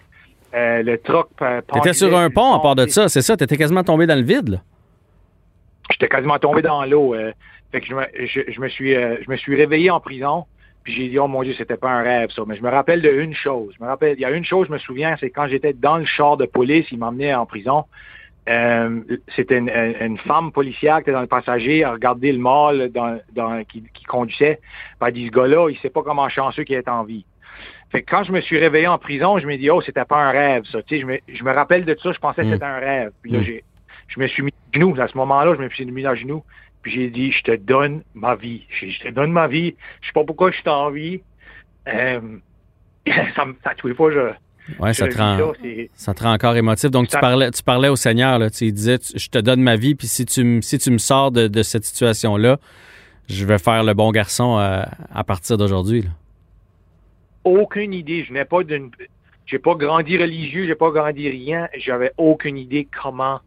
Le 0.52 0.96
truck. 0.96 1.28
T'étais 1.72 1.92
sur 1.92 2.16
un 2.16 2.30
pont 2.30 2.54
à 2.54 2.61
part 2.61 2.74
de 2.74 2.87
ça, 2.87 3.08
c'est 3.08 3.20
ça? 3.20 3.37
T'étais 3.37 3.56
quasiment 3.56 3.84
tombé 3.84 4.06
dans 4.06 4.16
le 4.16 4.22
vide, 4.22 4.48
là? 4.48 4.58
J'étais 5.90 6.08
quasiment 6.08 6.38
tombé 6.38 6.62
dans 6.62 6.84
l'eau. 6.84 7.14
fait 7.70 7.80
que 7.80 7.87
je 7.87 7.94
me, 7.94 8.02
je, 8.26 8.40
je 8.48 8.61
me 8.61 8.68
suis, 8.68 8.94
je 8.94 9.30
me 9.30 9.37
suis 9.37 9.56
réveillé 9.56 9.90
en 9.90 10.00
prison. 10.00 10.44
Puis 10.84 10.94
j'ai 10.94 11.08
dit, 11.11 11.18
oh 11.18 11.28
mon 11.28 11.42
Dieu, 11.42 11.54
c'était 11.58 11.76
pas 11.76 11.90
un 11.90 12.02
rêve, 12.02 12.30
ça. 12.30 12.42
Mais 12.46 12.56
je 12.56 12.62
me 12.62 12.70
rappelle 12.70 13.02
de 13.02 13.11
une 13.11 13.34
chose. 13.34 13.74
Je 13.76 13.84
me 13.84 13.88
rappelle, 13.88 14.14
il 14.16 14.20
y 14.20 14.24
a 14.24 14.30
une 14.30 14.44
chose, 14.44 14.68
je 14.68 14.72
me 14.72 14.78
souviens, 14.78 15.16
c'est 15.20 15.28
quand 15.28 15.46
j'étais 15.46 15.74
dans 15.74 15.98
le 15.98 16.06
char 16.06 16.38
de 16.38 16.46
police, 16.46 16.87
il 16.90 16.98
m'emmenait 16.98 17.34
en 17.34 17.44
prison. 17.44 17.84
Euh, 18.48 19.00
c'était 19.37 19.58
une, 19.58 19.68
une- 20.00 20.18
femme 20.18 20.52
policière 20.52 20.96
qui 20.96 21.02
était 21.02 21.12
dans 21.12 21.20
le 21.20 21.26
passager, 21.26 21.84
a 21.84 21.92
regardé 21.92 22.32
le 22.32 22.38
mâle 22.38 22.90
dans, 22.92 23.20
dans, 23.32 23.62
qui, 23.64 23.82
qui 23.92 24.04
conduisait. 24.04 24.56
Puis 25.00 25.08
elle 25.08 25.12
dit, 25.12 25.26
ce 25.26 25.30
gars-là, 25.32 25.68
il 25.70 25.78
sait 25.78 25.90
pas 25.90 26.02
comment 26.02 26.28
chanceux 26.30 26.64
qu'il 26.64 26.76
est 26.76 26.88
en 26.88 27.04
vie. 27.04 27.26
Fait 27.90 28.02
que 28.02 28.11
quand 28.11 28.22
je 28.22 28.32
me 28.32 28.40
suis 28.40 28.58
réveillé 28.58 28.87
en 28.87 28.98
prison, 28.98 29.38
je 29.38 29.46
me 29.46 29.56
dis, 29.56 29.70
oh, 29.70 29.80
c'était 29.82 30.04
pas 30.04 30.16
un 30.16 30.30
rêve, 30.30 30.64
ça. 30.70 30.82
Tu 30.82 30.94
sais, 30.96 31.00
je 31.02 31.06
me, 31.06 31.18
je 31.28 31.44
me 31.44 31.52
rappelle 31.52 31.84
de 31.84 31.96
ça, 32.02 32.12
je 32.12 32.18
pensais 32.18 32.42
que 32.42 32.48
Mm. 32.48 32.52
c'était 32.52 32.64
un 32.64 32.78
rêve. 32.78 33.12
Puis 33.22 33.32
là, 33.32 33.38
Mm. 33.40 33.42
j'ai, 33.42 33.64
je 34.08 34.20
me 34.20 34.26
suis 34.28 34.42
mis 34.42 34.50
à 34.52 34.78
genoux. 34.78 34.94
À 34.98 35.08
ce 35.08 35.16
moment-là, 35.18 35.54
je 35.54 35.62
me 35.62 35.68
suis 35.70 35.84
mis 35.87 36.06
à 36.06 36.14
genoux. 36.14 36.42
Puis 36.82 36.92
j'ai 36.92 37.11
dit, 37.11 37.32
je 37.32 37.42
te 37.42 37.54
donne 37.56 38.02
ma 38.14 38.34
vie. 38.34 38.66
Je 38.70 38.98
te 39.00 39.08
donne 39.08 39.32
ma 39.32 39.46
vie. 39.48 39.74
Je 40.00 40.06
sais 40.06 40.12
pas 40.12 40.24
pourquoi 40.24 40.50
je 40.52 40.56
suis 40.58 40.68
en 40.68 40.90
vie. 40.90 41.20
Euh, 41.88 42.20
ça 43.37 43.44
ça, 43.64 43.74
tous 43.76 43.88
les 43.88 43.94
fois, 43.94 44.11
je, 44.12 44.30
Ouais, 44.78 44.92
je 44.92 44.98
ça 44.98 45.07
vis 45.07 45.14
te 45.14 45.18
rend, 45.18 45.52
ça, 45.94 46.14
te 46.14 46.22
rend 46.22 46.33
encore 46.33 46.57
émotif. 46.57 46.90
Donc, 46.90 47.09
tu 47.09 47.18
parlais, 47.18 47.50
tu 47.50 47.62
parlais 47.62 47.88
au 47.88 47.96
Seigneur, 47.96 48.38
là, 48.38 48.50
tu 48.50 48.57
sais, 48.59 48.66
il 48.66 48.72
disait, 48.72 48.98
tu- 48.98 49.18
je 49.18 49.28
te 49.31 49.38
donne 49.38 49.62
ma 49.62 49.76
vie, 49.76 49.94
puis 49.94 50.07
si 50.07 50.26
tu, 50.26 50.44
me- 50.44 50.61
si 50.61 50.78
tu 50.78 50.90
me 50.90 50.98
sors 50.98 51.31
de, 51.31 51.48
de 51.48 51.62
cette 51.62 51.85
situation-là, 51.85 52.59
je 53.28 53.44
vais 53.44 53.59
faire 53.59 53.83
le 53.85 53.94
bon 53.94 54.11
garçon 54.11 54.59
euh, 54.59 54.83
à 55.14 55.24
partir 55.24 55.57
d'aujourd'hui. 55.57 56.04
aucune 57.44 57.92
idée. 57.94 58.24
Je 58.24 58.33
n'ai 58.33 58.44
pas 58.44 58.62
d'une, 58.62 58.90
j'ai 59.46 59.59
pas 59.59 59.74
grandi 59.74 60.18
religieux, 60.18 60.66
j'ai 60.66 60.74
pas 60.74 60.90
grandi 60.90 61.28
rien. 61.28 61.68
J'avais 61.78 62.12
aucune 62.18 62.59
idée 62.59 62.87
comment 63.02 63.40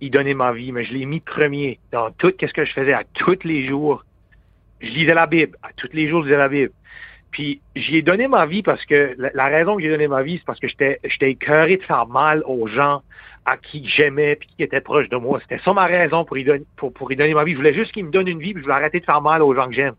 y 0.00 0.10
donner 0.10 0.34
ma 0.34 0.52
vie, 0.52 0.72
mais 0.72 0.84
je 0.84 0.92
l'ai 0.92 1.06
mis 1.06 1.20
premier 1.20 1.78
dans 1.92 2.10
tout 2.10 2.32
ce 2.38 2.46
que 2.52 2.64
je 2.64 2.72
faisais 2.72 2.92
à 2.92 3.02
tous 3.14 3.38
les 3.44 3.66
jours? 3.66 4.04
Je 4.80 4.88
lisais 4.88 5.14
la 5.14 5.26
Bible. 5.26 5.56
À 5.62 5.68
tous 5.74 5.88
les 5.94 6.08
jours, 6.08 6.20
je 6.22 6.26
lisais 6.28 6.38
la 6.38 6.48
Bible. 6.50 6.72
Puis 7.36 7.60
j'y 7.74 7.98
ai 7.98 8.02
donné 8.02 8.28
ma 8.28 8.46
vie 8.46 8.62
parce 8.62 8.82
que 8.86 9.14
la, 9.18 9.28
la 9.34 9.44
raison 9.48 9.76
que 9.76 9.82
j'ai 9.82 9.90
donné 9.90 10.08
ma 10.08 10.22
vie, 10.22 10.38
c'est 10.38 10.46
parce 10.46 10.58
que 10.58 10.68
j'étais 10.68 11.00
j'étais 11.04 11.32
écœuré 11.32 11.76
de 11.76 11.82
faire 11.82 12.06
mal 12.06 12.42
aux 12.46 12.66
gens 12.66 13.02
à 13.44 13.58
qui 13.58 13.86
j'aimais 13.86 14.36
puis 14.36 14.48
qui 14.56 14.62
étaient 14.62 14.80
proches 14.80 15.10
de 15.10 15.18
moi. 15.18 15.38
C'était 15.42 15.62
ça 15.62 15.74
ma 15.74 15.84
raison 15.84 16.24
pour 16.24 16.38
y 16.38 16.44
donner 16.44 16.64
pour, 16.76 16.94
pour 16.94 17.12
y 17.12 17.16
donner 17.16 17.34
ma 17.34 17.44
vie. 17.44 17.52
Je 17.52 17.58
voulais 17.58 17.74
juste 17.74 17.92
qu'ils 17.92 18.06
me 18.06 18.10
donnent 18.10 18.26
une 18.28 18.38
vie, 18.40 18.54
puis 18.54 18.62
je 18.62 18.64
voulais 18.64 18.76
arrêter 18.76 19.00
de 19.00 19.04
faire 19.04 19.20
mal 19.20 19.42
aux 19.42 19.54
gens 19.54 19.66
que 19.66 19.74
j'aime. 19.74 19.96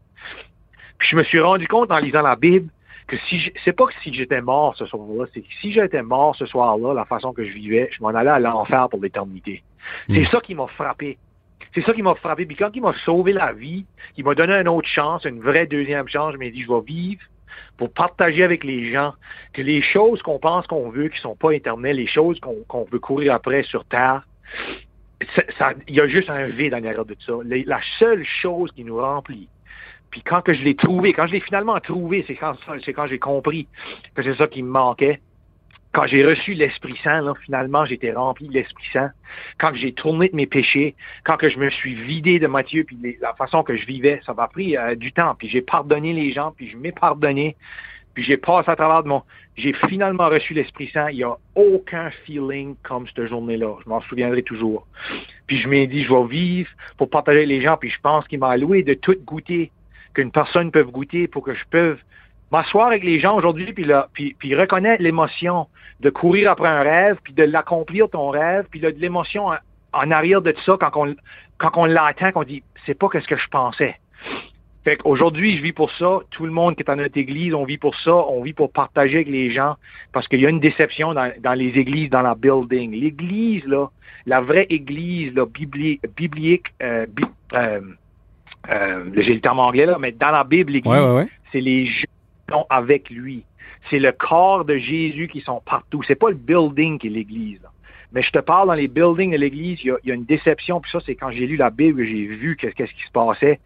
Puis 0.98 1.10
je 1.12 1.16
me 1.16 1.24
suis 1.24 1.40
rendu 1.40 1.68
compte 1.68 1.92
en 1.92 2.00
lisant 2.00 2.24
la 2.24 2.36
Bible 2.36 2.70
que 3.06 3.18
si 3.30 3.54
c'est 3.64 3.74
pas 3.74 3.86
que 3.86 3.94
si 4.02 4.12
j'étais 4.16 4.42
mort 4.42 4.76
ce 4.76 4.88
soir-là, 4.88 5.26
c'est 5.32 5.42
que 5.42 5.48
si 5.62 5.72
j'étais 5.74 6.02
mort 6.02 6.36
ce 6.36 6.48
soir-là, 6.48 6.96
la 6.96 7.06
façon 7.06 7.34
que 7.34 7.46
je 7.46 7.52
vivais, 7.54 7.88
je 7.92 8.02
m'en 8.02 8.10
allais 8.10 8.32
à 8.32 8.40
l'enfer 8.40 8.90
pour 8.90 9.00
l'éternité. 9.00 9.62
C'est 10.10 10.22
Mm. 10.22 10.26
ça 10.32 10.42
qui 10.42 10.56
m'a 10.56 10.66
frappé. 10.68 11.20
C'est 11.74 11.82
ça 11.82 11.94
qui 11.94 12.02
m'a 12.02 12.16
frappé. 12.16 12.46
Puis 12.46 12.56
quand 12.56 12.72
il 12.74 12.82
m'a 12.82 12.94
sauvé 13.06 13.34
la 13.34 13.54
vie, 13.54 13.86
il 14.18 14.24
m'a 14.24 14.36
donné 14.36 14.54
une 14.54 14.68
autre 14.68 14.88
chance, 14.88 15.26
une 15.26 15.42
vraie 15.42 15.68
deuxième 15.68 16.08
chance, 16.08 16.34
je 16.34 16.38
m'ai 16.38 16.52
dit, 16.52 16.64
je 16.64 16.68
vais 16.68 16.82
vivre 16.86 17.22
pour 17.78 17.92
partager 17.92 18.44
avec 18.44 18.64
les 18.64 18.92
gens 18.92 19.14
que 19.54 19.62
les 19.62 19.82
choses 19.82 20.22
qu'on 20.22 20.40
pense 20.40 20.66
qu'on 20.68 20.90
veut, 20.90 21.10
qui 21.10 21.20
sont 21.20 21.36
pas 21.36 21.52
éternelles, 21.52 21.98
les 21.98 22.08
choses 22.08 22.40
qu'on 22.40 22.88
veut 22.92 23.00
courir 23.00 23.34
après 23.34 23.64
sur 23.64 23.86
Terre, 23.86 24.26
ça- 25.36 25.44
ça- 25.58 25.74
il 25.88 25.96
y 25.96 26.02
a 26.02 26.08
juste 26.08 26.30
un 26.30 26.48
vide 26.48 26.74
en 26.74 26.78
arrière 26.78 27.06
de 27.06 27.16
ça. 27.26 27.34
Les- 27.44 27.64
la 27.64 27.80
seule 28.00 28.24
chose 28.24 28.72
qui 28.72 28.84
nous 28.84 28.98
remplit, 28.98 29.48
puis 30.10 30.22
quand 30.22 30.42
que 30.42 30.54
je 30.54 30.64
l'ai 30.64 30.76
trouvé, 30.76 31.14
quand 31.14 31.28
je 31.28 31.34
l'ai 31.34 31.40
finalement 31.40 31.80
trouvé, 31.80 32.24
c'est 32.28 32.36
quand, 32.36 32.56
ça- 32.66 32.76
c'est 32.84 32.94
quand 32.94 33.08
j'ai 33.08 33.20
compris 33.20 33.68
que 34.16 34.24
c'est 34.24 34.36
ça 34.36 34.48
qui 34.48 34.64
me 34.64 34.70
manquait. 34.70 35.20
Quand 35.94 36.06
j'ai 36.06 36.26
reçu 36.26 36.54
l'Esprit 36.54 36.98
Saint, 37.04 37.22
là, 37.22 37.34
finalement, 37.44 37.86
j'étais 37.86 38.12
rempli 38.12 38.48
de 38.48 38.54
l'Esprit 38.54 38.86
Saint. 38.94 39.12
Quand 39.58 39.74
j'ai 39.74 39.94
tourné 39.94 40.30
de 40.30 40.36
mes 40.36 40.46
péchés, 40.46 40.96
quand 41.24 41.38
que 41.38 41.50
je 41.50 41.58
me 41.58 41.70
suis 41.70 41.96
vidé 41.96 42.40
de 42.40 42.48
Matthieu, 42.48 42.84
puis 42.84 43.18
la 43.22 43.34
façon 43.34 43.64
que 43.64 43.76
je 43.76 43.86
vivais, 43.86 44.22
ça 44.26 44.34
m'a 44.34 44.48
pris 44.48 44.78
euh, 44.78 44.96
du 44.96 45.12
temps. 45.12 45.36
Puis 45.36 45.50
j'ai 45.50 45.62
pardonné 45.62 46.14
les 46.14 46.32
gens, 46.32 46.52
puis 46.52 46.70
je 46.70 46.78
m'ai 46.78 46.92
pardonné, 46.92 47.56
puis 48.14 48.24
j'ai 48.24 48.38
passé 48.38 48.70
à 48.70 48.76
travers 48.76 49.04
de 49.04 49.10
mon... 49.10 49.24
J'ai 49.56 49.74
finalement 49.88 50.28
reçu 50.28 50.54
l'Esprit 50.54 50.90
Saint. 50.94 51.10
Il 51.10 51.18
n'y 51.18 51.24
a 51.24 51.36
aucun 51.56 52.12
feeling 52.26 52.76
comme 52.84 53.08
cette 53.08 53.28
journée-là. 53.28 53.76
Je 53.84 53.90
m'en 53.90 54.02
souviendrai 54.02 54.44
toujours. 54.44 54.86
Puis 55.48 55.58
je 55.58 55.68
m'ai 55.68 55.88
dit, 55.88 56.04
je 56.04 56.14
vais 56.14 56.28
vivre 56.28 56.70
pour 56.98 57.10
partager 57.10 57.46
les 57.46 57.62
gens, 57.62 57.78
puis 57.78 57.90
je 57.90 58.00
pense 58.02 58.28
qu'il 58.28 58.40
m'a 58.40 58.50
alloué 58.50 58.84
de 58.84 58.94
tout 58.94 59.16
goûter 59.26 59.72
qu'une 60.14 60.32
personne 60.32 60.72
peut 60.72 60.84
goûter 60.84 61.28
pour 61.28 61.44
que 61.44 61.54
je 61.54 61.64
peux 61.70 61.98
m'asseoir 62.52 62.88
avec 62.88 63.04
les 63.04 63.20
gens 63.20 63.36
aujourd'hui 63.36 63.74
puis, 63.74 63.84
là, 63.84 64.08
puis, 64.14 64.36
puis 64.38 64.56
reconnaître 64.56 65.02
l'émotion 65.04 65.68
de 66.00 66.10
courir 66.10 66.52
après 66.52 66.70
un 66.70 66.82
rêve 66.82 67.18
puis 67.24 67.34
de 67.34 67.44
l'accomplir 67.44 68.10
ton 68.10 68.30
rêve 68.30 68.66
puis 68.72 68.80
là, 68.80 68.92
de 68.92 69.00
l'émotion 69.00 69.48
en, 69.48 69.56
en 69.94 70.12
arrière 70.12 70.42
de 70.42 70.54
ça 70.66 70.78
quand 70.80 70.92
on 70.96 71.16
quand 71.58 71.72
on 71.76 71.86
l'entend 71.88 72.32
qu'on 72.32 72.44
dit 72.44 72.64
c'est 72.86 72.94
pas 72.98 73.08
ce 73.14 73.28
que 73.28 73.36
je 73.36 73.48
pensais. 73.50 73.96
Fait 74.84 74.96
qu'aujourd'hui, 74.96 75.58
je 75.58 75.62
vis 75.64 75.74
pour 75.74 75.92
ça. 75.92 76.20
Tout 76.32 76.46
le 76.46 76.52
monde 76.52 76.76
qui 76.76 76.82
est 76.82 76.86
dans 76.86 76.96
notre 76.96 77.18
église, 77.18 77.54
on 77.54 77.66
vit 77.66 77.78
pour 77.78 77.94
ça. 77.96 78.14
On 78.14 78.42
vit 78.42 78.54
pour 78.54 78.72
partager 78.72 79.16
avec 79.16 79.28
les 79.28 79.52
gens 79.52 79.76
parce 80.14 80.28
qu'il 80.30 80.40
y 80.40 80.46
a 80.46 80.50
une 80.50 80.62
déception 80.62 81.14
dans, 81.14 81.30
dans 81.42 81.54
les 81.56 81.78
églises, 81.78 82.10
dans 82.10 82.22
la 82.22 82.36
building. 82.36 82.92
L'église, 82.94 83.66
là, 83.66 83.88
la 84.26 84.40
vraie 84.40 84.66
église 84.70 85.34
là, 85.34 85.46
bibli- 85.46 86.00
biblique, 86.16 86.68
euh, 86.82 87.06
bi- 87.10 87.26
euh, 87.54 87.82
euh, 88.70 89.04
j'ai 89.18 89.34
le 89.34 89.42
terme 89.42 89.60
anglais 89.60 89.86
là, 89.88 89.98
mais 90.00 90.14
dans 90.14 90.32
la 90.32 90.44
Bible, 90.46 90.72
l'église, 90.72 90.94
Ouais, 90.94 91.00
ouais, 91.02 91.16
ouais. 91.16 91.28
c'est 91.52 91.60
les 91.62 91.86
gens 91.88 92.02
qui 92.04 92.17
sont 92.50 92.66
avec 92.70 93.10
lui. 93.10 93.44
C'est 93.90 94.00
le 94.00 94.12
corps 94.12 94.66
de 94.66 94.78
Jésus 94.78 95.28
qui 95.32 95.42
sont 95.42 95.62
partout. 95.66 96.02
C'est 96.08 96.16
pas 96.16 96.30
le 96.30 96.36
building 96.36 97.00
qui 97.00 97.08
est 97.08 97.12
l'église. 97.12 97.60
là. 97.62 97.70
Mais 98.14 98.22
je 98.22 98.32
te 98.32 98.40
parle 98.40 98.68
dans 98.70 98.74
les 98.74 98.88
buildings 98.88 99.32
de 99.32 99.38
l'église, 99.38 99.80
il 99.84 99.88
y 99.88 99.92
a, 99.92 99.98
il 100.04 100.10
y 100.10 100.12
a 100.12 100.16
une 100.16 100.24
déception. 100.26 100.80
Puis 100.80 100.92
ça, 100.92 101.00
c'est 101.06 101.16
quand 101.16 101.30
j'ai 101.32 101.46
lu 101.46 101.58
la 101.58 101.70
Bible, 101.70 102.04
j'ai 102.06 102.26
vu 102.26 102.56
qu'est-ce 102.60 102.74
qu'est-ce 102.74 102.94
qui 102.94 103.04
se 103.06 103.12
passait. 103.12 103.60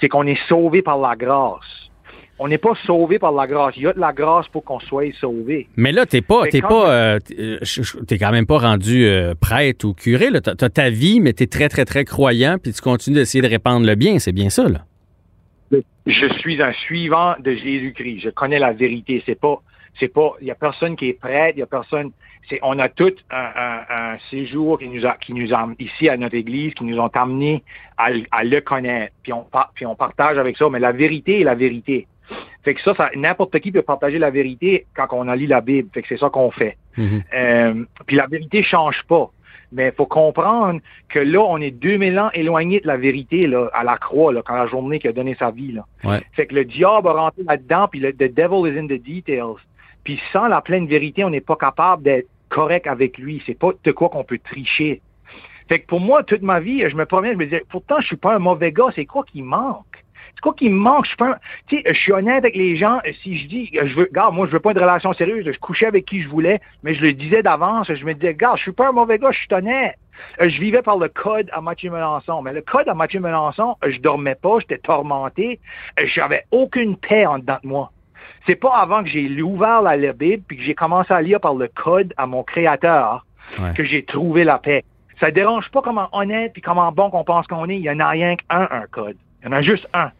C'est 0.00 0.08
qu'on 0.08 0.26
est 0.26 0.38
sauvé 0.48 0.82
par 0.82 0.98
la 0.98 1.16
grâce. 1.16 1.90
On 2.40 2.46
n'est 2.46 2.58
pas 2.58 2.74
sauvé 2.86 3.18
par 3.18 3.32
la 3.32 3.48
grâce. 3.48 3.74
Il 3.76 3.82
y 3.82 3.86
a 3.88 3.92
de 3.92 3.98
la 3.98 4.12
grâce 4.12 4.46
pour 4.48 4.62
qu'on 4.62 4.78
soit 4.78 5.12
sauvé. 5.20 5.66
Mais 5.76 5.90
là, 5.90 6.06
t'es 6.06 6.20
pas, 6.20 6.46
t'es 6.46 6.60
quand- 6.60 6.68
pas, 6.68 6.90
euh, 6.92 7.18
t'es 7.18 7.34
euh, 7.36 7.58
t'es 8.06 8.16
quand 8.18 8.30
même 8.30 8.46
pas 8.46 8.58
rendu 8.58 9.04
euh, 9.04 9.34
prêtre 9.34 9.84
ou 9.86 9.92
curé. 9.94 10.30
Là. 10.30 10.40
T'as, 10.40 10.54
t'as 10.54 10.68
ta 10.68 10.88
vie, 10.90 11.18
mais 11.18 11.32
t'es 11.32 11.48
très, 11.48 11.68
très, 11.68 11.84
très 11.84 12.04
croyant, 12.04 12.58
puis 12.62 12.72
tu 12.72 12.80
continues 12.80 13.16
d'essayer 13.16 13.42
de 13.42 13.48
répandre 13.48 13.84
le 13.84 13.96
bien. 13.96 14.20
C'est 14.20 14.30
bien 14.32 14.50
ça, 14.50 14.68
là. 14.68 14.84
Je 16.06 16.26
suis 16.38 16.62
un 16.62 16.72
suivant 16.72 17.34
de 17.38 17.52
Jésus-Christ. 17.54 18.20
Je 18.20 18.30
connais 18.30 18.58
la 18.58 18.72
vérité. 18.72 19.22
C'est 19.26 19.38
pas, 19.38 19.60
c'est 20.00 20.08
pas, 20.12 20.32
il 20.40 20.46
y 20.46 20.50
a 20.50 20.54
personne 20.54 20.96
qui 20.96 21.08
est 21.08 21.20
prêtre, 21.20 21.54
il 21.56 21.60
y 21.60 21.62
a 21.62 21.66
personne, 21.66 22.12
c'est, 22.48 22.58
on 22.62 22.78
a 22.78 22.88
tout 22.88 23.12
un, 23.30 23.50
un- 23.56 24.12
un 24.14 24.18
séjour 24.30 24.78
qui 24.78 24.88
nous 24.88 25.04
a, 25.04 25.16
qui 25.18 25.34
nous 25.34 25.52
a, 25.52 25.68
ici 25.78 26.08
à 26.08 26.16
notre 26.16 26.34
église, 26.36 26.72
qui 26.74 26.84
nous 26.84 26.98
ont 26.98 27.08
amenés 27.08 27.62
à, 27.98 28.10
le- 28.10 28.24
à 28.30 28.42
le 28.44 28.60
connaître. 28.62 29.12
Puis 29.22 29.32
on, 29.34 29.44
puis 29.74 29.84
on 29.84 29.94
partage 29.94 30.38
avec 30.38 30.56
ça. 30.56 30.68
Mais 30.70 30.78
la 30.78 30.92
vérité 30.92 31.40
est 31.40 31.44
la 31.44 31.54
vérité. 31.54 32.06
Fait 32.64 32.74
que 32.74 32.80
ça, 32.82 32.94
ça 32.94 33.10
n'importe 33.14 33.58
qui 33.60 33.70
peut 33.72 33.82
partager 33.82 34.18
la 34.18 34.30
vérité 34.30 34.86
quand 34.94 35.08
on 35.12 35.28
a 35.28 35.36
lu 35.36 35.46
la 35.46 35.60
Bible. 35.60 35.88
Fait 35.92 36.02
que 36.02 36.08
c'est 36.08 36.18
ça 36.18 36.28
qu'on 36.30 36.50
fait. 36.50 36.76
Mhm. 36.96 37.22
Euh, 37.34 37.84
puis 38.06 38.16
la 38.16 38.26
vérité 38.26 38.62
change 38.62 39.02
pas. 39.08 39.30
Mais 39.72 39.88
il 39.88 39.92
faut 39.92 40.06
comprendre 40.06 40.80
que 41.08 41.18
là, 41.18 41.40
on 41.40 41.58
est 41.58 41.70
2000 41.70 42.18
ans 42.18 42.30
éloigné 42.32 42.80
de 42.80 42.86
la 42.86 42.96
vérité 42.96 43.46
là, 43.46 43.68
à 43.74 43.84
la 43.84 43.98
croix, 43.98 44.32
là, 44.32 44.42
quand 44.42 44.54
la 44.54 44.66
journée 44.66 44.98
qui 44.98 45.08
a 45.08 45.12
donné 45.12 45.36
sa 45.38 45.50
vie. 45.50 45.72
Là. 45.72 45.84
Ouais. 46.04 46.22
Fait 46.32 46.46
que 46.46 46.54
le 46.54 46.64
diable 46.64 47.08
a 47.08 47.12
rentré 47.12 47.42
là-dedans, 47.42 47.88
puis 47.88 48.00
le 48.00 48.12
the 48.12 48.32
devil 48.32 48.70
is 48.70 48.78
in 48.78 48.86
the 48.86 49.00
details. 49.00 49.56
Puis 50.04 50.20
sans 50.32 50.48
la 50.48 50.62
pleine 50.62 50.86
vérité, 50.86 51.24
on 51.24 51.30
n'est 51.30 51.42
pas 51.42 51.56
capable 51.56 52.02
d'être 52.02 52.28
correct 52.48 52.86
avec 52.86 53.18
lui. 53.18 53.42
C'est 53.44 53.58
pas 53.58 53.72
de 53.84 53.92
quoi 53.92 54.08
qu'on 54.08 54.24
peut 54.24 54.38
tricher. 54.38 55.02
Fait 55.68 55.80
que 55.80 55.86
pour 55.86 56.00
moi, 56.00 56.22
toute 56.22 56.40
ma 56.40 56.60
vie, 56.60 56.88
je 56.88 56.96
me 56.96 57.04
promets, 57.04 57.32
je 57.32 57.38
me 57.38 57.44
disais, 57.44 57.62
pourtant, 57.68 58.00
je 58.00 58.06
suis 58.06 58.16
pas 58.16 58.34
un 58.34 58.38
mauvais 58.38 58.72
gars, 58.72 58.86
c'est 58.94 59.04
quoi 59.04 59.22
qui 59.24 59.42
manque? 59.42 59.84
C'est 60.38 60.42
quoi 60.42 60.54
qui 60.54 60.68
me 60.70 60.76
manque? 60.78 61.04
Je 61.06 61.14
suis 61.66 61.82
je 61.84 61.92
suis 61.98 62.12
honnête 62.12 62.44
avec 62.44 62.54
les 62.54 62.76
gens. 62.76 63.00
Si 63.24 63.38
je 63.38 63.48
dis, 63.48 63.70
je 63.72 63.92
veux, 63.96 64.08
gars, 64.12 64.30
moi, 64.30 64.46
je 64.46 64.52
veux 64.52 64.60
pas 64.60 64.70
une 64.70 64.78
relation 64.78 65.12
sérieuse. 65.12 65.44
Je 65.44 65.58
couchais 65.58 65.86
avec 65.86 66.04
qui 66.04 66.22
je 66.22 66.28
voulais, 66.28 66.60
mais 66.84 66.94
je 66.94 67.02
le 67.02 67.12
disais 67.12 67.42
d'avance. 67.42 67.92
Je 67.92 68.04
me 68.04 68.14
disais, 68.14 68.34
gars, 68.34 68.52
je 68.54 68.62
suis 68.62 68.70
pas 68.72 68.90
un 68.90 68.92
mauvais 68.92 69.18
gars, 69.18 69.32
je 69.32 69.38
suis 69.38 69.48
honnête. 69.52 69.96
Euh, 70.40 70.48
Je 70.48 70.60
vivais 70.60 70.80
par 70.82 70.96
le 70.96 71.08
code 71.08 71.48
à 71.52 71.60
Mathieu 71.60 71.90
Melançon. 71.90 72.40
Mais 72.42 72.52
le 72.52 72.60
code 72.62 72.88
à 72.88 72.94
Mathieu 72.94 73.18
Melançon, 73.18 73.74
euh, 73.84 73.90
je 73.90 73.98
dormais 74.00 74.36
pas, 74.36 74.60
j'étais 74.60 74.78
tourmenté. 74.78 75.58
Euh, 75.98 76.04
J'avais 76.06 76.44
aucune 76.52 76.96
paix 76.96 77.26
en 77.26 77.40
dedans 77.40 77.58
de 77.64 77.68
moi. 77.68 77.90
C'est 78.46 78.54
pas 78.54 78.76
avant 78.76 79.02
que 79.02 79.08
j'ai 79.08 79.42
ouvert 79.42 79.82
la 79.82 79.96
la 79.96 80.12
Bible 80.12 80.44
puis 80.46 80.56
que 80.58 80.62
j'ai 80.62 80.74
commencé 80.76 81.12
à 81.12 81.20
lire 81.20 81.40
par 81.40 81.54
le 81.54 81.66
code 81.66 82.14
à 82.16 82.28
mon 82.28 82.44
créateur 82.44 83.24
Ouais. 83.58 83.72
que 83.74 83.82
j'ai 83.82 84.04
trouvé 84.04 84.44
la 84.44 84.58
paix. 84.58 84.84
Ça 85.18 85.30
dérange 85.32 85.68
pas 85.72 85.80
comment 85.82 86.08
honnête 86.12 86.52
puis 86.52 86.62
comment 86.62 86.92
bon 86.92 87.10
qu'on 87.10 87.24
pense 87.24 87.46
qu'on 87.48 87.68
est. 87.68 87.76
Il 87.76 87.82
y 87.82 87.90
en 87.90 87.98
a 87.98 88.08
rien 88.08 88.36
qu'un, 88.36 88.68
un 88.70 88.84
code. 88.90 89.16
Il 89.42 89.46
y 89.46 89.48
en 89.48 89.52
a 89.52 89.62
juste 89.62 89.86
un. 89.94 90.10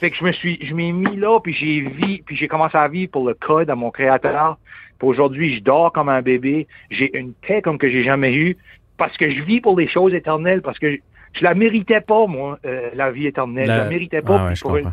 Fait 0.00 0.10
que 0.10 0.16
je 0.16 0.24
me 0.24 0.32
suis, 0.32 0.58
je 0.64 0.74
m'ai 0.74 0.92
mis 0.92 1.16
là, 1.16 1.40
puis 1.40 1.52
j'ai 1.54 1.80
vu, 1.80 2.22
puis 2.24 2.36
j'ai 2.36 2.46
commencé 2.48 2.76
à 2.76 2.86
vivre 2.88 3.10
pour 3.10 3.26
le 3.26 3.34
code 3.34 3.68
à 3.70 3.74
mon 3.74 3.90
créateur. 3.90 4.58
Puis 4.98 5.08
aujourd'hui, 5.08 5.56
je 5.56 5.60
dors 5.62 5.92
comme 5.92 6.08
un 6.08 6.22
bébé. 6.22 6.66
J'ai 6.90 7.16
une 7.18 7.32
paix 7.32 7.62
comme 7.62 7.78
que 7.78 7.88
j'ai 7.88 8.02
jamais 8.04 8.34
eu 8.34 8.56
parce 8.96 9.16
que 9.16 9.30
je 9.30 9.42
vis 9.42 9.60
pour 9.60 9.78
les 9.78 9.88
choses 9.88 10.12
éternelles, 10.14 10.60
parce 10.62 10.78
que 10.78 10.92
je, 10.92 10.96
je 11.34 11.44
la 11.44 11.54
méritais 11.54 12.00
pas, 12.00 12.26
moi, 12.26 12.58
euh, 12.64 12.90
la 12.94 13.10
vie 13.10 13.26
éternelle. 13.26 13.66
La- 13.68 13.74
Je 13.76 13.80
la 13.82 13.88
méritais 13.88 14.22
pas. 14.22 14.36
Ah 14.40 14.42
ouais, 14.44 14.46
puis 14.48 14.56
je 14.56 14.62
pour 14.62 14.76
une- 14.76 14.84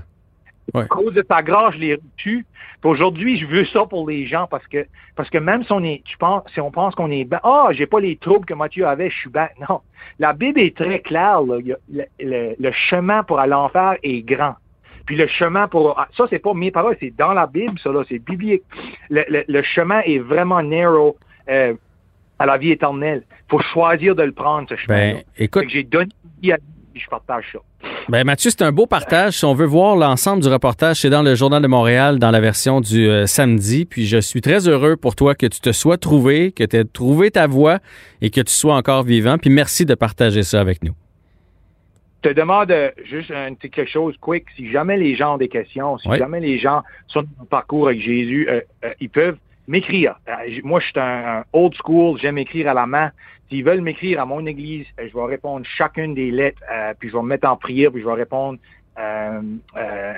à 0.73 0.83
cause 0.85 1.13
de 1.13 1.21
ta 1.21 1.41
grâce, 1.41 1.75
je 1.75 1.79
l'ai 1.79 1.95
reçu. 1.95 2.45
Puis 2.81 2.89
aujourd'hui, 2.89 3.37
je 3.37 3.45
veux 3.45 3.65
ça 3.65 3.85
pour 3.85 4.07
les 4.09 4.25
gens 4.25 4.47
parce 4.47 4.65
que 4.67 4.85
parce 5.15 5.29
que 5.29 5.37
même 5.37 5.63
si 5.63 5.71
on 5.71 5.83
est, 5.83 6.01
tu 6.05 6.17
penses, 6.17 6.43
si 6.53 6.59
on 6.59 6.71
pense 6.71 6.95
qu'on 6.95 7.11
est 7.11 7.27
ah, 7.43 7.69
j'ai 7.71 7.85
pas 7.85 7.99
les 7.99 8.15
troubles 8.17 8.45
que 8.45 8.53
Mathieu 8.53 8.85
avait, 8.87 9.09
je 9.09 9.15
suis 9.15 9.29
ben. 9.29 9.47
Non, 9.69 9.81
la 10.19 10.33
Bible 10.33 10.59
est 10.59 10.75
très 10.75 10.99
claire. 10.99 11.41
là. 11.41 11.57
Il 11.59 11.77
le, 11.91 12.03
le- 12.19 12.55
le 12.59 12.71
chemin 12.71 13.23
pour 13.23 13.39
aller 13.39 13.53
en 13.53 13.65
enfer 13.65 13.95
est 14.03 14.21
grand. 14.21 14.55
Puis 15.05 15.15
le 15.15 15.27
chemin 15.27 15.67
pour 15.67 15.97
ah, 15.99 16.07
ça, 16.17 16.25
c'est 16.29 16.39
pas 16.39 16.53
mes 16.53 16.71
paroles, 16.71 16.97
c'est 16.99 17.15
dans 17.15 17.33
la 17.33 17.45
Bible, 17.47 17.77
ça 17.79 17.91
là, 17.91 18.03
c'est 18.09 18.19
biblique. 18.19 18.63
Le, 19.09 19.61
chemin 19.61 20.01
est 20.01 20.19
vraiment 20.19 20.61
narrow 20.63 21.15
euh, 21.47 21.75
à 22.39 22.45
la 22.45 22.57
vie 22.57 22.71
éternelle. 22.71 23.23
Faut 23.49 23.59
choisir 23.59 24.15
de 24.15 24.23
le 24.23 24.31
prendre 24.31 24.67
ce 24.67 24.75
chemin. 24.75 25.13
Ben, 25.13 25.23
écoute, 25.37 25.65
j'ai 25.69 25.83
donné 25.83 26.09
à 26.51 26.57
je 26.99 27.07
partage 27.09 27.45
ça. 27.53 27.59
Ben 28.09 28.23
Mathieu, 28.23 28.49
c'est 28.51 28.61
un 28.61 28.71
beau 28.71 28.87
partage. 28.87 29.37
Si 29.37 29.45
on 29.45 29.53
veut 29.53 29.65
voir 29.65 29.95
l'ensemble 29.95 30.41
du 30.41 30.49
reportage, 30.49 31.01
c'est 31.01 31.09
dans 31.09 31.21
le 31.23 31.35
Journal 31.35 31.61
de 31.61 31.67
Montréal, 31.67 32.19
dans 32.19 32.31
la 32.31 32.39
version 32.39 32.81
du 32.81 33.07
euh, 33.09 33.25
samedi. 33.27 33.85
Puis 33.85 34.05
je 34.05 34.17
suis 34.17 34.41
très 34.41 34.67
heureux 34.67 34.95
pour 34.95 35.15
toi 35.15 35.35
que 35.35 35.45
tu 35.45 35.59
te 35.59 35.71
sois 35.71 35.97
trouvé, 35.97 36.51
que 36.51 36.63
tu 36.63 36.77
aies 36.77 36.85
trouvé 36.85 37.31
ta 37.31 37.47
voie 37.47 37.79
et 38.21 38.29
que 38.29 38.41
tu 38.41 38.53
sois 38.53 38.75
encore 38.75 39.03
vivant. 39.03 39.37
Puis 39.37 39.49
merci 39.49 39.85
de 39.85 39.95
partager 39.95 40.43
ça 40.43 40.61
avec 40.61 40.83
nous. 40.83 40.93
te 42.21 42.29
demande 42.29 42.71
euh, 42.71 42.89
juste 43.03 43.29
un 43.31 43.53
petit 43.53 43.69
quelque 43.69 43.91
chose 43.91 44.15
quick. 44.19 44.45
Si 44.55 44.71
jamais 44.71 44.97
les 44.97 45.15
gens 45.15 45.35
ont 45.35 45.37
des 45.37 45.47
questions, 45.49 45.97
si 45.99 46.07
Oui. 46.09 46.17
jamais 46.17 46.39
les 46.39 46.57
gens 46.57 46.81
sont 47.07 47.21
dans 47.21 47.43
un 47.43 47.45
parcours 47.45 47.87
avec 47.87 48.01
Jésus, 48.01 48.47
euh, 48.49 48.61
euh, 48.83 48.89
ils 48.99 49.09
peuvent 49.09 49.37
m'écrire. 49.67 50.15
Euh, 50.27 50.33
moi, 50.63 50.79
je 50.79 50.85
suis 50.85 50.99
un, 50.99 51.39
un 51.39 51.43
old 51.53 51.73
school, 51.75 52.19
j'aime 52.19 52.37
écrire 52.37 52.69
à 52.69 52.73
la 52.73 52.85
main. 52.85 53.11
S'ils 53.49 53.63
veulent 53.63 53.81
m'écrire 53.81 54.21
à 54.21 54.25
mon 54.25 54.45
église, 54.45 54.85
euh, 54.99 55.07
je 55.11 55.17
vais 55.17 55.25
répondre 55.25 55.65
chacune 55.65 56.13
des 56.15 56.31
lettres, 56.31 56.61
euh, 56.71 56.93
puis 56.97 57.09
je 57.09 57.15
vais 57.15 57.21
me 57.21 57.27
mettre 57.27 57.47
en 57.47 57.55
prière, 57.55 57.91
puis 57.91 58.01
je 58.01 58.07
vais 58.07 58.13
répondre 58.13 58.57
euh, 58.97 59.41
euh, 59.77 60.13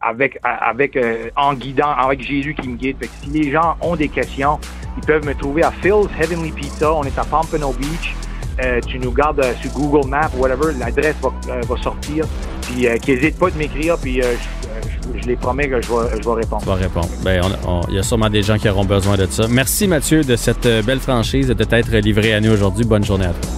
avec 0.00 0.38
avec 0.42 0.96
euh, 0.96 1.30
en 1.36 1.54
guidant, 1.54 1.90
avec 1.90 2.20
Jésus 2.20 2.54
qui 2.54 2.68
me 2.68 2.76
guide. 2.76 2.96
Fait 2.98 3.06
que 3.06 3.12
si 3.12 3.30
les 3.30 3.50
gens 3.50 3.76
ont 3.80 3.96
des 3.96 4.08
questions, 4.08 4.58
ils 4.96 5.04
peuvent 5.04 5.26
me 5.26 5.34
trouver 5.34 5.62
à 5.62 5.70
Phil's 5.70 6.08
Heavenly 6.18 6.52
Pizza. 6.52 6.94
On 6.94 7.02
est 7.04 7.18
à 7.18 7.24
Pompano 7.24 7.72
Beach. 7.72 8.14
Euh, 8.62 8.80
tu 8.86 8.98
nous 8.98 9.12
gardes 9.12 9.40
euh, 9.40 9.52
sur 9.60 9.70
Google 9.72 10.08
Maps, 10.08 10.30
whatever, 10.36 10.72
l'adresse 10.78 11.14
va, 11.22 11.30
euh, 11.52 11.60
va 11.68 11.76
sortir. 11.82 12.24
Puis 12.62 12.86
euh, 12.86 12.96
qu'ils 12.98 13.14
n'hésitent 13.16 13.38
pas 13.38 13.50
de 13.50 13.56
m'écrire, 13.56 13.96
puis 13.98 14.20
euh, 14.22 14.34
je, 14.84 14.90
je- 14.90 15.22
je 15.22 15.26
les 15.26 15.36
promets 15.36 15.68
que 15.68 15.80
je 15.80 15.88
vais, 15.88 16.20
je 16.22 16.28
vais 16.28 16.34
répondre. 16.34 16.72
Répondre. 16.74 17.08
Ben, 17.22 17.42
on- 17.66 17.70
on- 17.70 17.82
il 17.88 17.94
y 17.96 17.98
a 17.98 18.02
sûrement 18.02 18.28
des 18.30 18.42
gens 18.42 18.58
qui 18.58 18.68
auront 18.68 18.84
besoin 18.84 19.16
de 19.16 19.26
ça. 19.26 19.46
Merci 19.48 19.86
Mathieu 19.88 20.22
de 20.24 20.36
cette 20.36 20.68
belle 20.84 21.00
franchise 21.00 21.50
et 21.50 21.54
de 21.54 21.64
t'être 21.64 21.90
livré 21.96 22.34
à 22.34 22.40
nous 22.40 22.50
aujourd'hui. 22.52 22.84
Bonne 22.84 23.04
journée 23.04 23.26
à 23.26 23.32
toi. 23.32 23.50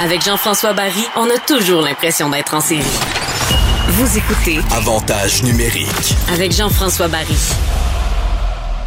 Avec 0.00 0.22
Jean-François 0.22 0.72
Barry, 0.72 1.04
on 1.16 1.28
a 1.30 1.38
toujours 1.38 1.82
l'impression 1.82 2.28
d'être 2.28 2.54
en 2.54 2.60
série. 2.60 2.82
Vous 3.96 4.18
écoutez 4.18 4.58
Avantage 4.74 5.44
numérique. 5.44 6.16
avec 6.32 6.50
Jean-François 6.50 7.06
Barry. 7.06 7.36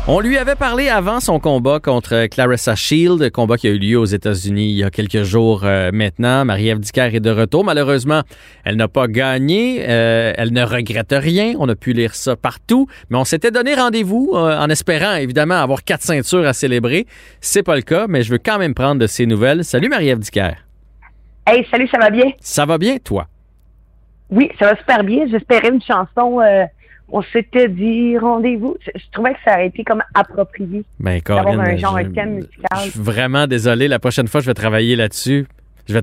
On 0.06 0.20
lui 0.20 0.38
avait 0.38 0.56
parlé 0.56 0.90
avant 0.90 1.22
son 1.22 1.40
combat 1.40 1.80
contre 1.80 2.26
Clarissa 2.28 2.76
Shield, 2.76 3.32
combat 3.32 3.56
qui 3.56 3.68
a 3.68 3.70
eu 3.70 3.78
lieu 3.78 3.98
aux 3.98 4.04
États-Unis 4.06 4.70
il 4.72 4.76
y 4.76 4.84
a 4.84 4.90
quelques 4.90 5.24
jours 5.24 5.62
euh, 5.64 5.92
maintenant. 5.94 6.44
Marie-Ève 6.44 6.80
Dicker 6.80 7.16
est 7.16 7.22
de 7.22 7.30
retour. 7.30 7.64
Malheureusement, 7.64 8.24
elle 8.66 8.76
n'a 8.76 8.90
pas 8.90 9.08
gagné. 9.08 9.86
Euh, 9.88 10.34
elle 10.36 10.52
ne 10.52 10.64
regrette 10.64 11.16
rien. 11.18 11.54
On 11.58 11.70
a 11.70 11.76
pu 11.76 11.94
lire 11.94 12.14
ça 12.14 12.36
partout. 12.36 12.88
Mais 13.10 13.18
on 13.18 13.24
s'était 13.24 13.52
donné 13.52 13.76
rendez-vous 13.76 14.32
euh, 14.34 14.60
en 14.60 14.68
espérant 14.68 15.16
évidemment 15.16 15.56
avoir 15.56 15.86
quatre 15.86 16.04
ceintures 16.04 16.46
à 16.46 16.52
célébrer. 16.52 17.06
C'est 17.40 17.64
pas 17.64 17.78
le 17.78 17.82
cas, 17.82 18.08
mais 18.10 18.24
je 18.24 18.32
veux 18.32 18.40
quand 18.40 18.60
même 18.60 18.74
prendre 18.74 19.00
de 19.00 19.08
ses 19.08 19.26
nouvelles. 19.26 19.64
Salut 19.64 19.88
Marie-Ève 19.88 20.20
Dicker. 20.20 20.52
Hey, 21.46 21.66
salut, 21.72 21.88
ça 21.90 21.98
va 21.98 22.10
bien? 22.10 22.32
Ça 22.42 22.66
va 22.66 22.78
bien, 22.78 22.98
toi? 22.98 23.28
Oui, 24.30 24.50
ça 24.60 24.66
va 24.74 24.78
super 24.78 25.04
bien. 25.04 25.26
J'espérais 25.30 25.70
une 25.70 25.82
chanson. 25.82 26.40
euh, 26.42 26.66
on 27.10 27.22
s'était 27.22 27.70
dit 27.70 28.18
rendez-vous. 28.18 28.76
Je, 28.86 28.92
je 29.00 29.06
trouvais 29.12 29.32
que 29.34 29.40
ça 29.46 29.54
aurait 29.54 29.68
été 29.68 29.84
comme 29.86 30.04
approprié. 30.14 30.84
Ben, 31.00 31.22
Corinne, 31.22 31.60
un 31.62 31.78
genre, 31.78 31.98
je- 32.00 32.06
un 32.06 32.12
thème 32.12 32.34
musical. 32.36 32.80
Je 32.86 32.90
suis 32.92 33.00
vraiment 33.00 33.48
désolé. 33.48 33.88
La 33.88 34.00
prochaine 34.00 34.28
fois, 34.28 34.42
je 34.42 34.46
vais 34.48 34.54
travailler 34.54 34.96
là-dessus. 34.98 35.46
Je 35.88 35.94
vais 35.94 36.02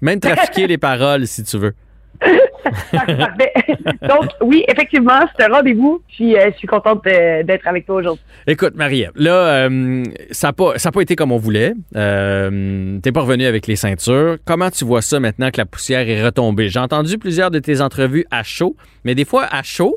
même 0.00 0.20
trafiquer 0.20 0.66
les 0.66 0.78
paroles 0.78 1.26
si 1.26 1.44
tu 1.44 1.58
veux. 1.58 1.74
Donc, 4.08 4.30
oui, 4.40 4.64
effectivement, 4.68 5.20
c'est 5.36 5.44
un 5.44 5.54
rendez-vous. 5.54 6.02
Puis, 6.08 6.36
euh, 6.36 6.50
je 6.52 6.58
suis 6.58 6.68
contente 6.68 7.04
d'être 7.04 7.66
avec 7.66 7.86
toi 7.86 7.96
aujourd'hui. 7.96 8.24
Écoute, 8.46 8.74
Marie-Ève, 8.74 9.12
là, 9.16 9.68
euh, 9.68 10.04
ça 10.30 10.48
n'a 10.48 10.52
pas, 10.92 11.00
été 11.00 11.16
comme 11.16 11.32
on 11.32 11.38
voulait. 11.38 11.72
Euh, 11.96 12.98
T'es 13.00 13.12
pas 13.12 13.22
revenu 13.22 13.46
avec 13.46 13.66
les 13.66 13.76
ceintures. 13.76 14.36
Comment 14.44 14.70
tu 14.70 14.84
vois 14.84 15.02
ça 15.02 15.20
maintenant 15.20 15.50
que 15.50 15.58
la 15.58 15.66
poussière 15.66 16.08
est 16.08 16.24
retombée? 16.24 16.68
J'ai 16.68 16.80
entendu 16.80 17.18
plusieurs 17.18 17.50
de 17.50 17.58
tes 17.58 17.80
entrevues 17.80 18.26
à 18.30 18.42
chaud, 18.42 18.76
mais 19.04 19.14
des 19.14 19.24
fois 19.24 19.46
à 19.50 19.62
chaud, 19.62 19.96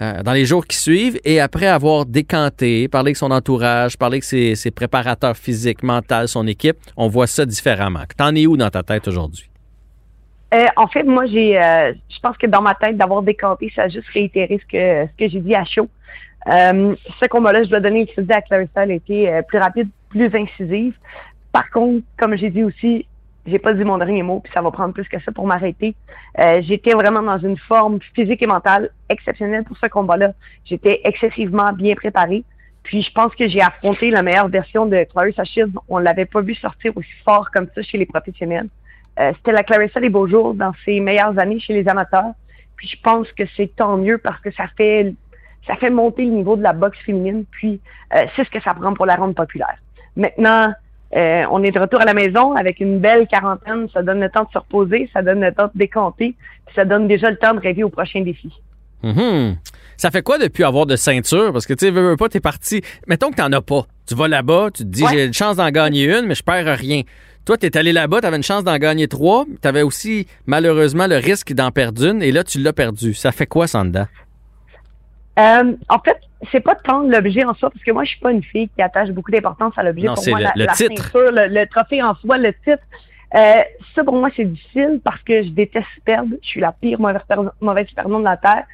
dans 0.00 0.32
les 0.32 0.46
jours 0.46 0.66
qui 0.66 0.76
suivent, 0.76 1.20
et 1.24 1.38
après 1.38 1.68
avoir 1.68 2.06
décanté, 2.06 2.88
parlé 2.88 3.08
avec 3.08 3.16
son 3.16 3.30
entourage, 3.30 3.96
parlé 3.96 4.14
avec 4.14 4.24
ses, 4.24 4.56
ses 4.56 4.72
préparateurs 4.72 5.36
physiques, 5.36 5.84
mentaux, 5.84 6.26
son 6.26 6.48
équipe, 6.48 6.76
on 6.96 7.06
voit 7.06 7.28
ça 7.28 7.46
différemment. 7.46 8.02
T'en 8.16 8.34
es 8.34 8.48
où 8.48 8.56
dans 8.56 8.70
ta 8.70 8.82
tête 8.82 9.06
aujourd'hui? 9.06 9.51
Euh, 10.52 10.66
en 10.76 10.86
fait, 10.86 11.04
moi, 11.04 11.26
j'ai, 11.26 11.60
euh, 11.60 11.92
je 12.10 12.20
pense 12.20 12.36
que 12.36 12.46
dans 12.46 12.60
ma 12.60 12.74
tête, 12.74 12.96
d'avoir 12.96 13.22
décanté, 13.22 13.72
ça 13.74 13.84
a 13.84 13.88
juste 13.88 14.08
réitéré 14.08 14.60
ce 14.62 14.66
que, 14.66 15.10
ce 15.10 15.16
que 15.16 15.30
j'ai 15.30 15.40
dit 15.40 15.54
à 15.54 15.64
chaud. 15.64 15.88
Euh, 16.48 16.94
ce 17.20 17.26
combat-là, 17.26 17.62
je 17.62 17.68
dois 17.68 17.80
donner 17.80 18.00
une 18.00 18.06
crédit 18.06 18.32
à 18.32 18.42
Clarissa, 18.42 18.82
elle 18.82 18.90
a 18.90 18.94
été 18.94 19.32
euh, 19.32 19.42
plus 19.42 19.58
rapide, 19.58 19.88
plus 20.10 20.30
incisive. 20.34 20.94
Par 21.52 21.70
contre, 21.70 22.04
comme 22.18 22.36
j'ai 22.36 22.50
dit 22.50 22.64
aussi, 22.64 23.06
j'ai 23.46 23.58
pas 23.58 23.72
dit 23.74 23.84
mon 23.84 23.98
dernier 23.98 24.22
mot, 24.22 24.40
puis 24.40 24.52
ça 24.52 24.62
va 24.62 24.70
prendre 24.70 24.92
plus 24.92 25.08
que 25.08 25.20
ça 25.20 25.32
pour 25.32 25.46
m'arrêter. 25.46 25.94
Euh, 26.38 26.60
j'étais 26.62 26.92
vraiment 26.92 27.22
dans 27.22 27.38
une 27.38 27.58
forme 27.58 27.98
physique 28.14 28.42
et 28.42 28.46
mentale 28.46 28.90
exceptionnelle 29.08 29.64
pour 29.64 29.76
ce 29.78 29.86
combat-là. 29.86 30.32
J'étais 30.64 31.00
excessivement 31.04 31.72
bien 31.72 31.94
préparée. 31.94 32.44
Puis 32.82 33.02
je 33.02 33.12
pense 33.12 33.34
que 33.34 33.48
j'ai 33.48 33.60
affronté 33.60 34.10
la 34.10 34.22
meilleure 34.22 34.48
version 34.48 34.86
de 34.86 35.04
Clarissa 35.04 35.44
Shields. 35.44 35.72
On 35.88 35.98
l'avait 35.98 36.26
pas 36.26 36.40
vu 36.40 36.54
sortir 36.54 36.92
aussi 36.96 37.10
fort 37.24 37.50
comme 37.52 37.68
ça 37.74 37.82
chez 37.82 37.98
les 37.98 38.06
professionnels. 38.06 38.68
Euh, 39.22 39.32
c'était 39.36 39.52
la 39.52 39.62
Clarissa 39.62 40.00
des 40.00 40.08
beaux 40.08 40.26
jours 40.26 40.54
dans 40.54 40.72
ses 40.84 41.00
meilleures 41.00 41.38
années 41.38 41.60
chez 41.60 41.72
les 41.72 41.88
amateurs. 41.88 42.32
Puis 42.76 42.88
je 42.88 42.96
pense 43.02 43.30
que 43.32 43.44
c'est 43.56 43.70
tant 43.76 43.96
mieux 43.96 44.18
parce 44.18 44.40
que 44.40 44.50
ça 44.50 44.64
fait 44.76 45.14
ça 45.66 45.76
fait 45.76 45.90
monter 45.90 46.24
le 46.24 46.32
niveau 46.32 46.56
de 46.56 46.62
la 46.62 46.72
boxe 46.72 46.98
féminine. 47.06 47.44
Puis 47.52 47.80
euh, 48.14 48.24
c'est 48.34 48.44
ce 48.44 48.50
que 48.50 48.60
ça 48.60 48.74
prend 48.74 48.94
pour 48.94 49.06
la 49.06 49.14
rendre 49.14 49.34
populaire. 49.34 49.76
Maintenant, 50.16 50.72
euh, 51.14 51.44
on 51.50 51.62
est 51.62 51.70
de 51.70 51.78
retour 51.78 52.00
à 52.00 52.04
la 52.04 52.14
maison 52.14 52.54
avec 52.54 52.80
une 52.80 52.98
belle 52.98 53.26
quarantaine. 53.28 53.86
Ça 53.92 54.02
donne 54.02 54.20
le 54.20 54.28
temps 54.30 54.44
de 54.44 54.50
se 54.52 54.58
reposer, 54.58 55.08
ça 55.12 55.22
donne 55.22 55.40
le 55.40 55.52
temps 55.52 55.66
de 55.72 55.78
décompter, 55.78 56.34
puis 56.66 56.74
ça 56.74 56.84
donne 56.84 57.06
déjà 57.06 57.30
le 57.30 57.36
temps 57.36 57.54
de 57.54 57.60
rêver 57.60 57.84
au 57.84 57.90
prochain 57.90 58.22
défi. 58.22 58.52
Mhm. 59.04 59.56
Ça 59.96 60.10
fait 60.10 60.22
quoi 60.22 60.38
depuis 60.38 60.64
avoir 60.64 60.86
de 60.86 60.96
ceinture? 60.96 61.52
Parce 61.52 61.66
que 61.66 61.74
tu 61.74 61.86
sais, 61.86 61.90
veux, 61.92 62.10
veux 62.10 62.16
pas, 62.16 62.28
t'es 62.28 62.40
parti. 62.40 62.82
Mettons 63.06 63.30
que 63.30 63.36
t'en 63.36 63.52
as 63.52 63.60
pas. 63.60 63.82
Tu 64.08 64.14
vas 64.14 64.26
là-bas, 64.26 64.70
tu 64.74 64.82
te 64.84 64.88
dis, 64.88 65.04
Ouais. 65.04 65.10
j'ai 65.12 65.24
une 65.26 65.32
chance 65.34 65.56
d'en 65.56 65.70
gagner 65.70 66.06
une, 66.06 66.26
mais 66.26 66.34
je 66.34 66.42
perds 66.42 66.76
rien. 66.76 67.02
Toi, 67.44 67.56
t'es 67.58 67.76
allé 67.76 67.92
là-bas, 67.92 68.20
t'avais 68.20 68.36
une 68.36 68.42
chance 68.42 68.62
d'en 68.62 68.76
gagner 68.78 69.08
trois, 69.08 69.44
t'avais 69.60 69.82
aussi, 69.82 70.28
malheureusement, 70.46 71.06
le 71.08 71.16
risque 71.16 71.52
d'en 71.52 71.70
perdre 71.72 72.04
une, 72.06 72.22
et 72.22 72.30
là, 72.30 72.44
tu 72.44 72.58
l'as 72.60 72.72
perdu. 72.72 73.14
Ça 73.14 73.32
fait 73.32 73.46
quoi, 73.46 73.66
dedans? 73.66 74.06
Euh, 75.38 75.72
en 75.88 75.98
fait, 75.98 76.18
c'est 76.52 76.60
pas 76.60 76.74
tant 76.76 77.00
l'objet 77.00 77.44
en 77.44 77.54
soi, 77.54 77.70
parce 77.70 77.82
que 77.84 77.90
moi, 77.90 78.04
je 78.04 78.10
suis 78.10 78.20
pas 78.20 78.30
une 78.32 78.42
fille 78.44 78.68
qui 78.68 78.82
attache 78.82 79.10
beaucoup 79.10 79.30
d'importance 79.30 79.72
à 79.76 79.82
l'objet. 79.82 80.06
Non, 80.06 80.14
Pour 80.14 80.22
c'est 80.22 80.30
moi, 80.30 80.38
le- 80.40 80.44
la, 80.44 80.52
le 80.54 80.64
la 80.66 80.72
titre. 80.72 81.02
ceinture, 81.04 81.32
le, 81.32 81.46
le 81.48 81.66
trophée 81.66 82.02
en 82.02 82.14
soi, 82.16 82.38
le 82.38 82.52
titre, 82.52 82.82
euh, 83.34 83.62
ça 83.94 84.04
pour 84.04 84.14
moi, 84.14 84.28
c'est 84.36 84.44
difficile 84.44 85.00
parce 85.02 85.20
que 85.22 85.42
je 85.42 85.48
déteste 85.48 85.86
perdre. 86.04 86.34
Je 86.42 86.46
suis 86.48 86.60
la 86.60 86.72
pire 86.72 87.00
mauvaise, 87.00 87.22
mauvaise 87.60 87.90
perdante 87.96 88.20
de 88.20 88.24
la 88.24 88.36
Terre. 88.36 88.64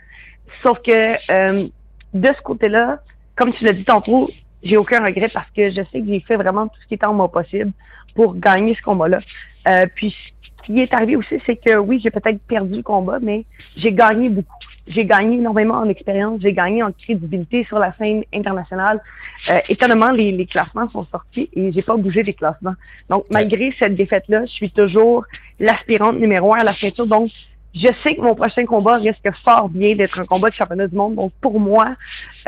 Sauf 0.63 0.79
que 0.83 1.15
euh, 1.31 1.69
de 2.13 2.29
ce 2.37 2.43
côté-là, 2.43 3.01
comme 3.37 3.53
tu 3.55 3.65
l'as 3.65 3.73
dit 3.73 3.85
tantôt, 3.85 4.29
j'ai 4.65 4.77
aucun 4.77 5.05
regret 5.05 5.29
parce 5.33 5.49
que 5.57 5.71
je 5.71 5.77
sais 5.93 6.01
que 6.01 6.07
j'ai 6.09 6.21
fait 6.27 6.35
vraiment 6.37 6.67
tout 6.67 6.75
ce 6.83 6.89
qui 6.89 6.95
était 6.95 7.07
en 7.07 7.15
moi 7.15 7.31
possible 7.31 7.71
pour 8.15 8.39
gagner 8.39 8.75
ce 8.75 8.83
combat-là. 8.83 9.21
Euh, 9.69 9.87
puis 9.95 10.15
ce 10.57 10.67
qui 10.67 10.81
est 10.81 10.93
arrivé 10.95 11.17
aussi, 11.17 11.41
c'est 11.47 11.57
que 11.57 11.77
oui, 11.77 12.01
j'ai 12.03 12.11
peut-être 12.11 12.41
perdu 12.47 12.77
le 12.77 12.83
combat, 12.83 13.19
mais 13.21 13.45
j'ai 13.77 13.93
gagné 13.93 14.29
beaucoup. 14.29 14.55
J'ai 14.87 15.05
gagné 15.05 15.37
énormément 15.37 15.75
en 15.75 15.89
expérience, 15.89 16.41
j'ai 16.41 16.55
gagné 16.55 16.83
en 16.83 16.93
crédibilité 16.93 17.65
sur 17.65 17.79
la 17.79 17.93
scène 17.99 18.25
internationale. 18.33 19.03
Euh, 19.51 19.61
étonnamment, 19.69 20.11
les, 20.11 20.33
les 20.33 20.47
classements 20.47 20.89
sont 20.91 21.05
sortis 21.13 21.51
et 21.55 21.73
j'ai 21.73 21.83
pas 21.83 21.97
bougé 21.97 22.23
des 22.23 22.33
classements. 22.33 22.75
Donc, 23.11 23.27
malgré 23.31 23.75
cette 23.79 23.97
défaite-là, 23.97 24.47
je 24.47 24.53
suis 24.53 24.71
toujours 24.71 25.25
l'aspirante 25.61 26.19
numéro 26.19 26.55
un 26.55 26.61
à 26.61 26.65
la 26.65 26.75
ceinture. 26.75 27.07
Donc, 27.07 27.31
je 27.75 27.89
sais 28.03 28.15
que 28.15 28.23
mon 28.23 28.35
prochain 28.35 28.65
combat 28.65 28.97
risque 28.97 29.31
fort 29.45 29.69
bien 29.69 29.95
d'être 29.95 30.19
un 30.19 30.25
combat 30.25 30.49
de 30.49 30.55
championnat 30.55 30.87
du 30.87 30.97
monde. 30.97 31.17
Donc, 31.17 31.33
pour 31.41 31.61
moi, 31.61 31.95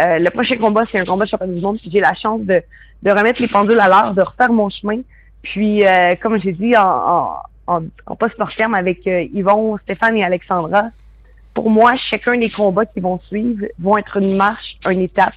euh, 0.01 0.19
le 0.19 0.31
prochain 0.31 0.57
combat, 0.57 0.85
c'est 0.91 0.99
un 0.99 1.05
combat 1.05 1.27
de 1.27 1.31
championnat 1.31 1.55
du 1.55 1.61
monde. 1.61 1.79
J'ai 1.87 2.01
la 2.01 2.15
chance 2.15 2.41
de, 2.41 2.63
de 3.03 3.11
remettre 3.11 3.43
les 3.43 3.49
pendules 3.49 3.81
à 3.81 3.89
l'heure, 3.89 4.15
de 4.15 4.23
refaire 4.23 4.51
mon 4.53 4.71
chemin. 4.71 5.01
Puis, 5.43 5.87
euh, 5.87 6.15
comme 6.21 6.39
j'ai 6.41 6.53
dit 6.53 6.77
en, 6.77 7.37
en, 7.67 7.83
en 8.07 8.17
post-mortem 8.17 8.75
avec 8.75 9.07
euh, 9.07 9.23
Yvon, 9.33 9.79
Stéphane 9.79 10.17
et 10.17 10.25
Alexandra, 10.25 10.91
pour 11.55 11.71
moi, 11.71 11.95
chacun 11.97 12.37
des 12.39 12.51
combats 12.51 12.87
qui 12.87 13.01
vont 13.01 13.19
suivre 13.21 13.67
vont 13.79 13.99
être 13.99 14.17
une 14.19 14.37
marche, 14.37 14.77
une 14.89 15.01
étape 15.01 15.35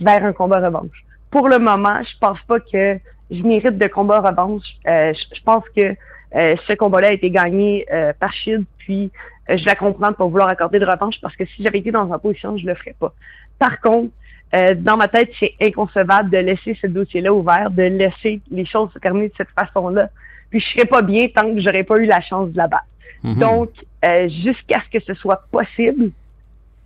vers 0.00 0.24
un 0.24 0.32
combat 0.32 0.60
revanche. 0.60 1.04
Pour 1.30 1.48
le 1.48 1.58
moment, 1.58 2.02
je 2.02 2.18
pense 2.20 2.40
pas 2.46 2.60
que 2.60 2.98
je 3.30 3.42
mérite 3.42 3.78
de 3.78 3.86
combat 3.86 4.20
revanche. 4.20 4.64
je, 4.84 5.42
pense 5.44 5.64
que 5.74 5.96
ce 6.32 6.74
combat-là 6.74 7.08
a 7.08 7.12
été 7.12 7.30
gagné 7.30 7.86
par 8.20 8.32
Shield, 8.32 8.66
puis 8.78 9.10
euh, 9.50 9.56
je 9.56 9.64
la 9.66 9.74
comprends 9.74 10.12
pas 10.12 10.24
vouloir 10.24 10.48
accorder 10.48 10.78
de 10.78 10.86
revanche 10.86 11.16
parce 11.20 11.36
que 11.36 11.44
si 11.44 11.62
j'avais 11.62 11.78
été 11.78 11.90
dans 11.90 12.10
une 12.10 12.18
position, 12.18 12.56
je 12.56 12.66
le 12.66 12.74
ferais 12.74 12.94
pas. 12.98 13.12
Par 13.58 13.80
contre, 13.80 14.12
euh, 14.54 14.74
dans 14.76 14.96
ma 14.96 15.08
tête, 15.08 15.30
c'est 15.40 15.54
inconcevable 15.60 16.30
de 16.30 16.38
laisser 16.38 16.76
ce 16.80 16.86
dossier-là 16.86 17.32
ouvert, 17.32 17.70
de 17.70 17.82
laisser 17.82 18.40
les 18.50 18.64
choses 18.64 18.90
se 18.92 18.98
terminer 18.98 19.28
de 19.28 19.34
cette 19.36 19.50
façon-là. 19.50 20.08
Puis 20.50 20.60
je 20.60 20.66
serais 20.72 20.86
pas 20.86 21.02
bien 21.02 21.28
tant 21.28 21.52
que 21.52 21.60
j'aurais 21.60 21.82
pas 21.82 21.98
eu 21.98 22.06
la 22.06 22.20
chance 22.20 22.50
de 22.50 22.56
la 22.56 22.68
battre. 22.68 22.86
Mhm. 23.24 23.38
Donc, 23.38 23.70
euh, 24.04 24.28
jusqu'à 24.28 24.80
ce 24.84 24.98
que 24.98 25.04
ce 25.04 25.14
soit 25.14 25.44
possible, 25.50 26.10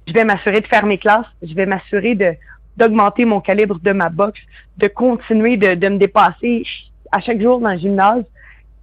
je 0.06 0.12
vais 0.12 0.24
m'assurer 0.24 0.60
de 0.60 0.66
faire 0.66 0.86
mes 0.86 0.98
classes, 0.98 1.26
je 1.42 1.54
vais 1.54 1.66
m'assurer 1.66 2.14
de 2.14 2.34
d'augmenter 2.76 3.24
mon 3.24 3.40
calibre 3.40 3.80
de 3.80 3.90
ma 3.90 4.08
boxe, 4.08 4.38
de 4.76 4.86
continuer 4.86 5.56
de, 5.56 5.74
de 5.74 5.88
me 5.88 5.98
dépasser 5.98 6.62
à 7.10 7.20
chaque 7.20 7.40
jour 7.40 7.58
dans 7.58 7.72
le 7.72 7.78
gymnase 7.78 8.22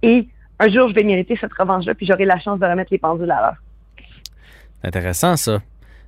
et 0.02 0.28
un 0.58 0.68
jour, 0.68 0.88
je 0.88 0.94
vais 0.94 1.02
mériter 1.02 1.36
cette 1.40 1.52
revanche-là, 1.52 1.94
puis 1.94 2.06
j'aurai 2.06 2.24
la 2.24 2.38
chance 2.38 2.58
de 2.58 2.66
remettre 2.66 2.92
les 2.92 2.98
pendules 2.98 3.30
à 3.30 3.40
l'heure. 3.40 3.56
Intéressant, 4.82 5.36
ça. 5.36 5.60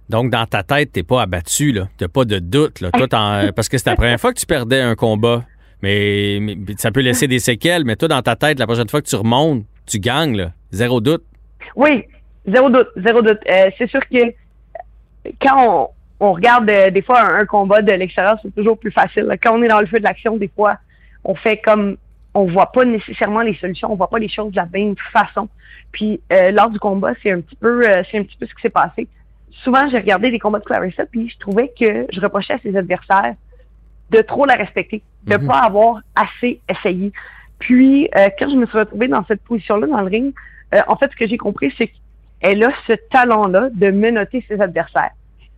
Donc, 0.09 0.31
dans 0.31 0.47
ta 0.47 0.63
tête, 0.63 0.93
t'es 0.93 1.03
pas 1.03 1.23
abattu, 1.23 1.73
là. 1.73 1.89
T'as 1.99 2.09
pas 2.09 2.25
de 2.25 2.39
doute, 2.39 2.81
là. 2.81 2.91
Toi, 2.91 3.07
parce 3.57 3.69
que 3.69 3.77
c'est 3.77 3.91
la 3.91 3.97
première 3.97 4.19
fois 4.19 4.33
que 4.33 4.41
tu 4.41 4.47
perdais 4.47 4.81
un 4.81 4.95
combat. 4.95 5.45
Mais, 5.83 6.41
ça 6.77 6.91
peut 6.91 7.01
laisser 7.01 7.29
des 7.29 7.39
séquelles, 7.39 7.85
mais 7.85 7.97
toi, 7.97 8.09
dans 8.09 8.23
ta 8.23 8.35
tête, 8.35 8.59
la 8.59 8.67
prochaine 8.67 8.89
fois 8.89 9.01
que 9.01 9.07
tu 9.07 9.17
remontes, 9.17 9.65
tu 9.87 9.99
gagnes, 9.99 10.37
là. 10.37 10.53
Zéro 10.71 11.01
doute. 11.01 11.25
Oui, 11.77 12.05
zéro 12.47 12.71
doute, 12.71 12.89
zéro 12.97 13.23
doute. 13.23 13.39
Euh, 13.49 13.71
c'est 13.77 13.89
sûr 13.89 14.01
que 14.09 14.19
quand 15.41 15.93
on, 16.21 16.33
regarde 16.33 16.69
euh, 16.71 16.91
des 16.91 17.03
fois 17.03 17.21
un, 17.21 17.45
combat 17.47 17.83
de 17.83 17.93
l'extérieur, 17.93 18.39
c'est 18.43 18.55
toujours 18.55 18.79
plus 18.79 18.91
facile. 18.91 19.29
Quand 19.43 19.59
on 19.59 19.63
est 19.63 19.69
dans 19.69 19.81
le 19.81 19.87
feu 19.87 19.99
de 19.99 20.05
l'action, 20.05 20.37
des 20.37 20.49
fois, 20.49 20.79
on 21.25 21.35
fait 21.35 21.59
comme 21.59 21.97
on 22.35 22.47
voit 22.47 22.73
pas 22.73 22.85
nécessairement 22.85 23.43
les 23.43 23.55
solutions, 23.57 23.93
on 23.93 23.97
voit 23.97 24.11
pas 24.11 24.19
les 24.19 24.29
choses 24.29 24.51
de 24.51 24.57
la 24.57 24.67
même 24.73 24.95
façon. 25.13 25.49
Puis 25.93 26.21
euh, 26.33 26.51
lors 26.51 26.71
du 26.71 26.79
combat, 26.79 27.13
c'est 27.23 27.33
un 27.33 27.41
petit 27.41 27.57
peu, 27.57 27.83
c'est 28.11 28.19
un 28.19 28.23
petit 28.23 28.37
peu 28.37 28.47
ce 28.47 28.55
qui 28.55 28.63
s'est 28.63 28.71
passé. 28.71 29.09
Souvent, 29.65 29.89
j'ai 29.89 29.99
regardé 29.99 30.31
des 30.31 30.39
combats 30.39 30.59
de 30.59 30.65
Clarissa, 30.65 31.05
puis 31.07 31.29
je 31.29 31.39
trouvais 31.39 31.73
que 31.79 32.07
je 32.11 32.21
reprochais 32.21 32.55
à 32.55 32.59
ses 32.59 32.77
adversaires 32.77 33.35
de 34.11 34.21
trop 34.23 34.47
la 34.47 34.55
respecter, 34.55 35.03
de 35.25 35.35
ne 35.35 35.39
mhm. 35.39 35.47
pas 35.47 35.59
avoir 35.59 36.01
assez 36.15 36.61
essayé. 36.69 37.13
Puis 37.59 38.09
euh, 38.17 38.29
quand 38.39 38.49
je 38.49 38.57
me 38.57 38.67
suis 38.67 38.79
retrouvée 38.79 39.09
dans 39.09 39.25
cette 39.27 39.43
position-là 39.43 39.87
dans 39.87 40.01
le 40.01 40.07
ring, 40.07 40.33
en 40.87 40.97
fait, 40.97 41.11
ce 41.11 41.17
que 41.17 41.27
j'ai 41.27 41.39
compris, 41.39 41.73
c'est 41.79 41.91
qu'elle 42.41 42.63
a 42.63 42.71
ce 42.87 42.93
talent-là 43.11 43.71
de 43.73 43.91
menotter 43.91 44.45
ses 44.49 44.61
adversaires. 44.61 45.11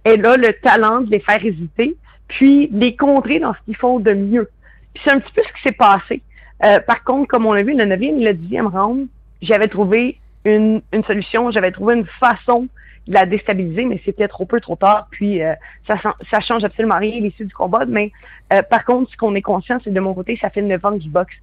Elle 0.04 0.24
a 0.24 0.36
le 0.36 0.52
talent 0.62 1.00
de 1.00 1.10
les 1.10 1.20
faire 1.20 1.44
hésiter, 1.44 1.96
puis 2.28 2.68
de 2.68 2.78
les 2.78 2.96
contrer 2.96 3.40
dans 3.40 3.54
ce 3.54 3.58
qu'ils 3.64 3.76
font 3.76 3.98
de 3.98 4.12
mieux. 4.12 4.48
Puis 4.94 5.02
c'est 5.04 5.12
un 5.12 5.20
petit 5.20 5.32
peu 5.32 5.42
ce 5.42 5.52
qui 5.52 5.62
s'est 5.62 5.76
passé. 5.76 6.22
Euh, 6.64 6.80
par 6.80 7.02
contre, 7.04 7.28
comme 7.28 7.46
on 7.46 7.52
l'a 7.52 7.62
vu, 7.62 7.76
le 7.76 7.84
9e 7.84 8.20
et 8.20 8.24
le 8.24 8.32
10e 8.32 8.66
round, 8.66 9.08
j'avais 9.42 9.68
trouvé 9.68 10.18
une, 10.44 10.80
une 10.92 11.04
solution, 11.04 11.50
j'avais 11.50 11.72
trouvé 11.72 11.96
une 11.96 12.06
façon 12.06 12.68
la 13.10 13.26
déstabiliser, 13.26 13.84
mais 13.84 14.00
c'était 14.04 14.28
trop 14.28 14.46
peu, 14.46 14.60
trop 14.60 14.76
tard. 14.76 15.08
Puis 15.10 15.42
euh, 15.42 15.54
ça, 15.86 15.96
ça 16.30 16.40
change 16.40 16.62
absolument 16.64 16.98
rien 16.98 17.20
l'issue 17.20 17.44
du 17.44 17.52
combat. 17.52 17.84
Mais 17.86 18.12
euh, 18.52 18.62
par 18.62 18.84
contre, 18.84 19.10
ce 19.10 19.16
qu'on 19.16 19.34
est 19.34 19.42
conscient, 19.42 19.78
c'est 19.82 19.92
de 19.92 20.00
mon 20.00 20.14
côté, 20.14 20.38
ça 20.40 20.48
fait 20.48 20.62
9 20.62 20.84
ans 20.84 20.96
que 20.96 21.02
je 21.02 21.08
boxe. 21.08 21.34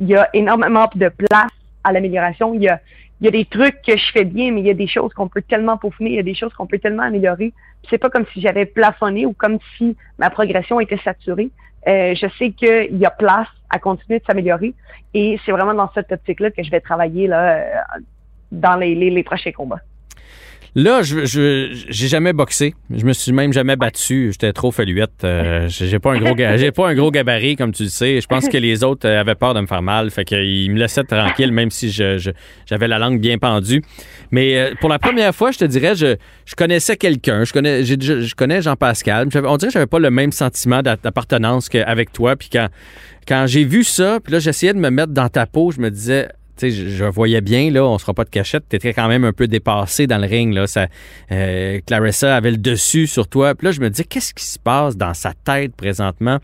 Il 0.00 0.08
y 0.08 0.16
a 0.16 0.28
énormément 0.32 0.88
de 0.94 1.08
place 1.08 1.52
à 1.84 1.92
l'amélioration. 1.92 2.54
Il 2.54 2.62
y 2.62 2.68
a, 2.68 2.80
il 3.20 3.26
y 3.26 3.28
a 3.28 3.30
des 3.30 3.44
trucs 3.44 3.82
que 3.82 3.98
je 3.98 4.12
fais 4.12 4.24
bien, 4.24 4.50
mais 4.50 4.60
il 4.60 4.66
y 4.66 4.70
a 4.70 4.74
des 4.74 4.86
choses 4.86 5.12
qu'on 5.12 5.28
peut 5.28 5.42
tellement 5.42 5.76
peaufiner, 5.76 6.10
il 6.10 6.16
y 6.16 6.20
a 6.20 6.22
des 6.22 6.34
choses 6.34 6.54
qu'on 6.54 6.66
peut 6.66 6.78
tellement 6.78 7.02
améliorer. 7.02 7.52
C'est 7.90 7.98
pas 7.98 8.08
comme 8.08 8.24
si 8.32 8.40
j'avais 8.40 8.64
plafonné 8.64 9.26
ou 9.26 9.34
comme 9.34 9.58
si 9.76 9.96
ma 10.18 10.30
progression 10.30 10.80
était 10.80 10.98
saturée. 11.04 11.50
Euh, 11.86 12.14
je 12.14 12.26
sais 12.38 12.52
qu'il 12.52 12.96
y 12.96 13.04
a 13.04 13.10
place 13.10 13.48
à 13.68 13.78
continuer 13.78 14.20
de 14.20 14.24
s'améliorer 14.24 14.74
et 15.12 15.38
c'est 15.44 15.52
vraiment 15.52 15.74
dans 15.74 15.90
cette 15.92 16.12
optique-là 16.12 16.50
que 16.50 16.62
je 16.62 16.70
vais 16.70 16.80
travailler 16.80 17.26
là, 17.26 17.56
euh, 17.56 17.64
dans 18.52 18.76
les, 18.76 18.94
les 18.94 19.22
prochains 19.22 19.52
combats. 19.52 19.80
Là, 20.76 21.02
je 21.02 21.24
j'ai 21.24 22.08
jamais 22.08 22.32
boxé. 22.32 22.74
Je 22.94 23.04
me 23.04 23.12
suis 23.12 23.32
même 23.32 23.52
jamais 23.52 23.74
battu. 23.74 24.28
J'étais 24.30 24.52
trop 24.52 24.70
faluette. 24.70 25.24
Euh, 25.24 25.66
j'ai 25.68 25.98
pas 25.98 26.12
un 26.12 26.20
gros 26.20 26.36
j'ai 26.36 26.70
pas 26.70 26.88
un 26.88 26.94
gros 26.94 27.10
gabarit 27.10 27.56
comme 27.56 27.72
tu 27.72 27.84
le 27.84 27.88
sais. 27.88 28.20
Je 28.20 28.26
pense 28.26 28.48
que 28.48 28.56
les 28.56 28.84
autres 28.84 29.08
euh, 29.08 29.20
avaient 29.20 29.34
peur 29.34 29.54
de 29.54 29.60
me 29.60 29.66
faire 29.66 29.82
mal, 29.82 30.10
fait 30.10 30.24
qu'ils 30.24 30.70
me 30.70 30.78
laissaient 30.78 31.04
tranquille 31.04 31.50
même 31.52 31.70
si 31.70 31.90
je, 31.90 32.32
j'avais 32.66 32.86
la 32.86 32.98
langue 32.98 33.20
bien 33.20 33.38
pendue. 33.38 33.82
Mais 34.30 34.58
euh, 34.58 34.74
pour 34.80 34.88
la 34.88 35.00
première 35.00 35.34
fois, 35.34 35.50
je 35.50 35.58
te 35.58 35.64
dirais 35.64 35.96
je, 35.96 36.16
connaissais 36.56 36.96
quelqu'un, 36.96 37.44
je 37.44 37.52
connais 37.52 37.84
je, 37.84 38.34
connais 38.34 38.62
Jean-Pascal. 38.62 39.28
On 39.44 39.56
dirait 39.56 39.68
que 39.68 39.72
j'avais 39.72 39.86
pas 39.86 39.98
le 39.98 40.10
même 40.10 40.30
sentiment 40.30 40.82
d'appartenance 40.82 41.68
qu'avec 41.68 42.12
toi 42.12 42.36
puis 42.36 42.48
quand 42.52 42.68
quand 43.26 43.46
j'ai 43.46 43.64
vu 43.64 43.84
ça, 43.84 44.18
puis 44.22 44.32
là 44.32 44.38
j'essayais 44.38 44.72
de 44.72 44.78
me 44.78 44.90
mettre 44.90 45.12
dans 45.12 45.28
ta 45.28 45.46
peau, 45.46 45.72
je 45.72 45.80
me 45.80 45.90
disais 45.90 46.28
je, 46.68 47.04
voyais 47.04 47.40
bien, 47.40 47.70
là, 47.70 47.84
on 47.84 47.96
se 47.96 48.02
fera 48.02 48.14
pas 48.14 48.24
de 48.24 48.30
cachette, 48.30 48.64
tu 48.68 48.76
étais 48.76 48.92
quand 48.92 49.08
même 49.08 49.24
un 49.24 49.32
peu 49.32 49.46
dépassé 49.46 50.06
dans 50.06 50.18
le 50.18 50.26
ring. 50.26 50.52
Là, 50.52 50.66
ça, 50.66 50.86
euh, 51.32 51.80
Clarissa 51.86 52.36
avait 52.36 52.50
le 52.50 52.56
dessus 52.56 53.06
sur 53.06 53.28
toi. 53.28 53.54
Puis 53.54 53.66
là, 53.66 53.72
je 53.72 53.80
me 53.80 53.88
dis, 53.88 54.04
qu'est-ce 54.04 54.34
qui 54.34 54.44
se 54.44 54.58
passe 54.58 54.96
dans 54.96 55.14
sa 55.14 55.32
tête 55.32 55.74
présentement? 55.74 56.38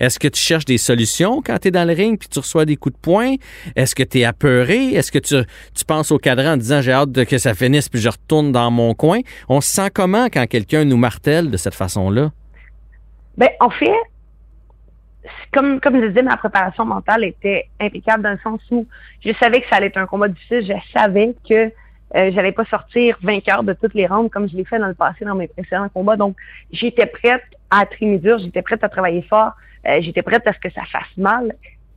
Est-ce 0.00 0.18
que 0.18 0.28
tu 0.28 0.40
cherches 0.40 0.64
des 0.64 0.78
solutions 0.78 1.42
quand 1.42 1.58
tu 1.58 1.68
es 1.68 1.70
dans 1.70 1.86
le 1.86 1.94
ring 1.94 2.18
puis 2.18 2.28
tu 2.28 2.38
reçois 2.38 2.64
des 2.64 2.76
coups 2.76 2.94
de 2.94 3.00
poing? 3.00 3.34
Est-ce 3.76 3.94
que 3.94 4.02
tu 4.02 4.20
es 4.20 4.24
apeuré? 4.24 4.94
Est-ce 4.94 5.10
que 5.10 5.18
tu, 5.18 5.36
tu 5.74 5.84
penses 5.84 6.10
au 6.10 6.18
cadran 6.18 6.52
en 6.52 6.56
disant, 6.56 6.82
j'ai 6.82 6.92
hâte 6.92 7.24
que 7.24 7.38
ça 7.38 7.54
finisse 7.54 7.88
puis 7.88 8.00
je 8.00 8.08
retourne 8.08 8.52
dans 8.52 8.70
mon 8.70 8.94
coin? 8.94 9.20
On 9.48 9.60
se 9.60 9.72
sent 9.72 9.90
comment 9.94 10.26
quand 10.26 10.46
quelqu'un 10.46 10.84
nous 10.84 10.96
martèle 10.96 11.50
de 11.50 11.56
cette 11.56 11.74
façon-là? 11.74 12.32
Ben, 13.36 13.48
en 13.60 13.70
fait, 13.70 13.92
comme, 15.52 15.80
comme 15.80 16.00
je 16.00 16.06
disais, 16.06 16.22
ma 16.22 16.36
préparation 16.36 16.84
mentale 16.84 17.24
était 17.24 17.68
impeccable 17.80 18.22
dans 18.22 18.32
le 18.32 18.38
sens 18.42 18.60
où 18.70 18.86
je 19.24 19.32
savais 19.34 19.60
que 19.60 19.68
ça 19.68 19.76
allait 19.76 19.86
être 19.86 19.98
un 19.98 20.06
combat 20.06 20.28
difficile. 20.28 20.66
Je 20.66 20.98
savais 20.98 21.34
que 21.48 21.70
euh, 22.14 22.30
j'allais 22.34 22.52
pas 22.52 22.64
sortir 22.66 23.16
vainqueur 23.22 23.62
de 23.62 23.72
toutes 23.72 23.94
les 23.94 24.06
rounds 24.06 24.30
comme 24.30 24.48
je 24.48 24.56
l'ai 24.56 24.64
fait 24.64 24.78
dans 24.78 24.88
le 24.88 24.94
passé 24.94 25.24
dans 25.24 25.34
mes 25.34 25.48
précédents 25.48 25.88
combats. 25.88 26.16
Donc, 26.16 26.36
j'étais 26.72 27.06
prête 27.06 27.44
à 27.70 27.86
trimer 27.86 28.20
j'étais 28.38 28.62
prête 28.62 28.84
à 28.84 28.88
travailler 28.88 29.22
fort, 29.22 29.52
euh, 29.86 29.98
j'étais 30.00 30.22
prête 30.22 30.46
à 30.46 30.52
ce 30.52 30.58
que 30.58 30.70
ça 30.70 30.82
fasse 30.90 31.16
mal. 31.16 31.54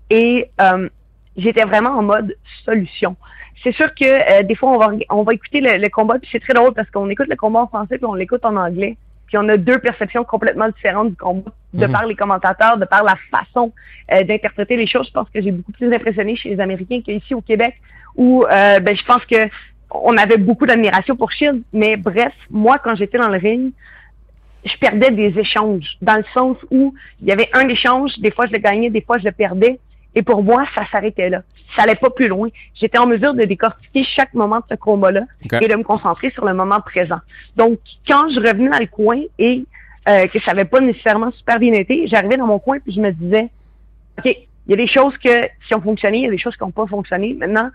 Et 0.10 0.50
euh, 0.62 0.88
j'étais 1.36 1.64
vraiment 1.64 1.92
en 1.92 2.04
mode 2.04 2.36
solution. 2.64 3.16
C'est 3.64 3.74
sûr 3.74 3.94
que 3.96 4.06
euh, 4.06 4.44
des 4.44 4.56
fois, 4.56 4.72
on 4.72 4.78
va, 4.78 4.92
on 5.10 5.24
va 5.24 5.34
écouter 5.34 5.60
le, 5.60 5.78
le 5.78 5.90
combat, 5.90 6.20
puis 6.20 6.30
c'est 6.32 6.40
très 6.40 6.54
drôle 6.54 6.74
parce 6.74 6.90
qu'on 6.92 7.10
écoute 7.10 7.28
le 7.28 7.36
combat 7.36 7.62
en 7.62 7.68
français, 7.68 7.98
puis 7.98 8.06
on 8.06 8.14
l'écoute 8.14 8.46
en 8.46 8.56
anglais 8.56 8.98
puis 9.28 9.38
on 9.38 9.48
a 9.50 9.58
deux 9.58 9.80
perceptions 9.80 10.24
complètement 10.24 10.68
différentes 10.70 11.10
du 11.10 11.16
combat, 11.16 11.52
de 11.74 11.86
mhm. 11.86 11.92
par 11.92 12.06
les 12.06 12.16
commentateurs, 12.16 12.78
de 12.78 12.86
par 12.86 13.04
la 13.04 13.16
façon 13.32 13.72
euh, 14.12 14.24
d'interpréter 14.24 14.78
les 14.78 14.88
choses. 14.88 15.08
Je 15.08 15.12
pense 15.12 15.30
que 15.30 15.42
j'ai 15.42 15.52
beaucoup 15.52 15.72
plus 15.72 15.94
impressionné 15.94 16.36
chez 16.36 16.50
les 16.50 16.60
Américains 16.60 17.02
qu'ici 17.02 17.34
au 17.34 17.42
Québec, 17.42 17.76
où 18.16 18.44
euh, 18.44 18.80
ben, 18.80 18.96
je 18.96 19.04
pense 19.04 19.26
que 19.26 19.50
on 19.92 20.18
avait 20.18 20.38
beaucoup 20.38 20.66
d'admiration 20.66 21.16
pour 21.16 21.32
Shield. 21.32 21.62
Mais 21.74 21.96
bref, 21.96 22.34
moi, 22.50 22.80
quand 22.80 22.96
j'étais 22.96 23.18
dans 23.18 23.30
le 23.30 23.38
ring, 23.38 23.72
je 24.66 24.78
perdais 24.78 25.12
des 25.12 25.38
échanges, 25.40 25.98
dans 26.02 26.16
le 26.16 26.26
sens 26.34 26.58
où 26.72 26.94
il 27.22 27.28
y 27.28 27.32
avait 27.32 27.50
un 27.54 27.68
échange, 27.68 28.18
des 28.18 28.32
fois 28.32 28.48
je 28.48 28.54
le 28.54 28.58
gagnais, 28.58 28.90
des 28.90 29.02
fois 29.02 29.18
je 29.20 29.26
le 29.26 29.32
perdais. 29.32 29.80
Et 30.16 30.24
pour 30.24 30.44
moi, 30.44 30.66
ça 30.74 30.86
s'arrêtait 30.92 31.30
là. 31.30 31.42
Ça 31.76 31.84
allait 31.84 31.96
pas 31.96 32.10
plus 32.10 32.28
loin. 32.28 32.50
J'étais 32.74 32.98
en 32.98 33.06
mesure 33.06 33.34
de 33.34 33.44
décortiquer 33.44 34.04
chaque 34.04 34.34
moment 34.34 34.58
de 34.58 34.64
ce 34.72 34.76
combat-là 34.76 35.24
et 35.62 35.68
de 35.68 35.76
me 35.76 35.84
concentrer 35.84 36.32
sur 36.32 36.46
le 36.46 36.54
moment 36.54 36.80
présent. 36.80 37.20
Donc, 37.58 37.80
quand 38.08 38.30
je 38.30 38.40
revenais 38.40 38.70
dans 38.70 38.80
le 38.80 38.88
coin 38.88 39.20
et 39.38 39.66
euh, 40.08 40.28
que 40.28 40.40
ça 40.40 40.54
n'avait 40.54 40.70
pas 40.70 40.80
nécessairement 40.80 41.32
super 41.32 41.60
bien 41.60 41.74
été, 41.74 42.08
j'arrivais 42.08 42.38
dans 42.38 42.48
mon 42.48 42.60
coin 42.60 42.80
puis 42.80 42.94
je 42.94 43.02
me 43.02 43.12
disais, 43.12 43.50
OK, 44.20 44.26
il 44.26 44.72
y 44.72 44.74
a 44.74 44.78
des 44.78 44.88
choses 44.88 45.18
que 45.18 45.48
qui 45.68 45.76
ont 45.76 45.82
fonctionné, 45.82 46.20
il 46.20 46.24
y 46.24 46.28
a 46.28 46.32
des 46.32 46.38
choses 46.38 46.56
qui 46.56 46.64
n'ont 46.64 46.72
pas 46.72 46.88
fonctionné. 46.88 47.34
Maintenant, 47.34 47.70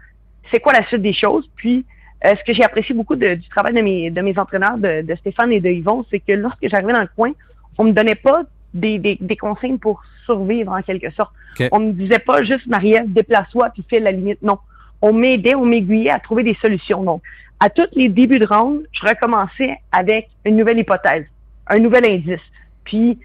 c'est 0.51 0.61
quoi 0.61 0.73
la 0.73 0.87
suite 0.87 1.03
des 1.03 1.13
choses? 1.13 1.49
Puis, 1.57 1.85
euh, 2.25 2.35
ce 2.39 2.45
que 2.45 2.53
j'ai 2.53 2.65
apprécié 2.65 2.95
beaucoup 2.95 3.17
du 3.17 3.49
travail 3.51 3.75
de 3.75 3.81
mes, 3.81 4.11
de 4.11 4.21
mes 4.21 4.39
entraîneurs, 4.39 4.79
de, 4.79 5.03
de 5.03 5.15
Stéphane 5.17 5.53
et 5.53 5.61
de 5.61 5.69
Yvon, 5.69 6.05
c'est 6.11 6.21
que 6.21 6.33
lorsque 6.33 6.67
j'arrivais 6.69 6.93
dans 6.93 7.01
le 7.01 7.09
coin, 7.15 7.33
on 7.79 7.85
me 7.85 7.93
donnait 7.93 8.15
pas 8.15 8.43
des, 8.75 8.99
des, 8.99 9.19
des 9.21 9.37
consignes 9.37 9.79
pour 9.79 10.03
survivre 10.31 10.73
en 10.73 10.83
quelque 10.83 11.11
sorte. 11.13 11.33
On 11.73 11.81
ne 11.81 11.93
disait 11.93 12.19
pas 12.19 12.43
juste 12.43 12.67
Marielle, 12.67 13.13
déplace-toi 13.13 13.71
puis 13.71 13.85
fais 13.89 14.01
la 14.01 14.13
limite. 14.13 14.41
Non. 14.43 14.59
On 15.03 15.13
m'aidait, 15.13 15.55
on 15.55 15.65
m'aiguillait 15.65 16.11
à 16.11 16.19
trouver 16.19 16.43
des 16.43 16.57
solutions. 16.61 17.03
Donc, 17.03 17.23
à 17.59 17.69
tous 17.71 17.89
les 17.93 18.09
débuts 18.09 18.39
de 18.39 18.47
round, 18.47 18.83
je 18.93 19.07
recommençais 19.07 19.77
avec 19.93 20.29
une 20.45 20.57
nouvelle 20.57 20.79
hypothèse, 20.79 21.27
un 21.67 21.79
nouvel 21.79 22.05
indice. 22.07 22.41
Puis, 22.85 23.19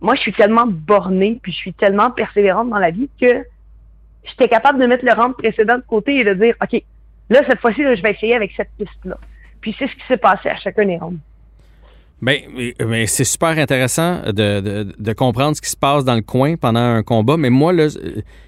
moi, 0.00 0.14
je 0.14 0.20
suis 0.20 0.32
tellement 0.32 0.66
bornée, 0.66 1.38
puis 1.42 1.52
je 1.52 1.56
suis 1.56 1.72
tellement 1.72 2.10
persévérante 2.10 2.70
dans 2.70 2.78
la 2.78 2.90
vie 2.90 3.08
que 3.20 3.44
j'étais 4.24 4.48
capable 4.48 4.80
de 4.80 4.86
mettre 4.86 5.04
le 5.04 5.12
round 5.12 5.34
précédent 5.36 5.76
de 5.76 5.84
côté 5.86 6.16
et 6.16 6.24
de 6.24 6.34
dire, 6.34 6.54
OK, 6.62 6.82
là, 7.30 7.40
cette 7.48 7.60
fois-ci, 7.60 7.82
je 7.82 8.02
vais 8.02 8.12
essayer 8.12 8.34
avec 8.34 8.52
cette 8.56 8.70
piste-là. 8.78 9.18
Puis 9.60 9.74
c'est 9.78 9.88
ce 9.88 9.94
qui 9.94 10.06
s'est 10.06 10.16
passé 10.16 10.48
à 10.48 10.56
chacun 10.56 10.84
des 10.84 10.96
rounds. 10.96 11.20
Bien, 12.22 12.38
mais 12.86 13.06
c'est 13.06 13.24
super 13.24 13.50
intéressant 13.58 14.22
de, 14.26 14.32
de, 14.60 14.94
de, 14.98 15.12
comprendre 15.12 15.54
ce 15.54 15.60
qui 15.60 15.68
se 15.68 15.76
passe 15.76 16.04
dans 16.04 16.14
le 16.14 16.22
coin 16.22 16.56
pendant 16.56 16.80
un 16.80 17.02
combat. 17.02 17.36
Mais 17.36 17.50
moi, 17.50 17.74
là, 17.74 17.88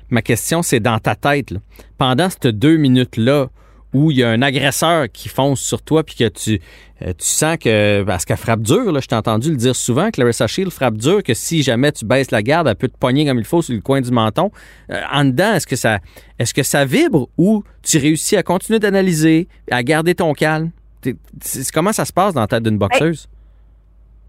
ma 0.08 0.22
question, 0.22 0.62
c'est 0.62 0.80
dans 0.80 0.98
ta 0.98 1.14
tête. 1.14 1.50
Là. 1.50 1.60
Pendant 1.98 2.28
ces 2.30 2.52
deux 2.52 2.78
minutes-là, 2.78 3.48
où 3.94 4.10
il 4.10 4.18
y 4.18 4.22
a 4.22 4.28
un 4.28 4.42
agresseur 4.42 5.06
qui 5.10 5.28
fonce 5.28 5.60
sur 5.60 5.80
toi 5.82 6.04
puis 6.04 6.14
que 6.14 6.28
tu, 6.28 6.60
euh, 7.02 7.12
tu 7.16 7.26
sens 7.26 7.56
que 7.56 8.02
parce 8.02 8.24
qu'elle 8.24 8.36
frappe 8.36 8.60
dur, 8.60 8.92
là, 8.92 9.00
je 9.00 9.06
t'ai 9.06 9.14
entendu 9.14 9.50
le 9.50 9.56
dire 9.56 9.74
souvent, 9.74 10.10
que 10.10 10.20
Larissa 10.20 10.46
Shield 10.46 10.70
frappe 10.70 10.96
dur, 10.96 11.22
que 11.22 11.34
si 11.34 11.62
jamais 11.62 11.92
tu 11.92 12.04
baisses 12.04 12.30
la 12.30 12.42
garde, 12.42 12.68
elle 12.68 12.76
peut 12.76 12.88
te 12.88 12.98
pogner 12.98 13.26
comme 13.26 13.38
il 13.38 13.44
faut 13.44 13.62
sur 13.62 13.74
le 13.74 13.80
coin 13.80 14.00
du 14.00 14.10
menton. 14.10 14.50
Euh, 14.90 15.00
en 15.12 15.24
dedans, 15.24 15.54
est-ce 15.54 15.66
que 15.66 15.76
ça 15.76 16.00
est-ce 16.38 16.52
que 16.52 16.62
ça 16.62 16.84
vibre 16.84 17.28
ou 17.38 17.64
tu 17.82 17.98
réussis 17.98 18.36
à 18.36 18.42
continuer 18.42 18.78
d'analyser, 18.78 19.48
à 19.70 19.82
garder 19.82 20.14
ton 20.14 20.32
calme? 20.34 20.70
comment 21.72 21.92
ça 21.92 22.04
se 22.04 22.12
passe 22.12 22.34
dans 22.34 22.40
la 22.40 22.48
tête 22.48 22.64
d'une 22.64 22.76
boxeuse? 22.76 23.28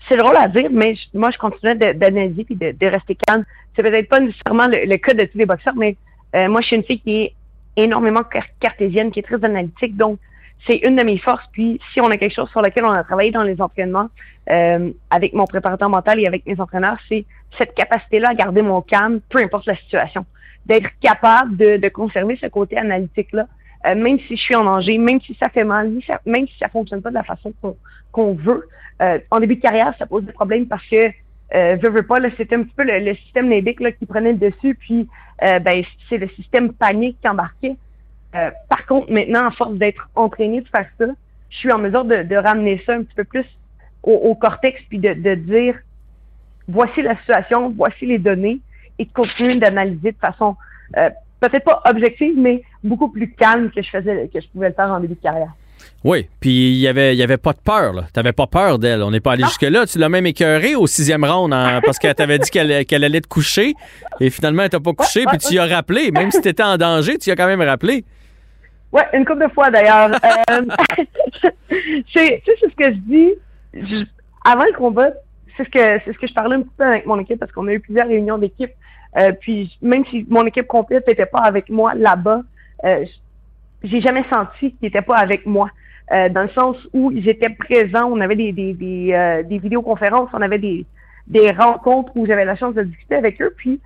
C'est 0.10 0.18
drôle 0.18 0.36
à 0.36 0.48
dire, 0.48 0.70
mais 0.72 0.96
moi, 1.14 1.30
je 1.30 1.38
continuais 1.38 1.76
d'analyser 1.76 2.46
et 2.50 2.74
de, 2.74 2.86
rester 2.88 3.16
calme. 3.16 3.46
C'est 3.76 3.84
peut-être 3.84 4.10
pas 4.10 4.20
nécessairement 4.20 4.68
le, 4.68 4.98
cas 4.98 5.14
de 5.14 5.24
tous 5.26 5.38
les 5.38 5.46
boxeurs, 5.46 5.76
mais 5.76 5.96
euh, 6.36 6.50
moi, 6.50 6.62
je 6.62 6.68
suis 6.68 6.76
une 6.76 6.84
fille 6.84 7.00
qui 7.00 7.22
est 7.22 7.34
énormément 7.78 8.24
cartésienne, 8.60 9.12
qui 9.12 9.20
est 9.20 9.24
très 9.24 9.44
analytique. 9.46 9.96
Donc, 9.96 10.20
c'est 10.68 10.78
une 10.78 10.96
de 10.96 11.04
mes 11.04 11.20
forces. 11.20 11.46
Puis, 11.52 11.80
si 11.94 12.02
on 12.02 12.08
a 12.08 12.18
quelque 12.18 12.34
chose 12.34 12.50
sur 12.50 12.62
lequel 12.62 12.86
on 12.86 12.92
a 12.92 13.04
travaillé 13.04 13.32
dans 13.32 13.44
les 13.44 13.62
entraînements 13.62 14.10
euh, 14.50 14.90
avec 15.12 15.34
mon 15.34 15.46
préparateur 15.46 15.90
mental 15.90 16.20
et 16.20 16.28
avec 16.28 16.46
mes 16.46 16.60
entraîneurs, 16.60 16.98
c'est 17.08 17.26
cette 17.58 17.76
capacité-là 17.76 18.30
à 18.30 18.34
garder 18.34 18.64
mon 18.64 18.82
calme, 18.82 19.22
peu 19.30 19.40
importe 19.40 19.68
la 19.68 19.76
situation. 19.76 20.26
D'être 20.66 20.90
capable 21.02 21.56
de, 21.56 21.90
conserver 21.90 22.38
ce 22.42 22.48
côté 22.48 22.78
analytique-là, 22.78 23.46
euh, 23.86 23.96
même 23.96 24.20
si 24.28 24.36
je 24.36 24.42
suis 24.42 24.56
en 24.56 24.64
danger, 24.64 24.98
même 24.98 25.22
si 25.22 25.36
ça 25.40 25.50
fait 25.50 25.64
mal, 25.64 25.92
même 26.26 26.48
si 26.48 26.58
ça 26.58 26.70
fonctionne 26.70 27.02
pas 27.02 27.10
de 27.10 27.16
la 27.16 27.24
façon 27.24 27.54
qu'on 28.12 28.34
veut. 28.34 28.68
Euh, 29.02 29.20
en 29.32 29.40
début 29.40 29.56
de 29.56 29.62
carrière, 29.62 29.94
ça 29.98 30.06
pose 30.06 30.26
des 30.26 30.34
problèmes 30.34 30.68
parce 30.68 30.86
que 30.88 31.12
euh, 31.56 31.78
veux, 31.82 31.90
veux 31.90 32.04
pas, 32.04 32.18
c'était 32.38 32.56
un 32.56 32.64
petit 32.64 32.76
peu 32.76 32.84
le, 32.84 33.16
système 33.16 33.50
limbique 33.50 33.80
là, 33.80 33.92
qui 33.92 34.06
prenait 34.06 34.34
le 34.34 34.38
dessus, 34.38 34.76
puis 34.76 35.08
euh, 35.44 35.60
ben, 35.60 35.84
c'est 36.08 36.18
le 36.18 36.28
système 36.30 36.74
panique 36.74 37.18
qui 37.22 37.28
embarquait. 37.28 37.76
Euh, 38.36 38.52
par 38.70 38.86
contre, 38.86 39.12
maintenant, 39.12 39.48
à 39.48 39.52
force 39.52 39.74
d'être 39.74 40.10
entraîné 40.16 40.62
de 40.62 40.68
faire 40.68 40.88
ça, 41.00 41.06
je 41.50 41.58
suis 41.58 41.72
en 41.72 41.80
mesure 41.80 42.06
de, 42.06 42.36
ramener 42.36 42.82
ça 42.86 42.94
un 42.94 43.04
petit 43.04 43.16
peu 43.16 43.24
plus 43.24 43.46
au, 44.04 44.36
cortex, 44.36 44.80
puis 44.90 45.00
de, 45.00 45.36
dire 45.36 45.76
voici 46.68 47.02
la 47.02 47.18
situation, 47.18 47.74
voici 47.76 48.06
les 48.06 48.20
données, 48.20 48.60
et 49.00 49.06
de 49.06 49.12
continuer 49.12 49.56
d'analyser 49.56 50.12
de 50.12 50.18
façon 50.18 50.56
euh, 50.98 51.10
peut-être 51.40 51.64
pas 51.64 51.82
objective, 51.86 52.36
mais 52.38 52.62
beaucoup 52.84 53.10
plus 53.10 53.32
calme 53.32 53.72
que 53.72 53.82
je 53.82 53.90
faisais 53.90 54.30
que 54.34 54.40
je 54.40 54.48
pouvais 54.48 54.70
le 54.70 54.76
faire 54.76 54.92
en 54.92 55.00
début 55.00 55.16
de 55.16 55.22
carrière. 55.22 55.54
Oui, 56.04 56.28
puis 56.40 56.72
il 56.72 56.78
y 56.78 56.88
avait, 56.88 57.16
y 57.16 57.24
avait 57.24 57.38
pas 57.38 57.52
de 57.52 57.60
peur. 57.60 57.94
Tu 57.94 58.02
n'avais 58.18 58.32
pas 58.32 58.48
peur 58.48 58.80
d'elle. 58.80 59.04
On 59.04 59.12
n'est 59.12 59.20
pas 59.20 59.34
allé 59.34 59.44
jusque-là. 59.44 59.86
Tu 59.86 59.98
l'as 59.98 60.08
même 60.08 60.26
écœuré 60.26 60.76
au 60.76 60.88
sixième 60.88 61.26
round 61.26 61.52
parce 61.86 62.00
qu'elle 62.00 62.16
t'avait 62.16 62.40
dit 62.40 62.50
qu'elle 62.50 63.04
allait 63.04 63.22
te 63.22 63.28
coucher. 63.28 63.74
Et 64.22 64.30
finalement, 64.30 64.64
elle 64.64 64.70
t'a 64.70 64.80
pas 64.80 64.94
couché. 64.94 65.26
puis 65.26 65.38
tu 65.38 65.56
y 65.56 65.60
as 65.60 65.66
rappelé. 65.66 66.12
Même 66.12 66.32
si 66.32 66.42
tu 66.42 66.48
étais 66.48 66.64
en 66.64 66.78
danger, 66.78 67.18
tu 67.18 67.30
y 67.30 67.34
as 67.34 67.36
quand 67.36 67.48
même 67.48 67.62
rappelé. 67.62 68.06
Oui, 68.92 69.02
une 69.14 69.26
couple 69.26 69.44
de 69.48 69.54
fois 69.54 69.70
d'ailleurs. 69.70 70.10
euh, 70.50 70.62
c'est 72.14 72.42
ce 72.46 72.76
que 72.76 72.92
je 72.92 72.98
dis. 73.06 73.34
avant 74.44 74.64
le 74.64 74.76
combat, 74.76 75.10
c'est 75.56 75.66
ce 75.66 75.70
que 75.70 76.02
c'est 76.06 76.14
ce 76.14 76.18
que 76.18 76.28
je 76.28 76.34
parlais 76.34 76.56
un 76.56 76.62
petit 76.62 76.76
peu 76.78 76.86
avec 76.86 77.06
mon 77.06 77.20
équipe 77.20 77.40
parce 77.40 77.52
qu'on 77.52 77.68
a 77.68 77.74
eu 77.74 77.80
plusieurs 77.80 78.08
réunions 78.08 78.38
d'équipe. 78.38 78.72
Euh, 79.18 79.32
puis 79.40 79.78
même 79.82 80.06
si 80.06 80.26
mon 80.30 80.46
équipe 80.46 80.68
complète 80.68 81.08
n'était 81.08 81.26
pas 81.26 81.40
avec 81.40 81.70
moi 81.70 81.94
là-bas, 81.94 82.42
euh, 82.86 83.06
j'ai 83.84 84.02
jamais 84.02 84.24
senti 84.30 84.72
qu'ils 84.72 84.78
n'étaient 84.84 85.02
pas 85.02 85.18
avec 85.18 85.46
moi. 85.46 85.70
Euh, 86.12 86.28
dans 86.30 86.44
le 86.44 86.50
sens 86.50 86.76
où 86.94 87.12
ils 87.12 87.30
étaient 87.30 87.50
présents, 87.50 88.10
on 88.12 88.20
avait 88.20 88.36
des, 88.36 88.52
des, 88.52 88.74
des, 88.74 89.14
euh, 89.14 89.44
des 89.44 89.60
vidéoconférences, 89.60 90.30
on 90.34 90.42
avait 90.42 90.58
des, 90.58 90.86
des 91.28 91.52
rencontres 91.52 92.12
où 92.16 92.26
j'avais 92.26 92.46
la 92.46 92.56
chance 92.56 92.74
de 92.74 92.84
discuter 92.84 93.16
avec 93.16 93.42
eux. 93.42 93.54
Puis 93.56 93.80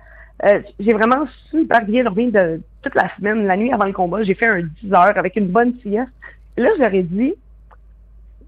euh, 0.44 0.60
j'ai 0.80 0.92
vraiment 0.92 1.26
super 1.50 1.84
bien 1.84 2.04
dormi 2.04 2.30
de 2.30 2.60
toute 2.82 2.94
la 2.94 3.14
semaine, 3.16 3.46
la 3.46 3.56
nuit 3.56 3.72
avant 3.72 3.84
le 3.84 3.92
combat. 3.92 4.22
J'ai 4.22 4.34
fait 4.34 4.46
un 4.46 4.62
10 4.82 4.92
heures 4.92 5.16
avec 5.16 5.36
une 5.36 5.48
bonne 5.48 5.74
sieste. 5.82 6.10
là, 6.56 6.70
j'aurais 6.78 7.02
dit, 7.02 7.34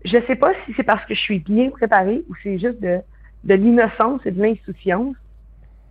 je 0.05 0.19
sais 0.27 0.37
pas 0.37 0.53
si 0.65 0.73
c'est 0.77 0.83
parce 0.83 1.05
que 1.05 1.15
je 1.15 1.21
suis 1.21 1.41
bien 1.41 1.71
préparée 1.71 2.23
ou 2.29 2.35
c'est 2.43 2.59
juste 2.59 2.81
de, 2.81 3.01
de 3.45 3.55
l'innocence 3.55 4.21
et 4.25 4.31
de 4.31 4.43
l'insouciance, 4.43 5.17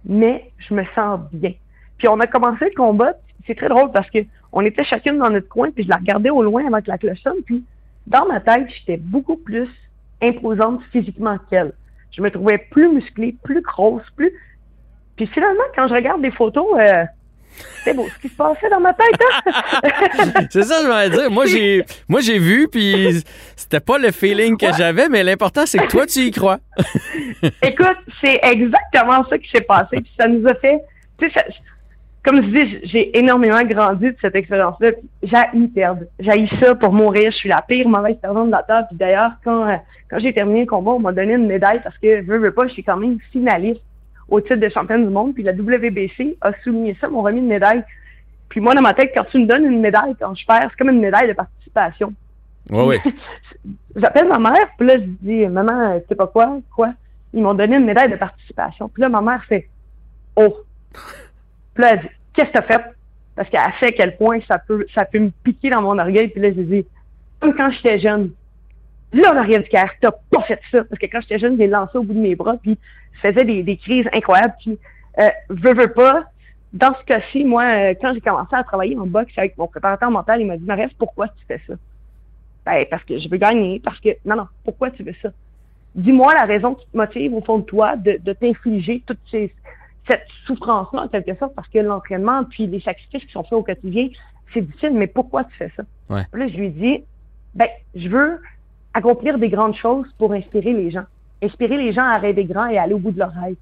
mais 0.06 0.52
je 0.58 0.74
me 0.74 0.84
sens 0.96 1.20
bien. 1.32 1.54
Puis 1.98 2.08
on 2.08 2.20
a 2.20 2.28
commencé 2.28 2.66
le 2.66 2.76
combat, 2.76 3.14
c'est 3.46 3.56
très 3.56 3.70
drôle 3.70 3.92
parce 3.92 4.10
que 4.10 4.20
on 4.56 4.62
était 4.62 4.86
chacune 4.86 5.20
dans 5.20 5.30
notre 5.30 5.50
coin, 5.50 5.70
puis 5.70 5.84
je 5.84 5.90
la 5.90 5.98
regardais 5.98 6.30
au 6.30 6.42
loin 6.42 6.66
avec 6.66 6.88
la 6.88 6.98
cloche 6.98 7.20
puis 7.46 7.64
dans 8.08 8.26
ma 8.26 8.40
tête, 8.40 8.68
j'étais 8.80 8.98
beaucoup 8.98 9.36
plus 9.36 9.68
imposante 10.22 10.82
physiquement 10.92 11.38
qu'elle. 11.50 11.74
Je 12.12 12.22
me 12.22 12.32
trouvais 12.32 12.58
plus 12.58 12.88
musclée, 12.88 13.36
plus 13.44 13.62
grosse, 13.62 14.04
plus. 14.16 14.32
Puis 15.18 15.28
finalement, 15.28 15.64
quand 15.76 15.88
je 15.90 15.94
regarde 15.94 16.22
des 16.22 16.32
photos, 16.32 16.68
euh, 16.80 17.04
c'est 17.84 17.94
beau 17.94 18.08
ce 18.08 18.22
qui 18.22 18.30
se 18.30 18.36
passait 18.36 18.70
dans 18.70 18.80
ma 18.80 18.94
tête. 18.94 19.20
Hein? 19.22 19.52
c'est 20.50 20.64
ça, 20.64 20.82
je 20.84 20.88
vais 20.88 21.10
dire. 21.10 21.32
Moi, 21.32 21.48
j'ai, 21.48 21.84
moi, 22.08 22.22
j'ai 22.22 22.40
vu, 22.40 22.70
puis 22.70 23.24
c'était 23.58 23.82
pas 23.82 23.98
le 23.98 24.12
feeling 24.12 24.58
que 24.58 24.72
j'avais, 24.78 25.10
mais 25.10 25.24
l'important, 25.24 25.66
c'est 25.66 25.80
que 25.80 25.88
toi, 25.88 26.06
tu 26.06 26.20
y 26.20 26.32
crois. 26.32 26.60
Écoute, 27.62 27.98
c'est 28.24 28.40
exactement 28.44 29.26
ça 29.30 29.38
qui 29.38 29.50
s'est 29.50 29.62
passé. 29.62 29.98
Puis 29.98 30.12
ça 30.18 30.28
nous 30.28 30.48
a 30.48 30.54
fait. 30.56 30.80
Tu 31.20 31.30
sais, 31.32 31.46
comme 32.26 32.42
je 32.42 32.48
dis, 32.48 32.80
j'ai 32.84 33.18
énormément 33.18 33.64
grandi 33.64 34.08
de 34.08 34.16
cette 34.20 34.36
expérience-là. 34.36 34.92
J'ai 35.22 35.68
perdre. 35.68 36.02
J'ai 36.20 36.48
ça 36.60 36.74
pour 36.74 36.92
mourir. 36.92 37.32
Je 37.32 37.38
suis 37.38 37.50
la 37.50 37.62
pire 37.62 37.88
mauvaise 37.88 38.18
perdante 38.20 38.48
de 38.48 38.52
la 38.52 38.64
table. 38.64 38.88
Puis 38.90 38.98
d'ailleurs, 38.98 39.32
quand, 39.44 39.70
euh, 39.70 39.76
quand 40.10 40.18
j'ai 40.18 40.34
terminé 40.34 40.62
le 40.62 40.66
combat, 40.66 40.92
on 40.92 41.00
m'a 41.00 41.12
donné 41.12 41.34
une 41.34 41.46
médaille 41.46 41.82
parce 41.84 41.98
que, 42.00 42.22
veux, 42.24 42.40
veux 42.40 42.52
pas, 42.52 42.68
je 42.68 42.74
suis 42.74 42.84
quand 42.84 42.98
même 42.98 43.20
finaliste 43.32 43.82
au 44.28 44.42
titre 44.42 44.56
de 44.56 44.70
championne 44.70 45.06
du 45.06 45.14
monde. 45.14 45.36
Puis 45.36 45.44
la 45.44 45.52
WBC 45.52 46.38
a 46.42 46.52
souligné 46.64 46.98
ça, 47.00 47.08
m'ont 47.08 47.22
remis 47.22 47.40
une 47.40 47.48
médaille. 47.48 47.84
Puis 48.50 48.60
moi, 48.60 48.74
dans 48.74 48.82
ma 48.82 48.96
tête, 48.96 49.12
quand 49.14 49.26
tu 49.26 49.38
me 49.38 49.46
donnes 49.46 49.66
une 49.66 49.82
médaille 49.82 50.16
quand 50.20 50.34
je 50.34 50.46
perds, 50.48 50.68
c'est 50.72 50.78
comme 50.78 50.90
une 50.90 51.02
médaille 51.02 51.28
de 51.28 51.34
participation. 51.34 52.12
Oui, 52.72 53.00
oui. 53.06 53.14
J'appelle 53.96 54.28
ma 54.28 54.40
mère, 54.40 54.68
puis 54.80 54.88
là, 54.88 54.98
je 54.98 55.04
dis, 55.22 55.46
maman, 55.48 56.00
tu 56.00 56.08
sais 56.10 56.16
pas 56.16 56.28
quoi? 56.28 56.58
Quoi? 56.76 56.94
Ils 57.34 57.44
m'ont 57.44 57.54
donné 57.54 57.76
une 57.76 57.86
médaille 57.86 58.10
de 58.10 58.16
participation. 58.16 58.90
Puis 58.90 59.02
là, 59.02 59.10
ma 59.10 59.22
mère 59.22 59.44
fait, 59.46 59.70
oh. 60.36 60.58
Puis 61.76 61.84
là, 61.84 61.94
elle 61.94 62.00
dit, 62.02 62.08
qu'est-ce 62.34 62.48
que 62.48 62.54
t'as 62.54 62.62
fait? 62.64 62.82
Parce 63.36 63.50
qu'elle 63.50 63.62
sait 63.80 63.88
à 63.88 63.92
quel 63.92 64.18
point 64.18 64.40
ça 64.48 64.58
peut, 64.58 64.86
ça 64.96 65.06
peut 65.06 65.20
me 65.20 65.30
piquer 65.44 65.70
dans 65.70 65.82
mon 65.82 66.00
orgueil. 66.00 66.30
Puis 66.30 66.42
là, 66.42 66.50
j'ai 66.56 66.64
dit, 66.64 66.86
comme 67.40 67.54
quand 67.54 67.70
j'étais 67.72 68.00
jeune, 68.00 68.32
là, 69.14 69.44
du 69.44 69.70
cœur, 69.70 69.90
t'as 70.02 70.12
pas 70.32 70.42
fait 70.44 70.60
ça. 70.72 70.84
Parce 70.86 71.00
que 71.00 71.06
quand 71.06 71.22
j'étais 71.22 71.40
jeune, 71.40 71.58
j'ai 71.58 71.68
lancé 71.68 71.98
au 71.98 72.04
bout 72.04 72.14
de 72.14 72.20
mes 72.20 72.36
bras, 72.36 72.56
puis 72.58 72.78
je 73.14 73.20
faisais 73.20 73.44
des, 73.44 73.62
des 73.62 73.78
crises 73.78 74.08
incroyables. 74.14 74.56
Puis, 74.60 74.80
euh, 75.20 75.30
veux, 75.50 75.74
veux 75.74 75.92
pas, 75.92 76.24
dans 76.74 76.94
ce 76.96 77.04
cas-ci, 77.06 77.44
moi, 77.44 77.64
euh, 77.64 77.94
quand 78.02 78.14
j'ai 78.14 78.22
commencé 78.22 78.56
à 78.56 78.64
travailler 78.64 78.98
en 78.98 79.06
boxe 79.06 79.34
avec 79.38 79.58
mon 79.58 79.68
préparateur 79.68 80.12
mental, 80.12 80.42
il 80.42 80.48
m'a 80.48 80.58
dit, 80.58 80.66
Marie, 80.66 80.88
pourquoi 80.98 81.28
tu 81.28 81.46
fais 81.48 81.62
ça? 81.68 81.74
Ben, 82.66 82.86
parce 82.90 83.04
que 83.04 83.18
je 83.18 83.30
veux 83.30 83.38
gagner, 83.38 83.80
parce 83.80 84.00
que, 84.00 84.10
non, 84.26 84.36
non, 84.36 84.48
pourquoi 84.64 84.92
tu 84.92 85.04
veux 85.04 85.16
ça? 85.22 85.30
Dis-moi 85.94 86.34
la 86.34 86.46
raison 86.46 86.76
qui 86.76 86.86
te 86.88 86.98
motive 86.98 87.34
au 87.34 87.42
fond 87.42 87.60
de 87.60 87.64
toi 87.64 87.96
de, 87.96 88.20
de 88.22 88.34
t'infliger 88.34 89.02
toutes 89.06 89.20
ces, 89.32 89.54
cette 90.08 90.28
souffrance-là, 90.46 91.04
en 91.04 91.08
quelque 91.08 91.36
sorte, 91.36 91.56
parce 91.56 91.68
que 91.70 91.80
l'entraînement, 91.80 92.44
puis 92.44 92.68
les 92.68 92.80
sacrifices 92.80 93.26
qui 93.26 93.32
sont 93.32 93.44
faits 93.44 93.54
au 93.54 93.64
quotidien, 93.64 94.10
c'est 94.54 94.62
difficile, 94.62 94.94
mais 94.94 95.08
pourquoi 95.08 95.44
tu 95.46 95.56
fais 95.58 95.72
ça? 95.76 95.84
Là, 96.10 96.48
je 96.48 96.56
lui 96.56 96.70
dis, 96.70 97.04
ben, 97.56 97.68
je 97.96 98.08
veux 98.10 98.40
accomplir 98.94 99.38
des 99.40 99.50
grandes 99.50 99.76
choses 99.76 100.08
pour 100.18 100.32
inspirer 100.34 100.74
les 100.74 100.92
gens. 100.92 101.06
Inspirer 101.42 101.78
les 101.78 101.94
gens 101.94 102.04
à 102.04 102.18
rêver 102.18 102.46
grand 102.46 102.68
et 102.68 102.78
aller 102.78 102.94
au 102.94 103.00
bout 103.00 103.12
de 103.12 103.20
leur 103.20 103.34
rêve. 103.34 103.56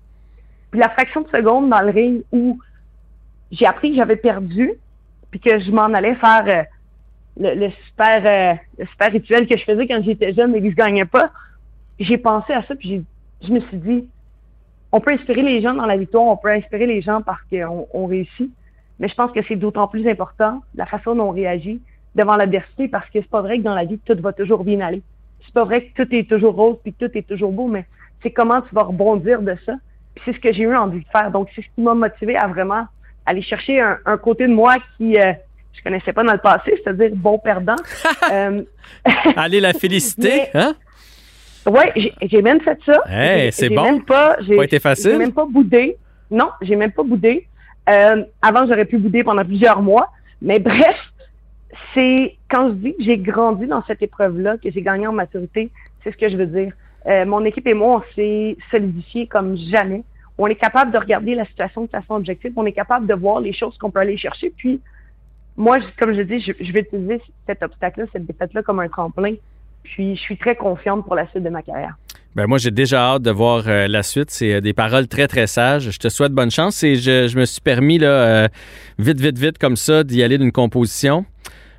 Puis 0.71 0.79
la 0.79 0.89
fraction 0.89 1.21
de 1.21 1.29
seconde 1.29 1.69
dans 1.69 1.81
le 1.81 1.91
ring 1.91 2.23
où 2.31 2.59
j'ai 3.51 3.65
appris 3.65 3.91
que 3.91 3.95
j'avais 3.95 4.15
perdu, 4.15 4.73
puis 5.31 5.39
que 5.39 5.59
je 5.59 5.71
m'en 5.71 5.93
allais 5.93 6.15
faire 6.15 6.43
euh, 6.47 6.63
le, 7.37 7.69
super 7.87 8.25
euh, 8.25 8.55
le 8.77 8.85
super 8.87 9.11
rituel 9.11 9.47
que 9.47 9.57
je 9.57 9.63
faisais 9.63 9.87
quand 9.87 10.03
j'étais 10.03 10.33
jeune 10.33 10.55
et 10.55 10.61
que 10.61 10.69
je 10.69 10.75
gagnais 10.75 11.05
pas, 11.05 11.31
j'ai 11.99 12.17
pensé 12.17 12.53
à 12.53 12.63
ça, 12.63 12.75
puis 12.75 13.03
je 13.41 13.51
me 13.51 13.59
suis 13.59 13.77
dit, 13.77 14.07
on 14.93 15.01
peut 15.01 15.11
inspirer 15.11 15.41
les 15.41 15.59
gens 15.59 15.73
dans 15.73 15.87
la 15.87 15.97
victoire, 15.97 16.23
on 16.25 16.37
peut 16.37 16.51
inspirer 16.51 16.85
les 16.85 17.01
gens 17.01 17.21
parce 17.23 17.41
qu'on 17.49 17.87
on 17.93 18.05
réussit. 18.05 18.51
Mais 18.99 19.07
je 19.09 19.15
pense 19.15 19.31
que 19.31 19.39
c'est 19.47 19.55
d'autant 19.55 19.87
plus 19.87 20.07
important 20.07 20.61
la 20.75 20.85
façon 20.85 21.15
dont 21.15 21.29
on 21.29 21.31
réagit 21.31 21.81
devant 22.13 22.35
l'adversité 22.35 22.87
parce 22.87 23.05
que 23.07 23.19
c'est 23.19 23.29
pas 23.29 23.41
vrai 23.41 23.57
que 23.57 23.63
dans 23.63 23.73
la 23.73 23.85
vie 23.85 23.97
tout 23.97 24.15
va 24.21 24.33
toujours 24.33 24.63
bien 24.63 24.79
aller. 24.81 25.01
C'est 25.43 25.53
pas 25.53 25.65
vrai 25.65 25.85
que 25.85 26.03
tout 26.03 26.15
est 26.15 26.29
toujours 26.29 26.53
rose 26.53 26.77
puis 26.83 26.93
que 26.93 27.07
tout 27.07 27.17
est 27.17 27.27
toujours 27.27 27.51
beau, 27.51 27.67
mais 27.67 27.85
c'est 28.21 28.29
comment 28.29 28.61
tu 28.61 28.73
vas 28.75 28.83
rebondir 28.83 29.41
de 29.41 29.57
ça. 29.65 29.73
Puis 30.13 30.23
c'est 30.25 30.33
ce 30.33 30.39
que 30.39 30.53
j'ai 30.53 30.63
eu 30.63 30.75
envie 30.75 30.99
de 30.99 31.09
faire. 31.11 31.31
Donc 31.31 31.49
c'est 31.55 31.63
ce 31.63 31.67
qui 31.73 31.81
m'a 31.81 31.95
motivé 31.95 32.37
à 32.37 32.45
vraiment 32.45 32.85
aller 33.25 33.41
chercher 33.41 33.81
un, 33.81 34.17
côté 34.17 34.47
de 34.47 34.53
moi 34.53 34.75
qui 34.97 35.17
euh, 35.17 35.33
je 35.73 35.81
connaissais 35.81 36.13
pas 36.13 36.23
dans 36.23 36.33
le 36.33 36.37
passé, 36.37 36.79
c'est-à-dire 36.83 37.09
bon 37.15 37.39
perdant. 37.39 37.77
euh, 38.31 38.61
Allez 39.35 39.59
la 39.59 39.73
féliciter, 39.73 40.43
hein? 40.53 40.75
Oui, 41.65 42.11
j'ai 42.21 42.41
même 42.41 42.61
fait 42.61 42.77
ça. 42.85 43.01
c'est 43.51 43.69
bon? 43.69 43.83
Même 43.83 44.03
pas, 44.03 44.35
pas 44.35 44.63
été 44.63 44.79
facile? 44.79 45.11
J'ai 45.11 45.17
même 45.17 45.33
pas 45.33 45.45
boudé. 45.45 45.97
Non, 46.29 46.49
j'ai 46.61 46.75
même 46.75 46.91
pas 46.91 47.03
boudé. 47.03 47.47
Euh, 47.89 48.23
avant, 48.41 48.65
j'aurais 48.67 48.85
pu 48.85 48.97
bouder 48.97 49.23
pendant 49.23 49.45
plusieurs 49.45 49.81
mois. 49.81 50.09
Mais 50.41 50.59
bref, 50.59 50.97
c'est 51.93 52.35
quand 52.49 52.69
je 52.69 52.73
dis 52.73 52.95
que 52.95 53.03
j'ai 53.03 53.17
grandi 53.17 53.65
dans 53.65 53.83
cette 53.85 54.01
épreuve-là, 54.01 54.57
que 54.57 54.69
j'ai 54.71 54.81
gagné 54.81 55.07
en 55.07 55.13
maturité, 55.13 55.69
c'est 56.03 56.11
ce 56.11 56.17
que 56.17 56.29
je 56.29 56.37
veux 56.37 56.47
dire. 56.47 56.73
Euh, 57.05 57.25
mon 57.25 57.43
équipe 57.45 57.67
et 57.67 57.73
moi, 57.73 58.01
on 58.01 58.15
s'est 58.15 58.57
solidifiés 58.71 59.27
comme 59.27 59.57
jamais. 59.57 60.03
On 60.37 60.47
est 60.47 60.55
capable 60.55 60.91
de 60.91 60.97
regarder 60.97 61.35
la 61.35 61.45
situation 61.45 61.83
de 61.83 61.89
façon 61.89 62.15
objective. 62.15 62.53
On 62.55 62.65
est 62.65 62.73
capable 62.73 63.05
de 63.07 63.13
voir 63.13 63.39
les 63.39 63.53
choses 63.53 63.77
qu'on 63.77 63.91
peut 63.91 63.99
aller 63.99 64.17
chercher. 64.17 64.51
Puis, 64.55 64.81
moi, 65.55 65.79
comme 65.99 66.13
je 66.13 66.21
dis, 66.21 66.39
je, 66.39 66.53
je 66.59 66.71
vais 66.71 66.81
utiliser 66.81 67.21
cet 67.45 67.61
obstacle-là, 67.61 68.07
cette 68.11 68.25
défaite-là 68.25 68.63
comme 68.63 68.79
un 68.79 68.87
tremplin. 68.87 69.35
Puis, 69.83 70.15
je 70.15 70.21
suis 70.21 70.37
très 70.37 70.55
confiante 70.55 71.05
pour 71.05 71.15
la 71.15 71.27
suite 71.29 71.43
de 71.43 71.49
ma 71.49 71.61
carrière. 71.61 71.95
Ben 72.35 72.47
moi, 72.47 72.57
j'ai 72.57 72.71
déjà 72.71 73.13
hâte 73.13 73.21
de 73.21 73.29
voir 73.29 73.63
euh, 73.67 73.87
la 73.87 74.01
suite. 74.01 74.31
C'est 74.31 74.55
euh, 74.55 74.61
des 74.61 74.73
paroles 74.73 75.07
très, 75.07 75.27
très 75.27 75.45
sages. 75.45 75.91
Je 75.91 75.99
te 75.99 76.09
souhaite 76.09 76.31
bonne 76.31 76.49
chance 76.49 76.81
et 76.83 76.95
je, 76.95 77.27
je 77.27 77.37
me 77.37 77.45
suis 77.45 77.61
permis, 77.61 77.99
là, 77.99 78.07
euh, 78.07 78.47
vite, 78.97 79.19
vite, 79.19 79.37
vite, 79.37 79.57
comme 79.59 79.75
ça, 79.75 80.03
d'y 80.03 80.23
aller 80.23 80.39
d'une 80.39 80.51
composition. 80.51 81.25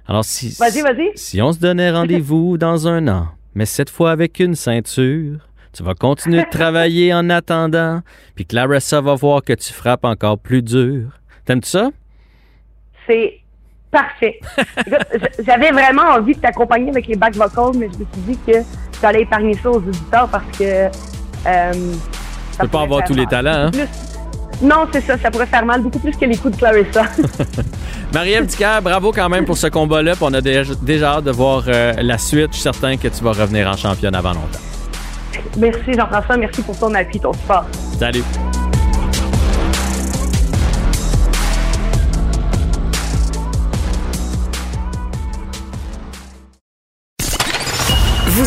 Alors, 0.07 0.25
si, 0.25 0.57
Vas-y, 0.61 0.83
vas-y. 0.83 1.11
si 1.17 1.43
on 1.43 1.53
se 1.53 1.59
donnait 1.59 1.91
rendez-vous 1.93 2.57
dans 2.57 2.87
un 2.87 3.09
an, 3.09 3.29
mais 3.55 3.67
cette 3.67 3.91
fois 3.91 4.13
avec 4.13 4.39
une 4.39 4.55
ceinture, 4.55 5.49
tu 5.73 5.83
vas 5.83 5.95
continuer 5.95 6.45
de 6.45 6.51
travailler 6.51 7.13
en 7.13 7.31
attendant, 7.31 8.03
puis 8.37 8.45
Clarissa 8.45 9.01
va 9.01 9.15
voir 9.15 9.43
que 9.43 9.55
tu 9.55 9.73
frappes 9.73 10.05
encore 10.05 10.39
plus 10.39 10.63
dur. 10.63 11.19
T'aimes-tu 11.47 11.71
ça? 11.71 11.91
C'est 13.09 13.41
parfait. 13.95 14.41
J'avais 15.47 15.71
vraiment 15.71 16.03
envie 16.17 16.35
de 16.35 16.41
t'accompagner 16.41 16.91
avec 16.91 17.07
les 17.07 17.15
back 17.15 17.35
vocals, 17.37 17.77
mais 17.79 17.89
je 17.93 17.99
me 18.01 18.07
suis 18.13 18.23
dit 18.35 18.39
que 18.47 18.59
j'allais 19.01 19.23
épargner 19.23 19.55
ça 19.63 19.71
aux 19.71 19.77
auditeurs 19.77 20.29
parce 20.29 20.59
que. 20.59 20.89
Euh, 21.47 21.73
Tu 22.53 22.59
peux 22.59 22.69
pas 22.69 22.83
avoir 22.83 23.05
tous 23.05 23.15
les 23.15 23.27
talents, 23.27 23.69
hein? 23.69 23.87
Non, 24.63 24.87
c'est 24.93 25.01
ça. 25.01 25.19
Ça 25.19 25.31
pourrait 25.31 25.47
faire 25.47 25.65
mal 25.65 25.83
beaucoup 25.83 25.99
plus 25.99 26.17
que 26.17 26.25
les 26.25 26.37
coups 26.37 26.55
de 26.55 26.59
Clarissa. 26.59 27.03
Marie-Ève 28.15 28.47
Dicker, 28.47 28.81
bravo 28.83 29.13
quand 29.13 29.29
même 29.29 29.45
pour 29.45 29.57
ce 29.57 29.67
combat-là. 29.67 30.15
On 30.21 30.33
a 30.33 30.41
déjà, 30.41 30.75
déjà 30.81 31.15
hâte 31.17 31.25
de 31.25 31.33
voir 31.33 31.65
euh, 31.67 31.93
la 31.99 32.19
suite. 32.19 32.49
Je 32.51 32.55
suis 32.55 32.63
certain 32.63 32.97
que 32.97 33.09
tu 33.09 33.23
vas 33.25 33.33
revenir 33.33 33.69
en 33.69 33.77
championne 33.77 34.15
avant 34.15 34.33
longtemps. 34.33 34.61
merci 35.59 35.93
Jean-François. 35.95 36.37
Merci 36.37 36.63
pour 36.63 36.79
ton 36.79 36.95
appui, 36.95 37.21
ton 37.21 37.33
support. 37.33 37.65
Salut. 37.99 38.25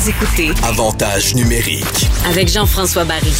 Vous 0.08 0.14
écoutez 0.14 0.51
Avantage 0.66 1.36
numérique. 1.36 2.08
avec 2.30 2.47
Jean-François 2.47 3.03
Barry. 3.03 3.34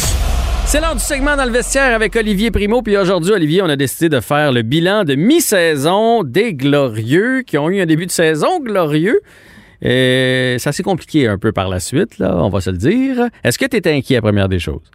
C'est 0.66 0.82
l'heure 0.82 0.94
du 0.94 1.00
segment 1.00 1.34
dans 1.34 1.46
le 1.46 1.50
vestiaire 1.50 1.94
avec 1.94 2.14
Olivier 2.14 2.50
Primo. 2.50 2.82
Puis 2.82 2.94
aujourd'hui, 2.98 3.32
Olivier, 3.32 3.62
on 3.62 3.70
a 3.70 3.76
décidé 3.76 4.10
de 4.10 4.20
faire 4.20 4.52
le 4.52 4.60
bilan 4.60 5.04
de 5.04 5.14
mi-saison 5.14 6.24
des 6.24 6.52
Glorieux 6.52 7.40
qui 7.40 7.56
ont 7.56 7.70
eu 7.70 7.80
un 7.80 7.86
début 7.86 8.04
de 8.04 8.10
saison 8.10 8.60
glorieux. 8.60 9.18
Et 9.80 10.56
ça 10.58 10.72
s'est 10.72 10.82
compliqué 10.82 11.26
un 11.26 11.38
peu 11.38 11.52
par 11.52 11.70
la 11.70 11.80
suite, 11.80 12.18
là, 12.18 12.36
on 12.36 12.50
va 12.50 12.60
se 12.60 12.68
le 12.68 12.76
dire. 12.76 13.28
Est-ce 13.44 13.58
que 13.58 13.64
tu 13.64 13.78
étais 13.78 13.94
inquiet, 13.94 14.20
première 14.20 14.50
des 14.50 14.58
choses? 14.58 14.90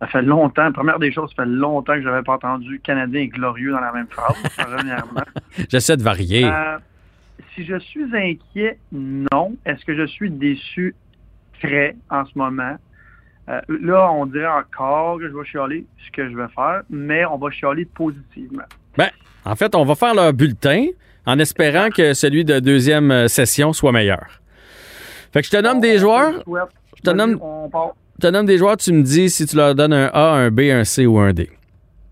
Ça 0.00 0.08
fait 0.08 0.22
longtemps. 0.22 0.72
Première 0.72 0.98
des 0.98 1.12
choses, 1.12 1.30
ça 1.30 1.44
fait 1.44 1.48
longtemps 1.48 1.94
que 1.94 2.02
je 2.02 2.08
n'avais 2.08 2.24
pas 2.24 2.34
entendu 2.34 2.80
Canadien 2.82 3.20
et 3.20 3.28
glorieux 3.28 3.70
dans 3.70 3.80
la 3.80 3.92
même 3.92 4.08
phrase, 4.10 4.34
premièrement. 4.56 5.22
J'essaie 5.70 5.96
de 5.96 6.02
varier. 6.02 6.44
Euh, 6.44 6.78
si 7.58 7.66
je 7.66 7.78
suis 7.78 8.04
inquiet, 8.14 8.78
non. 8.92 9.56
Est-ce 9.66 9.84
que 9.84 9.96
je 9.96 10.06
suis 10.06 10.30
déçu? 10.30 10.94
Très, 11.60 11.96
en 12.08 12.24
ce 12.24 12.38
moment. 12.38 12.76
Euh, 13.48 13.60
là, 13.68 14.12
on 14.12 14.26
dirait 14.26 14.46
encore 14.46 15.18
que 15.18 15.28
je 15.28 15.36
vais 15.36 15.44
chialer 15.44 15.84
ce 16.06 16.12
que 16.12 16.30
je 16.30 16.36
vais 16.36 16.46
faire, 16.54 16.82
mais 16.88 17.24
on 17.24 17.36
va 17.36 17.50
chialer 17.50 17.84
positivement. 17.84 18.62
Ben, 18.96 19.08
en 19.44 19.56
fait, 19.56 19.74
on 19.74 19.84
va 19.84 19.96
faire 19.96 20.14
leur 20.14 20.32
bulletin 20.32 20.86
en 21.26 21.38
espérant 21.40 21.88
que 21.90 22.14
celui 22.14 22.44
de 22.44 22.60
deuxième 22.60 23.10
euh, 23.10 23.28
session 23.28 23.72
soit 23.72 23.90
meilleur. 23.90 24.40
Fait 25.32 25.40
que 25.40 25.46
je 25.46 25.50
te 25.50 25.60
nomme 25.60 25.80
des 25.80 25.98
joueurs. 25.98 26.44
Je 26.96 27.02
te 27.02 27.10
nomme-. 27.10 27.40
Je 28.20 28.26
te 28.26 28.32
nomme 28.32 28.46
des 28.46 28.58
joueurs, 28.58 28.76
tu 28.76 28.92
me 28.92 29.02
dis 29.02 29.30
si 29.30 29.46
tu 29.46 29.56
leur 29.56 29.74
donnes 29.74 29.92
un 29.92 30.10
A, 30.12 30.32
un 30.32 30.50
B, 30.50 30.60
un 30.60 30.84
C 30.84 31.06
ou 31.06 31.18
un 31.18 31.32
D. 31.32 31.50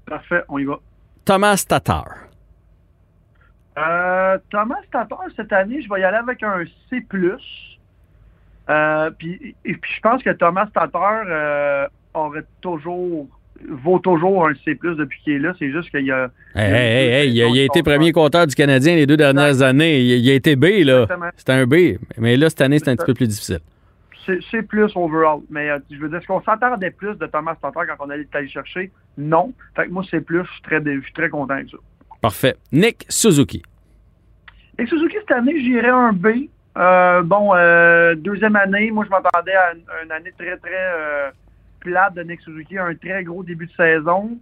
Parfait, 0.07 0.43
on 0.49 0.59
y 0.59 0.65
va. 0.65 0.79
Thomas 1.25 1.65
Tatar. 1.69 2.26
Euh, 3.79 4.39
Thomas 4.51 4.81
Tatar, 4.91 5.25
cette 5.37 5.53
année, 5.53 5.83
je 5.83 5.89
vais 5.89 6.01
y 6.01 6.05
aller 6.05 6.17
avec 6.17 6.43
un 6.43 6.65
C+. 6.91 7.05
Euh, 8.69 9.11
puis, 9.19 9.55
et 9.65 9.75
puis 9.75 9.93
je 9.95 10.01
pense 10.01 10.23
que 10.23 10.31
Thomas 10.31 10.67
Tatar 10.73 11.23
euh, 11.27 11.87
aurait 12.15 12.45
toujours 12.61 13.29
vaut 13.69 13.99
toujours 13.99 14.49
un 14.49 14.55
C+, 14.65 14.79
depuis 14.83 15.21
qu'il 15.23 15.35
est 15.35 15.39
là. 15.39 15.55
C'est 15.59 15.71
juste 15.71 15.91
qu'il 15.91 16.05
y 16.05 16.11
a... 16.11 16.31
Hey, 16.55 16.73
hey, 16.73 16.75
hey, 16.75 17.13
hey, 17.13 17.33
il, 17.33 17.43
a, 17.43 17.47
il 17.49 17.59
a 17.61 17.65
été 17.65 17.83
premier 17.83 18.13
compteur 18.13 18.47
du 18.47 18.55
Canadien 18.55 18.97
les 18.97 19.07
deux 19.07 19.17
dernières 19.17 19.63
années. 19.63 20.01
Il, 20.01 20.25
il 20.25 20.31
a 20.31 20.35
été 20.35 20.57
B, 20.57 20.85
là. 20.85 21.07
C'était 21.37 21.53
un 21.53 21.67
B. 21.67 21.99
Mais 22.19 22.37
là, 22.37 22.51
cette 22.51 22.61
année, 22.61 22.79
c'est 22.79 22.91
un 22.91 22.97
petit 22.97 23.07
peu 23.07 23.15
plus 23.15 23.29
difficile. 23.29 23.61
C'est 24.51 24.63
plus 24.63 24.91
overall. 24.97 25.41
Mais 25.51 25.71
euh, 25.71 25.79
je 25.91 25.97
veux 25.99 26.09
dire, 26.09 26.19
est-ce 26.19 26.27
qu'on 26.27 26.43
s'attendait 26.43 26.91
plus 26.91 27.15
de 27.17 27.27
Thomas 27.27 27.55
Tatar 27.55 27.87
quand 27.87 28.07
on 28.07 28.11
allait 28.11 28.27
aller 28.33 28.49
chercher? 28.49 28.91
Non. 29.17 29.53
Fait 29.77 29.87
que 29.87 29.91
moi, 29.91 30.03
c'est 30.11 30.21
plus. 30.21 30.45
Je 30.45 30.53
suis 30.53 30.63
très, 30.63 30.83
je 30.85 31.01
suis 31.01 31.13
très 31.13 31.29
content 31.29 31.55
avec 31.55 31.71
ça. 31.71 31.77
Parfait. 32.27 32.57
Nick 32.73 33.07
Suzuki. 33.09 33.63
Et 34.79 34.87
Suzuki, 34.87 35.15
cette 35.21 35.31
année, 35.31 35.61
j'irais 35.61 35.91
un 35.91 36.13
B. 36.13 36.49
Euh, 36.77 37.23
bon, 37.23 37.55
euh, 37.55 38.17
deuxième 38.17 38.57
année, 38.57 38.91
moi, 38.91 39.05
je 39.05 39.11
m'attendais 39.11 39.55
à 39.55 39.75
une, 39.75 39.83
une 40.05 40.11
année 40.11 40.33
très, 40.37 40.57
très 40.57 40.71
euh, 40.75 41.31
plate 41.79 42.15
de 42.15 42.25
Nick 42.25 42.41
Suzuki. 42.41 42.79
Un 42.79 42.97
très 42.97 43.23
gros 43.23 43.45
début 43.45 43.67
de 43.67 43.73
saison. 43.77 44.39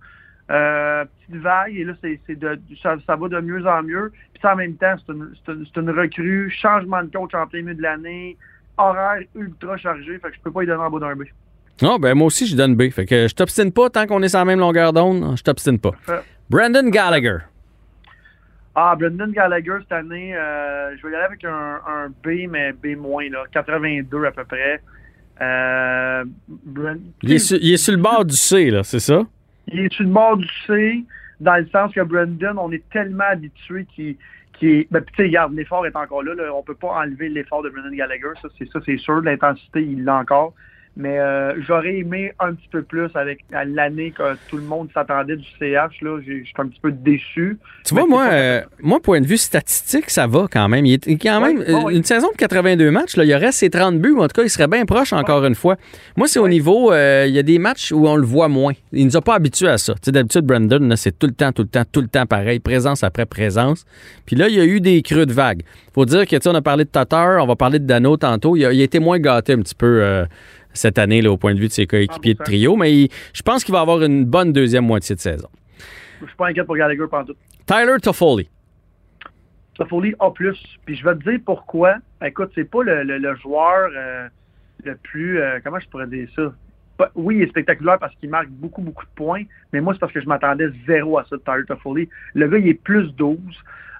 Euh, 0.50 1.04
petite 1.04 1.42
vague. 1.42 1.76
Et 1.76 1.84
là, 1.84 1.92
c'est, 2.02 2.18
c'est 2.26 2.38
de, 2.38 2.58
ça, 2.82 2.96
ça 3.06 3.16
va 3.16 3.28
de 3.28 3.40
mieux 3.40 3.66
en 3.66 3.82
mieux. 3.82 4.12
Puis 4.32 4.40
ça, 4.40 4.54
en 4.54 4.56
même 4.56 4.76
temps, 4.76 4.94
c'est 5.06 5.12
une, 5.12 5.34
c'est 5.44 5.52
une, 5.52 5.66
c'est 5.66 5.80
une 5.80 5.90
recrue. 5.90 6.50
Changement 6.50 7.02
de 7.02 7.10
coach 7.14 7.34
en 7.34 7.46
plein 7.46 7.60
milieu 7.60 7.74
de 7.74 7.82
l'année. 7.82 8.38
Horaire 8.78 9.24
ultra 9.34 9.76
chargé. 9.76 10.18
Fait 10.20 10.30
que 10.30 10.36
je 10.36 10.40
peux 10.40 10.50
pas 10.50 10.62
y 10.62 10.66
donner 10.66 10.82
en 10.82 10.90
bas 10.90 11.00
d'un 11.00 11.16
B. 11.16 11.24
Non, 11.82 11.98
ben 11.98 12.14
moi 12.14 12.28
aussi, 12.28 12.46
je 12.46 12.56
donne 12.56 12.76
B. 12.76 12.88
Fait 12.90 13.04
que 13.04 13.28
je 13.28 13.34
t'obstine 13.34 13.72
pas 13.72 13.90
tant 13.90 14.06
qu'on 14.06 14.22
est 14.22 14.30
sur 14.30 14.38
la 14.38 14.46
même 14.46 14.60
longueur 14.60 14.94
d'onde. 14.94 15.36
Je 15.36 15.42
t'obstine 15.42 15.78
pas. 15.78 15.90
Parfait. 16.06 16.24
Brandon 16.48 16.88
Gallagher. 16.88 17.38
Ah, 18.74 18.96
Brendan 18.98 19.30
Gallagher, 19.30 19.76
cette 19.82 19.92
année, 19.92 20.34
euh, 20.36 20.96
je 20.96 21.06
vais 21.06 21.12
y 21.12 21.14
aller 21.14 21.24
avec 21.24 21.44
un, 21.44 21.80
un 21.86 22.08
B, 22.08 22.48
mais 22.48 22.72
B-, 22.72 23.30
là, 23.30 23.44
82 23.52 24.24
à 24.24 24.32
peu 24.32 24.44
près. 24.44 24.80
Euh, 25.40 26.24
Il 27.22 27.32
est, 27.32 27.38
sur, 27.38 27.56
il 27.60 27.72
est 27.72 27.76
sur 27.76 27.94
le 27.94 28.02
bord 28.02 28.24
du 28.24 28.36
C, 28.36 28.70
là, 28.70 28.82
c'est 28.82 29.00
ça? 29.00 29.22
il 29.68 29.80
est 29.80 29.92
sur 29.92 30.04
le 30.04 30.10
bord 30.10 30.36
du 30.36 30.48
C, 30.66 31.04
dans 31.40 31.56
le 31.56 31.66
sens 31.68 31.92
que 31.92 32.00
Brendan, 32.00 32.58
on 32.58 32.70
est 32.72 32.88
tellement 32.90 33.24
habitué 33.24 33.86
qu'il 33.94 34.16
qui 34.58 34.68
est. 34.68 34.88
Ben, 34.90 35.00
puis, 35.00 35.14
tu 35.16 35.22
sais, 35.22 35.28
regarde, 35.28 35.54
l'effort 35.54 35.86
est 35.86 35.96
encore 35.96 36.22
là, 36.22 36.34
là. 36.34 36.54
On 36.54 36.62
peut 36.62 36.74
pas 36.74 37.00
enlever 37.00 37.28
l'effort 37.28 37.62
de 37.62 37.70
Brendan 37.70 37.94
Gallagher. 37.94 38.32
Ça, 38.40 38.48
c'est 38.58 38.68
ça, 38.70 38.80
c'est 38.84 38.98
sûr. 38.98 39.20
L'intensité, 39.20 39.82
il 39.82 40.04
l'a 40.04 40.16
encore. 40.16 40.54
Mais 40.96 41.18
euh, 41.18 41.60
j'aurais 41.66 41.96
aimé 41.96 42.32
un 42.38 42.54
petit 42.54 42.68
peu 42.70 42.82
plus 42.82 43.08
avec 43.14 43.44
l'année 43.50 44.12
que 44.12 44.36
tout 44.48 44.56
le 44.56 44.62
monde 44.62 44.88
s'attendait 44.94 45.36
du 45.36 45.46
CH. 45.58 46.00
Là, 46.02 46.20
je 46.24 46.44
suis 46.44 46.54
un 46.56 46.68
petit 46.68 46.78
peu 46.80 46.92
déçu. 46.92 47.58
Tu 47.84 47.94
vois, 47.94 48.06
moi, 48.06 48.28
euh, 48.30 48.62
moi, 48.80 49.00
point 49.00 49.20
de 49.20 49.26
vue 49.26 49.36
statistique, 49.36 50.08
ça 50.08 50.28
va 50.28 50.46
quand 50.48 50.68
même. 50.68 50.86
Il 50.86 50.94
est 50.94 51.18
quand 51.20 51.40
même 51.40 51.58
ouais, 51.58 51.96
une 51.96 52.04
saison 52.04 52.28
de 52.30 52.36
82 52.36 52.92
matchs, 52.92 53.16
là, 53.16 53.24
il 53.24 53.30
y 53.30 53.34
aurait 53.34 53.50
ses 53.50 53.70
30 53.70 53.98
buts, 53.98 54.12
ou 54.12 54.22
en 54.22 54.28
tout 54.28 54.40
cas, 54.40 54.44
il 54.44 54.50
serait 54.50 54.68
bien 54.68 54.84
proche 54.84 55.12
encore 55.12 55.44
une 55.44 55.56
fois. 55.56 55.76
Moi, 56.16 56.28
c'est 56.28 56.38
au 56.38 56.48
niveau, 56.48 56.92
euh, 56.92 57.24
il 57.26 57.34
y 57.34 57.40
a 57.40 57.42
des 57.42 57.58
matchs 57.58 57.90
où 57.90 58.06
on 58.06 58.14
le 58.14 58.24
voit 58.24 58.48
moins. 58.48 58.74
Il 58.92 59.04
nous 59.06 59.16
a 59.16 59.20
pas 59.20 59.34
habitués 59.34 59.68
à 59.68 59.78
ça. 59.78 59.94
Tu 59.94 60.00
sais, 60.04 60.12
d'habitude, 60.12 60.42
Brandon, 60.42 60.94
c'est 60.94 61.18
tout 61.18 61.26
le 61.26 61.34
temps, 61.34 61.50
tout 61.50 61.62
le 61.62 61.68
temps, 61.68 61.84
tout 61.90 62.02
le 62.02 62.08
temps 62.08 62.26
pareil, 62.26 62.60
présence 62.60 63.02
après 63.02 63.26
présence. 63.26 63.84
Puis 64.26 64.36
là, 64.36 64.48
il 64.48 64.54
y 64.54 64.60
a 64.60 64.64
eu 64.64 64.80
des 64.80 65.02
creux 65.02 65.26
de 65.26 65.32
vague. 65.32 65.62
Faut 65.92 66.04
dire 66.04 66.24
que, 66.24 66.36
tu 66.36 66.42
sais, 66.42 66.48
on 66.48 66.54
a 66.54 66.62
parlé 66.62 66.84
de 66.84 66.90
Tatar, 66.90 67.42
on 67.42 67.46
va 67.46 67.56
parler 67.56 67.80
de 67.80 67.86
Dano 67.86 68.16
tantôt. 68.16 68.56
Il 68.56 68.64
a, 68.64 68.72
il 68.72 68.80
a 68.80 68.84
été 68.84 69.00
moins 69.00 69.18
gâté 69.18 69.54
un 69.54 69.58
petit 69.58 69.74
peu 69.74 70.24
cette 70.74 70.98
année, 70.98 71.22
là, 71.22 71.30
au 71.32 71.36
point 71.38 71.54
de 71.54 71.58
vue 71.60 71.68
de 71.68 71.72
ses 71.72 71.86
coéquipiers 71.86 72.34
de 72.34 72.38
100%. 72.40 72.44
trio, 72.44 72.76
mais 72.76 72.92
il- 72.92 73.08
je 73.32 73.42
pense 73.42 73.64
qu'il 73.64 73.72
va 73.72 73.80
avoir 73.80 74.02
une 74.02 74.24
bonne 74.26 74.52
deuxième 74.52 74.84
moitié 74.84 75.14
de 75.16 75.20
saison. 75.20 75.48
Je 76.20 76.26
suis 76.26 76.36
pas 76.36 76.48
inquiet 76.48 76.64
pour 76.64 76.76
Gallagher 76.76 77.04
tout. 77.26 77.34
Tyler 77.66 77.96
Toffoli. 78.02 78.48
Toffoli 79.76 80.14
A+. 80.20 80.30
Puis 80.30 80.96
je 80.96 81.04
vais 81.04 81.14
te 81.16 81.28
dire 81.30 81.40
pourquoi. 81.44 81.96
Écoute, 82.24 82.50
c'est 82.54 82.68
pas 82.70 82.82
le, 82.82 83.02
le- 83.02 83.18
le 83.18 83.34
joueur 83.36 83.90
euh, 83.96 84.28
le 84.84 84.94
plus... 84.96 85.40
euh, 85.40 85.58
comment 85.64 85.80
je 85.80 85.88
pourrais 85.88 86.06
dire 86.06 86.28
ça? 86.36 86.52
Oui, 87.16 87.36
il 87.38 87.42
est 87.42 87.48
spectaculaire 87.48 87.98
parce 87.98 88.14
qu'il 88.16 88.30
marque 88.30 88.48
beaucoup, 88.50 88.80
beaucoup 88.80 89.04
de 89.04 89.10
points, 89.16 89.42
mais 89.72 89.80
moi, 89.80 89.94
c'est 89.94 89.98
parce 89.98 90.12
que 90.12 90.20
je 90.20 90.28
m'attendais 90.28 90.68
zéro 90.86 91.18
à 91.18 91.24
ça 91.24 91.36
de 91.36 91.42
Tyler 91.44 91.64
Toffoli. 91.66 92.08
Le 92.34 92.46
gars, 92.48 92.58
il 92.58 92.68
est 92.68 92.74
plus 92.74 93.08
12. 93.16 93.36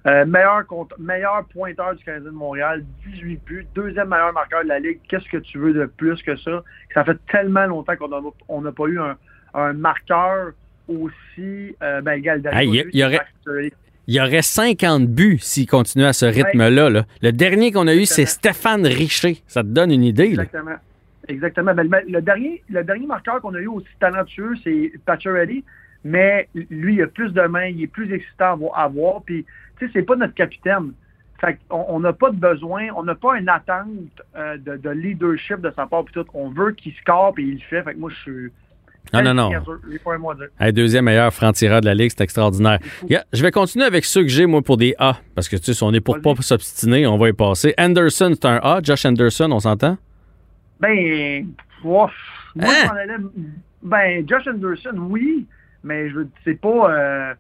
Euh, 0.07 0.27
meilleur, 0.27 1.45
pointeur 1.53 1.95
du 1.95 2.05
Canadien 2.05 2.31
de 2.31 2.35
Montréal, 2.37 2.85
18 3.07 3.41
buts, 3.47 3.67
deuxième 3.75 4.09
meilleur 4.09 4.33
marqueur 4.35 4.63
de 4.63 4.69
la 4.69 4.79
Ligue. 4.79 4.99
Qu'est-ce 5.09 5.29
que 5.31 5.39
tu 5.39 5.59
veux 5.59 5.73
de 5.73 5.87
plus 5.87 6.23
que 6.23 6.37
ça? 6.37 6.63
Ça 6.93 7.05
fait 7.05 7.17
tellement 7.31 7.65
longtemps 7.67 7.95
qu'on 7.97 8.61
n'a 8.61 8.73
pas 8.73 8.85
eu 8.87 8.99
un, 9.01 9.17
un 9.55 9.73
marqueur 9.73 10.53
aussi... 10.89 11.75
Euh, 11.83 12.03
ben, 12.03 12.13
égal 12.19 12.43
Hey, 12.53 12.69
il 12.93 12.99
y 12.99 13.05
aurait- 13.05 13.21
aurait... 13.49 13.73
Il 14.07 14.15
y 14.15 14.21
aurait 14.21 14.43
50 14.43 15.07
buts 15.07 15.39
s'il 15.41 15.67
continuait 15.67 16.09
à 16.09 16.13
ce 16.13 16.27
rythme-là. 16.27 16.91
là. 16.91 17.05
Le 17.23 17.33
dernier 17.33 17.73
qu'on 17.73 17.87
a 17.87 17.95
eu, 17.95 18.05
c'est 18.05 18.27
Stéphane 18.27 18.87
Richer. 18.87 19.39
Ça 19.47 19.63
te 19.63 19.69
donne 19.69 19.91
une 19.91 20.03
idée. 20.05 20.35
là. 20.35 20.43
Exactement. 20.43 20.77
Exactement. 21.27 21.75
Ben, 21.75 21.89
le, 21.91 22.13
le 22.13 22.21
dernier, 22.21 22.63
le 22.69 22.85
dernier 22.85 23.07
marqueur 23.07 23.41
qu'on 23.41 23.55
a 23.55 23.59
eu 23.61 23.67
aussi 23.69 23.87
talentueux, 23.99 24.53
c'est 24.63 24.93
Pacioretty, 25.07 25.65
mais 26.05 26.49
lui, 26.71 26.95
il 26.97 27.03
a 27.03 27.07
plus 27.07 27.31
de 27.33 27.43
mains, 27.43 27.67
il 27.67 27.83
est 27.83 27.87
plus 27.87 28.13
excitant 28.13 28.53
à 28.53 28.57
vo- 28.57 28.73
à 28.75 28.89
voir. 28.89 29.23
Puis, 29.25 29.45
tu 29.79 29.87
sais, 29.87 29.93
c'est 29.95 30.03
pas 30.03 30.17
notre 30.17 30.35
capitaine. 30.35 30.93
Fait 31.41 31.59
qu'on 31.69 31.85
on 31.89 32.01
n'a 32.01 32.13
pas 32.13 32.31
de 32.31 32.37
besoin, 32.37 32.89
on 32.97 33.03
n'a 33.03 33.15
pas 33.17 33.37
une 33.39 33.49
attente 33.49 33.89
euh, 34.37 34.57
de, 34.59 34.77
de 34.77 34.91
leadership 34.91 35.61
de 35.61 35.73
sa 35.75 35.87
part. 35.87 36.05
Puis 36.05 36.15
tout. 36.15 36.25
On 36.35 36.49
veut 36.51 36.73
qu'il 36.73 36.93
score 36.95 37.35
et 37.39 37.43
il 37.43 37.55
le 37.55 37.61
fait. 37.61 37.83
Fait 37.83 37.95
que 37.95 37.99
moi, 37.99 38.11
je 38.11 38.17
suis. 38.17 38.53
Non, 39.13 39.23
non, 39.23 39.35
non. 39.35 39.51
Hey, 40.59 40.73
deuxième 40.73 41.05
meilleur 41.05 41.33
franc-tireur 41.33 41.83
de 41.83 41.87
la 41.87 41.95
Ligue, 41.95 42.11
c'est 42.17 42.25
extraordinaire. 42.25 42.79
Yeah, 43.09 43.25
je 43.35 43.43
vais 43.43 43.51
continuer 43.51 43.85
avec 43.85 44.05
ceux 44.07 44.23
que 44.23 44.29
j'ai, 44.29 44.47
moi, 44.47 44.63
pour 44.63 44.79
des 44.79 44.95
A. 44.99 45.19
Parce 45.35 45.47
que, 45.49 45.57
tu 45.57 45.65
sais, 45.65 45.75
si 45.75 45.83
on 45.83 45.93
est 45.93 46.01
pour 46.01 46.21
pas 46.23 46.35
s'obstiner, 46.41 47.07
on 47.07 47.19
va 47.19 47.29
y 47.29 47.33
passer. 47.35 47.75
Anderson, 47.79 48.31
c'est 48.33 48.47
un 48.47 48.61
A. 48.63 48.81
Josh 48.83 49.05
Anderson, 49.05 49.51
on 49.53 49.61
s'entend? 49.61 49.99
Ben, 50.81 51.47
ouf. 51.85 51.85
moi, 51.85 52.11
Hein? 52.61 52.73
je 52.83 52.87
m'en 52.89 52.95
allais. 52.95 53.17
Ben, 53.83 54.27
Josh 54.29 54.47
Anderson, 54.49 54.97
oui, 55.11 55.47
mais 55.85 56.09
je 56.11 56.15
veux 56.17 56.29
c'est 56.45 56.61
pas. 56.61 56.91
Euh, 56.93 57.35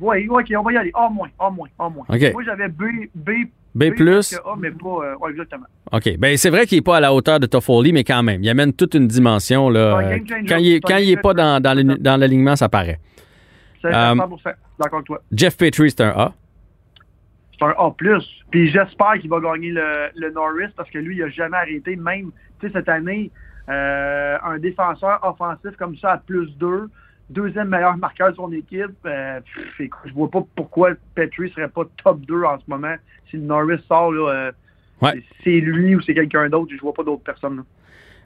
ouais, 0.00 0.26
ok, 0.28 0.46
on 0.58 0.62
va 0.62 0.72
y 0.72 0.76
aller. 0.76 0.90
A 0.94 1.08
moins, 1.08 1.28
A 1.38 1.50
moins, 1.50 1.68
A 1.78 1.88
moins. 1.88 2.04
Ok. 2.08 2.32
Moi, 2.32 2.42
j'avais 2.44 2.68
B, 2.68 2.82
B, 3.14 3.30
B+. 3.74 3.90
plus? 3.94 4.30
que 4.36 4.48
A, 4.48 4.54
mais 4.58 4.70
pas. 4.70 4.86
euh, 4.88 5.16
ouais, 5.16 5.30
exactement. 5.30 5.66
OK. 5.92 6.16
Ben, 6.18 6.36
c'est 6.36 6.50
vrai 6.50 6.66
qu'il 6.66 6.78
n'est 6.78 6.82
pas 6.82 6.96
à 6.98 7.00
la 7.00 7.12
hauteur 7.12 7.40
de 7.40 7.46
Toffoli, 7.46 7.92
mais 7.92 8.04
quand 8.04 8.22
même, 8.22 8.42
il 8.42 8.48
amène 8.48 8.72
toute 8.72 8.94
une 8.94 9.06
dimension. 9.08 9.68
Là, 9.70 9.98
Euh, 9.98 10.18
quand 10.48 10.56
il 10.58 10.74
est, 10.74 10.80
C'est 10.80 10.86
un 10.86 10.88
quand 10.88 10.96
il 10.98 11.06
game 11.10 11.18
est 11.18 11.22
pas 11.22 11.34
dans, 11.34 11.60
dans 11.62 11.74
l'ali- 11.74 11.98
dans 12.00 12.16
l'alignement, 12.18 12.56
ça 12.56 12.68
paraît. 12.68 12.98
C'est 13.82 13.88
Euh, 13.88 14.14
100%. 14.14 14.52
D'accord 14.78 14.98
avec 14.98 15.06
toi. 15.06 15.22
Jeff 15.32 15.56
Petrie, 15.56 15.90
c'est 15.90 16.02
un 16.02 16.10
A. 16.10 16.32
C'est 17.58 17.64
un 17.66 17.74
A+. 17.78 17.94
Puis 18.50 18.68
j'espère 18.70 19.12
qu'il 19.20 19.28
va 19.30 19.40
gagner 19.40 19.70
le, 19.70 20.08
le 20.16 20.30
Norris 20.32 20.72
parce 20.76 20.90
que 20.90 20.98
lui, 20.98 21.16
il 21.16 21.22
a 21.22 21.28
jamais 21.28 21.56
arrêté. 21.56 21.96
Même, 21.96 22.30
tu 22.60 22.66
sais, 22.66 22.72
cette 22.72 22.88
année, 22.88 23.30
euh, 23.68 24.36
un 24.42 24.58
défenseur 24.58 25.20
offensif 25.22 25.76
comme 25.78 25.96
ça 25.96 26.12
à 26.12 26.18
plus 26.18 26.50
2, 26.58 26.88
deuxième 27.30 27.68
meilleur 27.68 27.96
marqueur 27.96 28.30
de 28.30 28.36
son 28.36 28.52
équipe. 28.52 28.90
Euh, 29.06 29.40
pff, 29.40 29.80
écoute, 29.80 30.00
je 30.06 30.12
vois 30.12 30.30
pas 30.30 30.42
pourquoi 30.54 30.90
Petrie 31.14 31.50
serait 31.50 31.68
pas 31.68 31.82
top 32.04 32.20
2 32.26 32.42
en 32.44 32.58
ce 32.58 32.64
moment. 32.68 32.94
Si 33.30 33.36
le 33.36 33.42
Norris 33.44 33.80
sort, 33.88 34.12
là, 34.12 34.28
euh, 34.30 34.52
Ouais. 35.02 35.22
c'est 35.42 35.60
lui 35.60 35.94
ou 35.96 36.02
c'est 36.02 36.12
quelqu'un 36.12 36.48
d'autre, 36.50 36.70
je 36.76 36.80
vois 36.80 36.92
pas 36.92 37.02
d'autres 37.04 37.22
personnes. 37.22 37.56
là. 37.56 37.62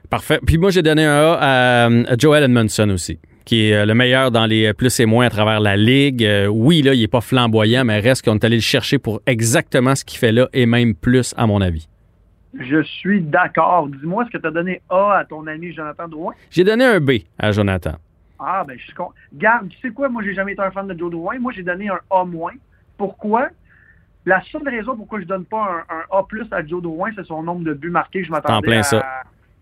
Parfait. 0.09 0.39
Puis 0.45 0.57
moi, 0.57 0.69
j'ai 0.71 0.81
donné 0.81 1.05
un 1.05 1.13
A 1.33 1.37
à, 1.39 1.85
à 1.87 2.17
Joel 2.17 2.43
Edmondson 2.43 2.89
aussi, 2.89 3.17
qui 3.45 3.69
est 3.69 3.73
euh, 3.75 3.85
le 3.85 3.93
meilleur 3.95 4.29
dans 4.29 4.45
les 4.45 4.73
plus 4.73 4.99
et 4.99 5.05
moins 5.05 5.25
à 5.25 5.29
travers 5.29 5.59
la 5.61 5.77
Ligue. 5.77 6.23
Euh, 6.23 6.47
oui, 6.47 6.81
là, 6.81 6.93
il 6.93 6.99
n'est 7.01 7.07
pas 7.07 7.21
flamboyant, 7.21 7.85
mais 7.85 7.99
reste 7.99 8.25
qu'on 8.25 8.35
est 8.35 8.43
allé 8.43 8.57
le 8.57 8.61
chercher 8.61 8.99
pour 8.99 9.21
exactement 9.25 9.95
ce 9.95 10.03
qu'il 10.05 10.19
fait 10.19 10.31
là 10.31 10.47
et 10.53 10.65
même 10.65 10.95
plus, 10.95 11.33
à 11.37 11.47
mon 11.47 11.61
avis. 11.61 11.87
Je 12.59 12.83
suis 12.83 13.21
d'accord. 13.21 13.87
Dis-moi, 13.89 14.23
est-ce 14.23 14.31
que 14.31 14.37
tu 14.37 14.47
as 14.47 14.51
donné 14.51 14.81
A 14.89 15.17
à 15.19 15.25
ton 15.25 15.45
ami 15.47 15.73
Jonathan 15.73 16.07
Drouin? 16.07 16.33
J'ai 16.51 16.63
donné 16.63 16.85
un 16.85 16.99
B 16.99 17.11
à 17.39 17.51
Jonathan. 17.51 17.95
Ah, 18.39 18.63
ben, 18.67 18.77
je 18.77 18.83
suis 18.83 18.93
con. 18.93 19.09
Garde, 19.33 19.69
tu 19.69 19.77
sais 19.79 19.91
quoi? 19.91 20.09
Moi, 20.09 20.23
j'ai 20.23 20.33
jamais 20.33 20.53
été 20.53 20.61
un 20.61 20.71
fan 20.71 20.87
de 20.87 20.97
Joe 20.97 21.11
Drouin. 21.11 21.39
Moi, 21.39 21.53
j'ai 21.53 21.63
donné 21.63 21.89
un 21.89 21.99
A-. 22.09 22.25
Pourquoi? 22.97 23.49
La 24.25 24.41
seule 24.51 24.67
raison 24.67 24.95
pourquoi 24.95 25.19
je 25.19 25.25
donne 25.25 25.45
pas 25.45 25.85
un, 25.89 25.95
un 25.95 26.03
A 26.11 26.55
à 26.55 26.65
Joe 26.65 26.81
Drouin, 26.81 27.11
c'est 27.15 27.25
son 27.25 27.43
nombre 27.43 27.63
de 27.63 27.73
buts 27.73 27.91
marqués. 27.91 28.23
Je 28.23 28.31
m'attendais 28.31 28.57
En 28.57 28.61
plein 28.61 28.79
à, 28.79 28.83
ça. 28.83 29.05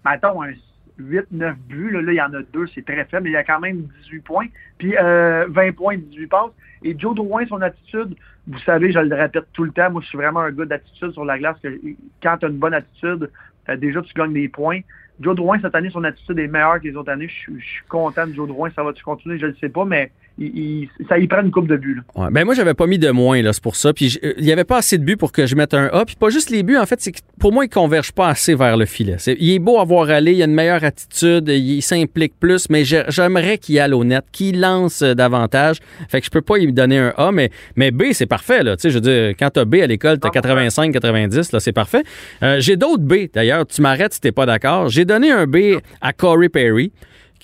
mettons, 0.05 0.41
un 0.41 0.51
8-9 0.99 1.55
buts. 1.67 1.89
Là, 1.91 2.01
là, 2.01 2.11
il 2.11 2.15
y 2.15 2.21
en 2.21 2.34
a 2.34 2.41
deux, 2.53 2.67
c'est 2.67 2.86
très 2.86 3.03
faible, 3.05 3.24
mais 3.24 3.32
il 3.32 3.34
y 3.34 3.38
a 3.38 3.43
quand 3.43 3.59
même 3.59 3.88
18 4.03 4.19
points. 4.21 4.47
Puis 4.78 4.95
euh, 4.97 5.45
20 5.49 5.76
points, 5.76 5.97
18 5.97 6.28
passes. 6.28 6.51
Et 6.84 6.97
Joe 6.97 7.13
Drouin, 7.13 7.45
son 7.47 7.61
attitude, 7.61 8.15
vous 8.47 8.59
savez, 8.59 8.91
je 8.91 8.99
le 8.99 9.15
répète 9.15 9.45
tout 9.53 9.63
le 9.63 9.71
temps, 9.71 9.89
moi, 9.91 10.01
je 10.01 10.07
suis 10.07 10.17
vraiment 10.17 10.41
un 10.41 10.51
gars 10.51 10.65
d'attitude 10.65 11.11
sur 11.11 11.26
la 11.26 11.38
glace. 11.38 11.57
Que, 11.61 11.80
quand 12.21 12.38
tu 12.38 12.45
as 12.45 12.49
une 12.49 12.57
bonne 12.57 12.74
attitude, 12.74 13.30
euh, 13.69 13.76
déjà, 13.76 14.01
tu 14.01 14.13
gagnes 14.13 14.34
des 14.34 14.49
points. 14.49 14.80
Joe 15.20 15.36
Drouin, 15.36 15.59
cette 15.61 15.76
année, 15.76 15.89
son 15.89 16.03
attitude 16.03 16.39
est 16.39 16.47
meilleure 16.47 16.80
que 16.82 16.88
les 16.88 16.95
autres 16.95 17.11
années. 17.11 17.28
Je, 17.28 17.34
suis- 17.59 17.82
content 17.88 18.28
de 18.28 18.34
Joe 18.34 18.47
Drouin. 18.47 18.72
Ça 18.72 18.84
va-tu 18.84 19.03
continuer? 19.03 19.38
Je 19.38 19.47
ne 19.47 19.53
sais 19.53 19.70
pas, 19.70 19.86
mais 19.86 20.11
il, 20.38 20.48
il- 20.48 20.90
ça 21.08 21.18
y 21.20 21.28
prend 21.28 21.42
une 21.42 21.52
coupe 21.52 21.68
de 21.68 21.78
buts. 21.78 22.02
Ouais. 22.16 22.28
Ben 22.32 22.44
moi, 22.46 22.54
j'avais 22.54 22.74
pas 22.74 22.88
mis 22.88 22.98
de 23.00 23.10
moins, 23.12 23.42
là, 23.42 23.54
c'est 23.54 23.62
pour 23.64 23.76
ça. 23.76 23.94
Puis 23.94 24.18
euh, 24.24 24.34
il 24.38 24.46
y 24.46 24.52
avait 24.52 24.64
pas 24.64 24.78
assez 24.78 24.98
de 24.98 25.04
buts 25.04 25.18
pour 25.18 25.32
que 25.32 25.46
je 25.46 25.56
mette 25.56 25.74
un 25.74 25.86
A. 25.94 26.06
Puis 26.06 26.16
pas 26.16 26.30
juste 26.30 26.50
les 26.50 26.64
buts, 26.64 26.78
en 26.78 26.86
fait, 26.86 27.00
c'est 27.02 27.12
que 27.12 27.20
pour 27.40 27.52
moi, 27.54 27.66
il 27.66 27.70
converge 27.70 28.12
pas 28.12 28.28
assez 28.30 28.56
vers 28.56 28.78
le 28.78 28.86
filet. 28.86 29.18
Il 29.40 29.52
est 29.52 29.60
beau 29.60 29.80
à 29.80 29.84
voir 29.86 30.10
aller, 30.10 30.34
il 30.34 30.42
a 30.42 30.46
une 30.46 30.54
meilleure 30.54 30.84
attitude, 30.84 31.48
il 31.50 31.82
s'implique 31.82 32.34
plus, 32.40 32.68
mais 32.70 32.84
j'ai- 32.86 33.04
j'aimerais 33.10 33.58
qu'il 33.58 33.80
aille 33.80 33.94
au 33.94 34.04
net, 34.04 34.24
qu'il 34.32 34.60
lance 34.60 35.02
euh, 35.02 35.14
davantage. 35.14 35.78
Fait 36.10 36.20
que 36.20 36.26
je 36.26 36.32
peux 36.32 36.42
pas 36.42 36.58
lui 36.58 36.74
donner 36.74 36.98
un 36.98 37.14
A, 37.18 37.32
mais, 37.32 37.50
mais 37.76 37.92
B, 37.92 38.06
c'est 38.14 38.26
parfait, 38.26 38.64
là. 38.64 38.76
Tu 38.76 38.82
sais, 38.84 38.90
je 38.90 38.96
veux 38.96 39.02
dire, 39.02 39.30
quand 39.38 39.50
t'as 39.52 39.66
B 39.66 39.76
à 39.76 39.88
l'école, 39.88 40.20
t'as 40.20 40.30
85, 40.30 40.92
90, 40.94 41.52
là, 41.52 41.60
c'est 41.60 41.72
parfait. 41.74 42.04
Euh, 42.42 42.60
j'ai 42.60 42.76
d'autres 42.78 43.04
B, 43.04 43.28
d'ailleurs. 43.34 43.66
Tu 43.68 43.82
m'arrêtes 43.82 44.14
si 44.14 44.22
t'es 44.22 44.32
pas 44.32 44.46
d'accord. 44.46 44.90
J'ai 44.90 45.06
donné 45.06 45.32
un 45.32 45.46
B 45.48 45.58
à 46.02 46.14
Corey 46.14 46.50
Perry 46.50 46.92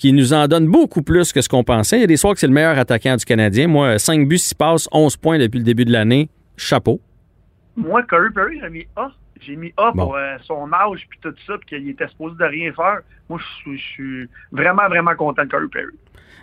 qui 0.00 0.14
nous 0.14 0.32
en 0.32 0.48
donne 0.48 0.66
beaucoup 0.66 1.02
plus 1.02 1.30
que 1.32 1.42
ce 1.42 1.48
qu'on 1.48 1.62
pensait. 1.62 1.98
Il 1.98 2.00
y 2.00 2.04
a 2.04 2.06
des 2.06 2.16
soirs 2.16 2.32
que 2.32 2.40
c'est 2.40 2.46
le 2.46 2.52
meilleur 2.54 2.78
attaquant 2.78 3.16
du 3.16 3.24
Canadien. 3.26 3.68
Moi, 3.68 3.98
5 3.98 4.26
buts, 4.26 4.38
6 4.38 4.54
passes, 4.54 4.88
11 4.92 5.16
points 5.18 5.38
depuis 5.38 5.58
le 5.58 5.64
début 5.64 5.84
de 5.84 5.92
l'année. 5.92 6.30
Chapeau. 6.56 7.00
Moi, 7.76 8.02
Curry 8.04 8.30
Perry, 8.34 8.58
j'ai 8.62 8.70
mis 8.70 8.86
A. 8.96 9.10
J'ai 9.42 9.56
mis 9.56 9.72
A 9.76 9.90
Bon. 9.94 10.04
pour 10.06 10.16
euh, 10.16 10.36
son 10.46 10.68
âge 10.72 11.06
puis 11.08 11.18
tout 11.22 11.34
ça, 11.46 11.54
puis 11.58 11.78
qu'il 11.78 11.88
était 11.90 12.08
supposé 12.08 12.34
de 12.38 12.44
rien 12.44 12.72
faire. 12.72 13.00
Moi, 13.28 13.38
je 13.66 13.76
suis- 13.76 14.26
vraiment, 14.50 14.88
vraiment 14.88 15.14
content 15.14 15.44
de 15.44 15.48
Curry 15.48 15.68
Perry. 15.68 15.86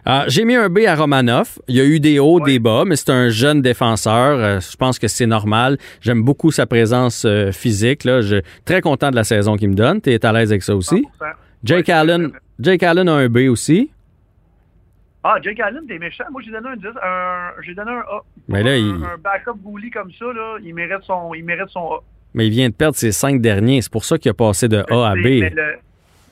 Euh, 0.07 0.23
J'ai 0.27 0.45
mis 0.45 0.55
un 0.55 0.69
B 0.69 0.79
à 0.87 0.95
Romanov. 0.95 1.57
Il 1.67 1.75
y 1.75 1.81
a 1.81 1.85
eu 1.85 1.99
des 1.99 2.17
hauts, 2.19 2.39
Ouais. 2.39 2.53
des 2.53 2.59
bas, 2.59 2.83
mais 2.85 2.95
c'est 2.95 3.09
un 3.11 3.29
jeune 3.29 3.61
défenseur. 3.61 4.37
Euh, 4.39 4.59
je 4.61 4.77
pense 4.77 4.99
que 4.99 5.07
c'est 5.07 5.25
normal. 5.25 5.77
J'aime 5.99 6.23
beaucoup 6.23 6.49
sa 6.51 6.65
présence 6.65 7.25
euh, 7.25 7.51
physique. 7.51 8.03
Là. 8.05 8.21
Je 8.21 8.35
suis 8.35 8.43
très 8.65 8.81
content 8.81 9.09
de 9.11 9.15
la 9.15 9.23
saison 9.25 9.57
qu'il 9.57 9.69
me 9.69 9.75
donne. 9.75 9.99
Tu 9.99 10.11
es 10.11 10.25
à 10.25 10.31
l'aise 10.31 10.51
avec 10.51 10.63
ça 10.63 10.75
aussi? 10.75 10.95
100%. 11.19 11.33
Jake 11.63 11.87
Ouais, 11.87 11.93
Allen. 11.93 12.31
Jake 12.59 12.83
Allen 12.83 13.09
a 13.09 13.13
un 13.13 13.29
B 13.29 13.37
aussi. 13.49 13.91
Ah, 15.23 15.37
Jake 15.41 15.59
Allen, 15.59 15.81
t'es 15.87 15.97
méchant. 15.99 16.23
Moi, 16.31 16.41
j'ai 16.45 16.51
donné 16.51 16.69
un 16.69 16.75
10, 16.77 16.85
un, 17.03 17.49
j'ai 17.65 17.73
donné 17.73 17.91
un 17.91 17.99
A. 17.99 18.21
Mais 18.47 18.63
là, 18.63 18.71
un, 18.71 18.75
il- 18.75 19.03
un 19.03 19.17
backup 19.17 19.57
goalie 19.61 19.89
comme 19.89 20.11
ça, 20.13 20.25
là, 20.25 20.57
il 20.63 20.73
mérite 20.73 21.03
son, 21.03 21.33
il 21.33 21.43
mérite 21.43 21.69
son 21.69 21.85
A. 21.95 21.99
Mais 22.33 22.47
il 22.47 22.51
vient 22.51 22.69
de 22.69 22.73
perdre 22.73 22.95
ses 22.95 23.11
cinq 23.11 23.41
derniers. 23.41 23.81
C'est 23.81 23.91
pour 23.91 24.05
ça 24.05 24.17
qu'il 24.17 24.29
a 24.31 24.33
passé 24.33 24.67
de 24.67 24.77
A 24.89 25.09
à 25.09 25.15
B. 25.15 25.23
sais, 25.23 25.39
mais 25.41 25.49
le- 25.49 25.75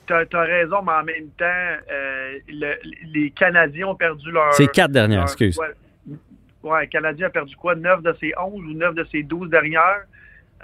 T'as 0.06 0.20
as 0.34 0.40
raison, 0.44 0.82
mais 0.82 0.92
en 0.92 1.02
même 1.02 1.26
temps, 1.36 1.44
euh, 1.90 2.38
le- 2.48 2.76
les 3.12 3.30
Canadiens 3.32 3.88
ont 3.88 3.96
perdu 3.96 4.30
leur. 4.30 4.54
C'est 4.54 4.70
quatre 4.70 4.92
dernières, 4.92 5.18
leur- 5.18 5.24
excuse. 5.26 5.58
Ouais, 5.58 6.16
ouais, 6.62 6.80
le 6.82 6.86
Canadien 6.86 7.26
a 7.26 7.30
perdu 7.30 7.56
quoi? 7.56 7.74
9 7.74 8.02
de 8.02 8.14
ses 8.20 8.32
11 8.40 8.62
ou 8.64 8.72
9 8.72 8.94
de 8.94 9.02
ses 9.10 9.24
12 9.24 9.50
dernières? 9.50 10.04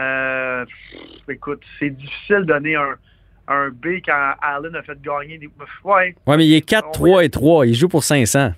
Euh, 0.01 0.65
pff, 0.65 1.29
écoute, 1.29 1.61
c'est 1.81 1.91
difficile 1.91 2.37
de 2.43 2.45
donner 2.45 2.77
un, 2.77 2.95
un 3.49 3.69
B 3.71 4.01
quand 4.05 4.33
Allen 4.41 4.75
a 4.77 4.83
fait 4.83 5.01
gagner 5.03 5.39
des. 5.39 5.49
Ouais, 5.85 6.15
Ouais, 6.27 6.37
mais 6.37 6.47
il 6.47 6.55
est 6.55 6.61
4, 6.63 6.93
3 6.93 7.25
et 7.25 7.31
3. 7.31 7.67
Il 7.67 7.75
joue 7.75 7.89
pour 7.89 8.05
500. 8.05 8.53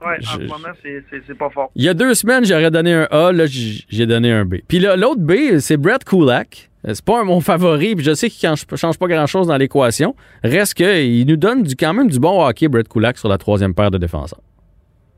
ouais 0.00 0.06
en 0.06 0.14
Je- 0.20 0.26
ce 0.26 0.38
moment, 0.48 0.68
c'est- 0.82 1.34
pas 1.34 1.50
fort. 1.50 1.70
Il 1.74 1.84
y 1.84 1.88
a 1.88 1.94
deux 1.94 2.14
semaines, 2.14 2.44
j'aurais 2.44 2.70
donné 2.70 2.92
un 2.94 3.08
A. 3.10 3.32
Là, 3.32 3.44
j'ai 3.46 4.06
donné 4.06 4.32
un 4.32 4.44
B. 4.44 4.56
Puis 4.66 4.78
là, 4.78 4.96
l'autre 4.96 5.20
B, 5.20 5.58
c'est 5.58 5.76
Brett 5.76 6.04
Kulak. 6.04 6.70
Euh, 6.86 6.94
C'est 6.94 7.04
pas 7.04 7.20
un- 7.20 7.24
mon 7.24 7.40
favori. 7.40 7.96
Puis 7.96 8.04
je 8.04 8.14
sais 8.14 8.30
qu'il 8.30 8.48
ne 8.48 8.76
change 8.76 8.98
pas 8.98 9.06
grand-chose 9.08 9.48
dans 9.48 9.56
l'équation. 9.56 10.14
Reste 10.44 10.74
qu'il 10.74 11.26
nous 11.26 11.36
donne 11.36 11.64
du, 11.64 11.74
quand 11.74 11.92
même 11.92 12.08
du 12.08 12.20
bon 12.20 12.40
hockey, 12.46 12.68
Brett 12.68 12.88
Kulak, 12.88 13.18
sur 13.18 13.28
la 13.28 13.36
troisième 13.38 13.74
paire 13.74 13.90
de 13.90 13.98
défenseurs. 13.98 14.40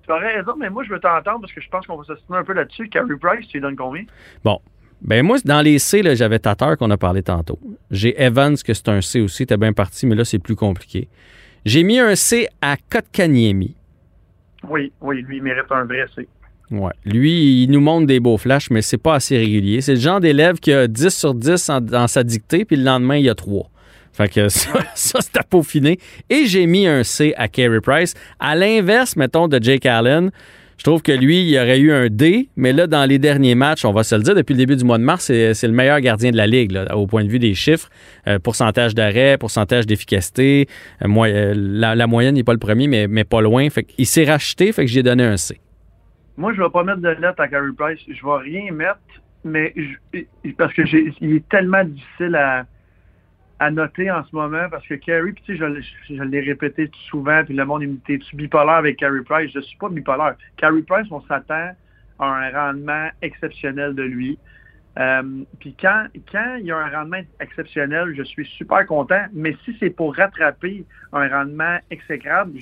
Tu 0.07 0.11
as 0.12 0.16
raison, 0.16 0.55
mais 0.59 0.70
moi, 0.70 0.82
je 0.82 0.91
veux 0.91 0.99
t'entendre 0.99 1.41
parce 1.43 1.53
que 1.53 1.61
je 1.61 1.68
pense 1.68 1.86
qu'on 1.86 1.97
va 1.99 2.05
s'assister 2.05 2.34
un 2.34 2.43
peu 2.43 2.55
là-dessus. 2.55 2.88
Carey 2.88 3.14
Price, 3.20 3.47
tu 3.47 3.59
lui 3.59 3.61
donnes 3.61 3.76
combien? 3.76 4.03
Bon. 4.43 4.59
Ben 5.03 5.25
moi, 5.25 5.39
dans 5.45 5.63
les 5.63 5.79
C, 5.79 6.03
j'avais 6.15 6.39
Tatar 6.39 6.77
qu'on 6.77 6.91
a 6.91 6.97
parlé 6.99 7.23
tantôt. 7.23 7.59
J'ai 7.91 8.21
Evans, 8.23 8.57
que 8.57 8.75
c'est 8.75 8.89
un 8.89 9.01
C 9.01 9.21
aussi. 9.21 9.47
T'es 9.47 9.57
bien 9.57 9.73
parti, 9.73 10.07
mais 10.07 10.15
là, 10.15 10.25
c'est 10.25 10.39
plus 10.39 10.57
compliqué. 10.57 11.09
J'ai 11.65 11.83
mis 11.83 11.99
un 11.99 12.15
C 12.15 12.49
à 12.61 12.77
Kotkaniemi. 12.91 13.75
Oui, 14.69 14.93
oui, 15.01 15.23
lui, 15.23 15.39
il 15.39 15.43
mérite 15.43 15.65
un 15.71 15.85
vrai 15.85 16.05
C. 16.15 16.29
Ouais. 16.71 16.93
Lui, 17.05 17.63
il 17.65 17.71
nous 17.71 17.81
montre 17.81 18.07
des 18.07 18.21
beaux 18.21 18.37
flashs, 18.37 18.71
mais 18.71 18.83
c'est 18.83 18.99
pas 18.99 19.15
assez 19.15 19.37
régulier. 19.37 19.81
C'est 19.81 19.95
le 19.95 20.01
genre 20.01 20.21
d'élève 20.21 20.59
qui 20.61 20.73
a 20.73 20.87
10 20.87 21.09
sur 21.09 21.35
10 21.35 21.69
en- 21.71 21.81
dans 21.81 22.07
sa 22.07 22.23
dictée, 22.23 22.65
puis 22.65 22.77
le 22.77 22.85
lendemain, 22.85 23.17
il 23.17 23.25
y 23.25 23.29
a 23.31 23.35
3. 23.35 23.71
Fait 24.13 24.29
que 24.29 24.49
ça, 24.51 24.71
ça 24.95 25.19
c'est 25.23 25.37
à 25.39 25.43
peaufiner. 25.43 25.99
Et 26.29 26.45
j'ai 26.47 26.67
mis 26.67 26.87
un 26.87 27.03
C 27.05 27.33
à 27.37 27.49
Carey 27.49 27.81
Price. 27.81 28.15
À 28.39 28.55
l'inverse, 28.55 29.17
mettons, 29.17 29.49
de 29.49 29.61
Jake 29.63 29.87
Allen, 29.87 30.31
je 30.81 30.85
trouve 30.85 31.03
que 31.03 31.12
lui, 31.12 31.43
il 31.43 31.59
aurait 31.59 31.78
eu 31.78 31.93
un 31.93 32.07
D, 32.07 32.49
mais 32.57 32.72
là, 32.72 32.87
dans 32.87 33.05
les 33.05 33.18
derniers 33.18 33.55
matchs, 33.55 33.85
on 33.85 33.93
va 33.93 34.03
se 34.03 34.14
le 34.14 34.22
dire, 34.22 34.35
depuis 34.35 34.55
le 34.55 34.59
début 34.61 34.76
du 34.76 34.85
mois 34.85 34.97
de 34.97 35.03
mars, 35.03 35.26
c'est 35.26 35.66
le 35.66 35.74
meilleur 35.74 36.01
gardien 36.01 36.31
de 36.31 36.39
la 36.39 36.47
Ligue, 36.47 36.74
au 36.95 37.07
point 37.07 37.22
de 37.22 37.28
vue 37.28 37.39
des 37.39 37.53
chiffres. 37.53 37.91
Euh, 38.26 38.39
pourcentage 38.39 38.95
d'arrêt, 38.95 39.37
pourcentage 39.37 39.85
d'efficacité. 39.85 40.68
Euh, 41.03 41.07
moi, 41.07 41.26
euh, 41.28 41.53
la, 41.55 41.95
la 41.95 42.07
moyenne 42.07 42.35
n'est 42.35 42.45
pas 42.45 42.55
le 42.55 42.59
premier, 42.59 42.89
mais, 42.89 43.09
mais 43.09 43.24
pas 43.24 43.43
loin. 43.43 43.68
Fait 43.68 43.85
qu'il 43.85 44.07
s'est 44.07 44.24
racheté, 44.24 44.72
fait 44.72 44.87
que 44.87 44.91
j'ai 44.91 45.03
donné 45.03 45.22
un 45.22 45.37
C. 45.37 45.61
Moi, 46.39 46.55
je 46.55 46.62
vais 46.62 46.70
pas 46.70 46.83
mettre 46.83 47.01
de 47.01 47.11
lettres 47.11 47.43
à 47.43 47.49
Carey 47.49 47.72
Price. 47.76 48.01
Je 48.09 48.24
vais 48.24 48.39
rien 48.39 48.72
mettre, 48.72 49.01
mais 49.45 49.74
parce 50.57 50.72
que 50.72 50.81
il 51.20 51.37
est 51.37 51.49
tellement 51.51 51.85
difficile 51.85 52.35
à, 52.37 52.64
à 53.61 53.71
noter 53.71 54.11
en 54.11 54.25
ce 54.25 54.35
moment 54.35 54.69
parce 54.71 54.87
que 54.87 54.95
Carey, 54.95 55.33
puis 55.33 55.43
tu 55.45 55.59
sais, 55.59 55.85
je, 56.09 56.23
l'ai- 56.23 56.41
répété 56.41 56.91
souvent, 57.11 57.45
puis 57.45 57.55
le 57.55 57.65
monde, 57.67 57.83
me 57.83 57.97
T'es-tu 57.99 58.35
bipolaire 58.35 58.77
avec 58.77 58.97
Carey 58.97 59.21
Price? 59.23 59.53
Je 59.55 59.61
suis 59.61 59.77
pas 59.77 59.91
bipolaire. 59.91 60.35
Carey 60.57 60.83
Price, 60.83 61.07
on 61.11 61.21
s'attend 61.23 61.73
à 62.19 62.27
un 62.27 62.51
rendement 62.51 63.09
exceptionnel 63.21 63.95
de 63.95 64.03
lui. 64.03 64.39
Euh, 64.99 65.23
puis 65.61 65.77
quand, 65.79 66.07
quand 66.33 66.57
il 66.59 66.67
y 66.67 66.73
a 66.73 66.79
un 66.79 66.89
rendement 66.89 67.21
exceptionnel, 67.39 68.15
je 68.17 68.23
suis 68.23 68.47
super 68.47 68.87
content, 68.87 69.25
mais 69.33 69.55
si 69.65 69.77
c'est 69.79 69.91
pour 69.91 70.17
rattraper 70.17 70.85
un 71.13 71.29
rendement 71.29 71.79
exécrable, 71.91 72.59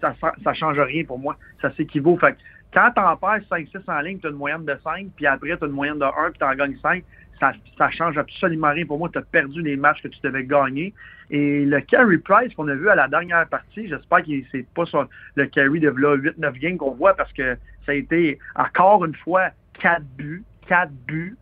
ça 0.00 0.14
ne 0.46 0.54
change 0.54 0.78
rien 0.78 1.04
pour 1.04 1.18
moi. 1.18 1.36
Ça 1.62 1.72
s'équivaut. 1.74 2.18
Fait 2.18 2.36
Quand 2.72 2.90
t'en 2.94 3.16
perds 3.16 3.40
5-6 3.50 3.78
en 3.88 4.00
ligne, 4.00 4.18
tu 4.20 4.26
as 4.26 4.30
une 4.30 4.36
moyenne 4.36 4.66
de 4.66 4.76
5, 4.84 5.06
puis 5.16 5.26
après, 5.26 5.56
tu 5.56 5.64
as 5.64 5.66
une 5.66 5.72
moyenne 5.72 5.98
de 5.98 6.04
1, 6.04 6.30
puis 6.30 6.38
tu 6.38 6.44
en 6.44 6.54
gagnes 6.54 6.76
5, 6.82 7.02
ça, 7.40 7.52
ça 7.76 7.90
change 7.90 8.16
absolument 8.18 8.70
rien. 8.70 8.86
Pour 8.86 8.98
moi, 8.98 9.08
tu 9.12 9.18
as 9.18 9.22
perdu 9.22 9.62
les 9.62 9.76
matchs 9.76 10.02
que 10.02 10.08
tu 10.08 10.18
devais 10.22 10.44
gagner. 10.44 10.94
Et 11.30 11.64
le 11.64 11.80
carry 11.80 12.18
price 12.18 12.54
qu'on 12.54 12.68
a 12.68 12.74
vu 12.74 12.88
à 12.88 12.94
la 12.94 13.08
dernière 13.08 13.46
partie, 13.48 13.88
j'espère 13.88 14.22
que 14.22 14.30
c'est 14.52 14.66
pas 14.74 14.84
sur 14.86 15.08
le 15.34 15.46
carry 15.46 15.80
de 15.80 15.90
8-9 15.90 16.58
games 16.58 16.76
qu'on 16.76 16.92
voit 16.92 17.14
parce 17.14 17.32
que 17.32 17.56
ça 17.86 17.92
a 17.92 17.94
été 17.94 18.38
encore 18.54 19.04
une 19.04 19.14
fois 19.14 19.50
4 19.80 20.02
buts, 20.16 20.44
4 20.68 20.90
buts. 21.06 21.36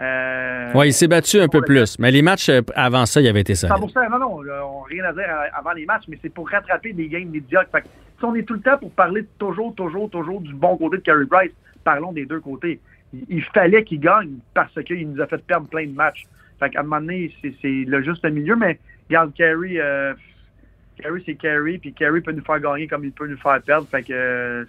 Euh, 0.00 0.72
oui, 0.74 0.88
il 0.88 0.92
s'est 0.92 1.06
battu 1.06 1.40
un 1.40 1.48
peu 1.48 1.62
plus. 1.62 1.98
Mais 1.98 2.10
les 2.10 2.22
matchs 2.22 2.48
euh, 2.48 2.62
avant 2.74 3.06
ça, 3.06 3.20
il 3.20 3.28
avait 3.28 3.40
été 3.40 3.54
ça. 3.54 3.68
non, 3.68 4.18
non, 4.18 4.38
on 4.38 4.42
n'a 4.42 4.60
rien 4.88 5.04
à 5.04 5.12
dire 5.12 5.24
avant 5.52 5.72
les 5.72 5.86
matchs, 5.86 6.04
mais 6.08 6.18
c'est 6.20 6.32
pour 6.32 6.48
rattraper 6.48 6.92
des 6.92 7.08
games 7.08 7.28
médiocres. 7.28 7.70
Fait 7.70 7.84
si 8.18 8.24
on 8.24 8.34
est 8.34 8.42
tout 8.42 8.54
le 8.54 8.60
temps 8.60 8.78
pour 8.78 8.90
parler 8.92 9.24
toujours, 9.38 9.74
toujours, 9.74 10.08
toujours 10.10 10.40
du 10.40 10.54
bon 10.54 10.76
côté 10.76 10.98
de 10.98 11.02
Carey 11.02 11.26
Price, 11.28 11.52
parlons 11.82 12.12
des 12.12 12.26
deux 12.26 12.40
côtés. 12.40 12.80
Il, 13.28 13.42
fallait 13.42 13.84
qu'il 13.84 14.00
gagne 14.00 14.34
parce 14.54 14.74
qu'il 14.82 15.10
nous 15.10 15.20
a 15.20 15.26
fait 15.26 15.44
perdre 15.44 15.68
plein 15.68 15.86
de 15.86 15.92
matchs. 15.92 16.24
Fait 16.58 16.70
qu'à 16.70 16.80
un 16.80 16.82
moment 16.84 17.00
donné, 17.00 17.32
c'est 17.42 17.84
le 17.86 18.02
juste 18.02 18.24
milieu, 18.24 18.56
mais 18.56 18.78
regarde, 19.08 19.32
Carey, 19.34 19.76
euh, 19.78 20.14
Carey 21.00 21.22
c'est 21.26 21.34
Carey, 21.34 21.78
puis 21.78 21.92
Carey 21.92 22.20
peut 22.20 22.32
nous 22.32 22.44
faire 22.44 22.60
gagner 22.60 22.86
comme 22.86 23.04
il 23.04 23.12
peut 23.12 23.26
nous 23.26 23.38
faire 23.38 23.60
perdre. 23.62 23.86
Fait 23.88 24.02
que 24.02 24.66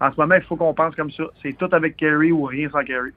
en 0.00 0.12
ce 0.12 0.20
moment, 0.20 0.34
il 0.34 0.42
faut 0.42 0.56
qu'on 0.56 0.74
pense 0.74 0.94
comme 0.94 1.10
ça. 1.10 1.24
C'est 1.42 1.56
tout 1.56 1.68
avec 1.72 1.96
Carey 1.96 2.30
ou 2.30 2.44
rien 2.44 2.68
sans 2.70 2.84
Carey. 2.84 3.10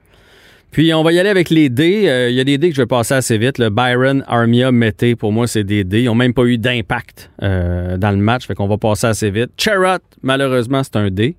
Puis 0.70 0.94
on 0.94 1.02
va 1.02 1.12
y 1.12 1.18
aller 1.18 1.28
avec 1.28 1.50
les 1.50 1.68
dés. 1.68 2.08
Euh, 2.08 2.30
il 2.30 2.36
y 2.36 2.40
a 2.40 2.44
des 2.44 2.56
dés 2.56 2.70
que 2.70 2.76
je 2.76 2.82
vais 2.82 2.86
passer 2.86 3.14
assez 3.14 3.36
vite. 3.38 3.58
Le 3.58 3.70
Byron, 3.70 4.24
Armia, 4.28 4.70
Mété, 4.70 5.16
pour 5.16 5.32
moi, 5.32 5.48
c'est 5.48 5.64
des 5.64 5.82
dés. 5.82 6.02
Ils 6.02 6.06
n'ont 6.06 6.14
même 6.14 6.32
pas 6.32 6.44
eu 6.44 6.58
d'impact 6.58 7.30
euh, 7.42 7.96
dans 7.96 8.12
le 8.12 8.18
match, 8.18 8.46
fait 8.46 8.54
qu'on 8.54 8.68
va 8.68 8.78
passer 8.78 9.08
assez 9.08 9.30
vite. 9.30 9.50
Charrot, 9.56 9.98
malheureusement, 10.22 10.82
c'est 10.84 10.96
un 10.96 11.10
dé. 11.10 11.36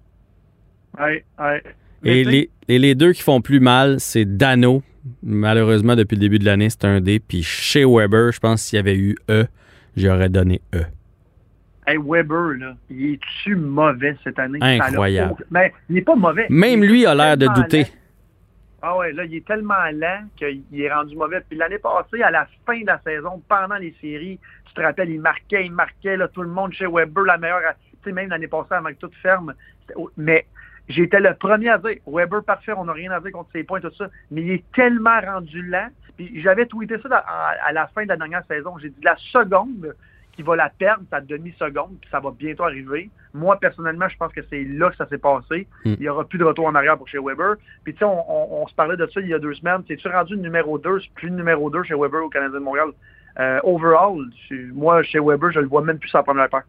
Oui, 0.99 1.23
oui. 1.39 1.71
Et 2.03 2.23
les, 2.23 2.49
et 2.67 2.79
les, 2.79 2.95
deux 2.95 3.13
qui 3.13 3.21
font 3.21 3.41
plus 3.41 3.59
mal, 3.59 3.99
c'est 3.99 4.25
Dano. 4.25 4.81
Malheureusement, 5.23 5.95
depuis 5.95 6.15
le 6.15 6.21
début 6.21 6.39
de 6.39 6.45
l'année, 6.45 6.69
c'est 6.69 6.85
un 6.85 7.01
D. 7.01 7.19
Puis 7.19 7.43
chez 7.43 7.85
Weber, 7.85 8.31
je 8.31 8.39
pense 8.39 8.61
s'il 8.61 8.77
y 8.77 8.79
avait 8.79 8.97
eu 8.97 9.15
E, 9.29 9.45
j'aurais 9.95 10.29
donné 10.29 10.61
E. 10.73 10.83
Hey, 11.87 11.97
Weber, 11.97 12.57
là, 12.59 12.75
il 12.89 13.13
est-tu 13.13 13.55
mauvais 13.55 14.15
cette 14.23 14.39
année? 14.39 14.59
Incroyable. 14.61 15.43
Mais 15.49 15.73
il 15.89 15.95
n'est 15.95 16.01
pas 16.01 16.15
mauvais. 16.15 16.45
Même 16.49 16.83
lui 16.83 17.05
a 17.05 17.15
l'air 17.15 17.37
de 17.37 17.47
douter. 17.47 17.87
Ah 18.83 18.97
ouais, 18.97 19.11
là, 19.13 19.25
il 19.25 19.35
est 19.35 19.45
tellement 19.45 19.73
lent 19.93 20.23
qu'il 20.35 20.63
est 20.73 20.91
rendu 20.91 21.15
mauvais. 21.15 21.41
Puis 21.47 21.57
l'année 21.57 21.77
passée, 21.77 22.21
à 22.23 22.31
la 22.31 22.47
fin 22.65 22.79
de 22.79 22.87
la 22.87 22.99
saison, 23.03 23.41
pendant 23.47 23.75
les 23.75 23.95
séries, 24.01 24.39
tu 24.65 24.73
te 24.73 24.81
rappelles, 24.81 25.09
il 25.09 25.21
marquait, 25.21 25.65
il 25.65 25.71
marquait, 25.71 26.17
là, 26.17 26.27
tout 26.27 26.41
le 26.41 26.49
monde 26.49 26.73
chez 26.73 26.87
Weber, 26.87 27.25
la 27.25 27.37
meilleure, 27.37 27.61
tu 28.01 28.09
sais, 28.09 28.11
même 28.11 28.29
l'année 28.29 28.47
passée, 28.47 28.73
avant 28.73 28.89
que 28.89 28.95
tout 28.95 29.11
ferme. 29.21 29.53
Mais 30.17 30.45
j'étais 30.89 31.19
le 31.19 31.33
premier 31.35 31.69
à 31.69 31.77
dire, 31.77 31.97
Weber 32.07 32.43
parfait, 32.43 32.73
on 32.75 32.85
n'a 32.85 32.93
rien 32.93 33.11
à 33.11 33.19
dire 33.19 33.31
contre 33.31 33.51
ses 33.51 33.63
points, 33.63 33.81
tout 33.81 33.93
ça. 33.97 34.09
Mais 34.29 34.41
il 34.41 34.51
est 34.51 34.71
tellement 34.73 35.19
rendu 35.19 35.61
lent. 35.63 35.89
Puis 36.17 36.41
j'avais 36.41 36.65
tweeté 36.65 36.95
ça 36.99 37.17
à 37.17 37.71
la 37.71 37.87
fin 37.87 38.03
de 38.03 38.09
la 38.09 38.17
dernière 38.17 38.45
saison. 38.45 38.77
J'ai 38.77 38.89
dit, 38.89 39.01
la 39.03 39.15
seconde 39.31 39.95
qui 40.31 40.43
va 40.43 40.55
la 40.55 40.69
perdre 40.69 41.03
sa 41.09 41.21
demi-seconde, 41.21 41.97
puis 41.99 42.09
ça 42.09 42.19
va 42.19 42.31
bientôt 42.31 42.63
arriver. 42.63 43.09
Moi, 43.33 43.57
personnellement, 43.59 44.07
je 44.07 44.17
pense 44.17 44.31
que 44.33 44.41
c'est 44.49 44.63
là 44.63 44.89
que 44.89 44.95
ça 44.95 45.07
s'est 45.07 45.17
passé. 45.17 45.67
Hmm. 45.85 45.93
Il 45.93 45.99
n'y 45.99 46.09
aura 46.09 46.25
plus 46.25 46.39
de 46.39 46.43
retour 46.43 46.65
en 46.65 46.75
arrière 46.75 46.97
pour 46.97 47.07
chez 47.07 47.19
Weber. 47.19 47.55
Puis, 47.83 47.93
tu 47.93 47.99
sais, 47.99 48.05
on, 48.05 48.67
se 48.67 48.75
parlait 48.75 48.97
de 48.97 49.05
ça 49.07 49.19
il 49.19 49.27
y 49.27 49.33
a 49.33 49.39
deux 49.39 49.53
semaines. 49.53 49.83
C'est-tu 49.87 50.07
rendu 50.07 50.37
numéro 50.37 50.77
2, 50.77 50.99
plus 51.15 51.31
numéro 51.31 51.69
2 51.69 51.83
chez 51.83 51.95
Weber 51.95 52.23
au 52.23 52.29
Canadien 52.29 52.59
de 52.59 52.63
Montréal? 52.63 52.89
Euh, 53.39 53.59
overall, 53.63 54.17
moi, 54.73 55.03
chez 55.03 55.19
Weber, 55.19 55.51
je 55.51 55.59
le 55.59 55.67
vois 55.67 55.81
même 55.81 55.99
plus 55.99 56.09
sa 56.09 56.23
première 56.23 56.49
paire. 56.49 56.63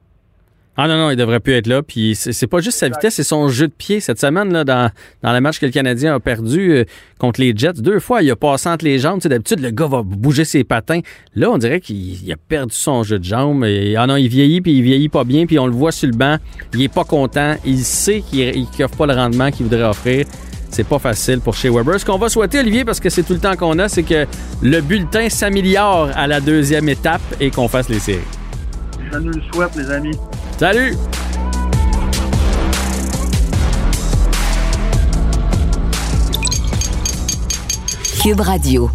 Ah 0.75 0.89
non, 0.89 0.97
non, 0.97 1.11
il 1.11 1.17
devrait 1.17 1.41
plus 1.41 1.53
être 1.53 1.67
là. 1.67 1.83
Puis 1.83 2.15
c'est 2.17 2.47
pas 2.47 2.61
juste 2.61 2.79
sa 2.79 2.89
vitesse, 2.89 3.15
c'est 3.15 3.25
son 3.25 3.49
jeu 3.49 3.69
de 3.69 3.73
pied. 3.73 4.01
Cette 4.01 4.19
semaine, 4.19 4.53
là, 4.53 4.65
dans, 4.65 4.91
dans 5.23 5.33
le 5.33 5.41
match 5.41 5.59
que 5.59 5.67
le 5.67 5.73
Canadien 5.73 6.15
a 6.15 6.21
perdu 6.21 6.73
euh, 6.73 6.85
contre 7.19 7.41
les 7.41 7.53
Jets, 7.55 7.75
deux 7.75 8.01
fois, 8.01 8.23
il 8.23 8.31
a 8.31 8.37
passé 8.37 8.71
entre 8.71 8.87
les 8.87 8.99
jambes. 8.99 9.21
D'habitude, 9.21 9.61
le 9.61 9.71
gars 9.71 9.87
va 9.87 10.03
bouger 10.03 10.47
ses 10.47 10.65
patins. 10.65 11.01
Là, 11.35 11.51
on 11.51 11.59
dirait 11.59 11.81
qu'il 11.81 12.31
a 12.33 12.37
perdu 12.37 12.75
son 12.75 13.03
jeu 13.03 13.19
de 13.19 13.25
jambes. 13.25 13.65
Et, 13.65 13.97
ah 13.97 14.07
non, 14.07 14.17
il 14.17 14.29
vieillit, 14.29 14.63
puis 14.63 14.73
il 14.73 14.83
vieillit 14.83 15.11
pas 15.11 15.25
bien, 15.25 15.45
puis 15.45 15.59
on 15.59 15.67
le 15.67 15.73
voit 15.73 15.93
sur 15.93 16.09
le 16.09 16.17
banc. 16.17 16.37
Il 16.73 16.81
est 16.81 16.93
pas 16.93 17.05
content. 17.05 17.57
Il 17.67 17.85
sait 17.85 18.23
qu'il 18.23 18.67
n'offre 18.79 18.97
pas 18.97 19.07
le 19.07 19.15
rendement 19.15 19.51
qu'il 19.51 19.67
voudrait 19.67 19.85
offrir. 19.85 20.25
C'est 20.71 20.89
pas 20.89 20.99
facile 20.99 21.41
pour 21.41 21.55
chez 21.55 21.69
Weber. 21.69 22.01
Ce 22.01 22.07
qu'on 22.07 22.17
va 22.17 22.31
souhaiter, 22.31 22.61
Olivier, 22.61 22.87
parce 22.87 22.99
que 22.99 23.11
c'est 23.11 23.25
tout 23.25 23.35
le 23.35 23.41
temps 23.41 23.57
qu'on 23.57 23.79
a, 23.79 23.91
c'est 23.91 24.05
que 24.05 24.27
le 24.63 24.81
bulletin 24.81 25.29
s'améliore 25.29 26.09
à 26.15 26.27
la 26.27 26.41
deuxième 26.41 26.89
étape 26.89 27.21
et 27.41 27.51
qu'on 27.51 27.69
fasse 27.69 27.91
les 27.91 27.99
séries. 27.99 28.42
Je 29.13 29.19
nous 29.19 29.31
le 29.31 29.43
souhaite, 29.53 29.77
les 29.77 29.91
amis. 29.91 30.17
Salut! 30.59 30.97
Cube 38.23 38.41
Radio. 38.41 38.91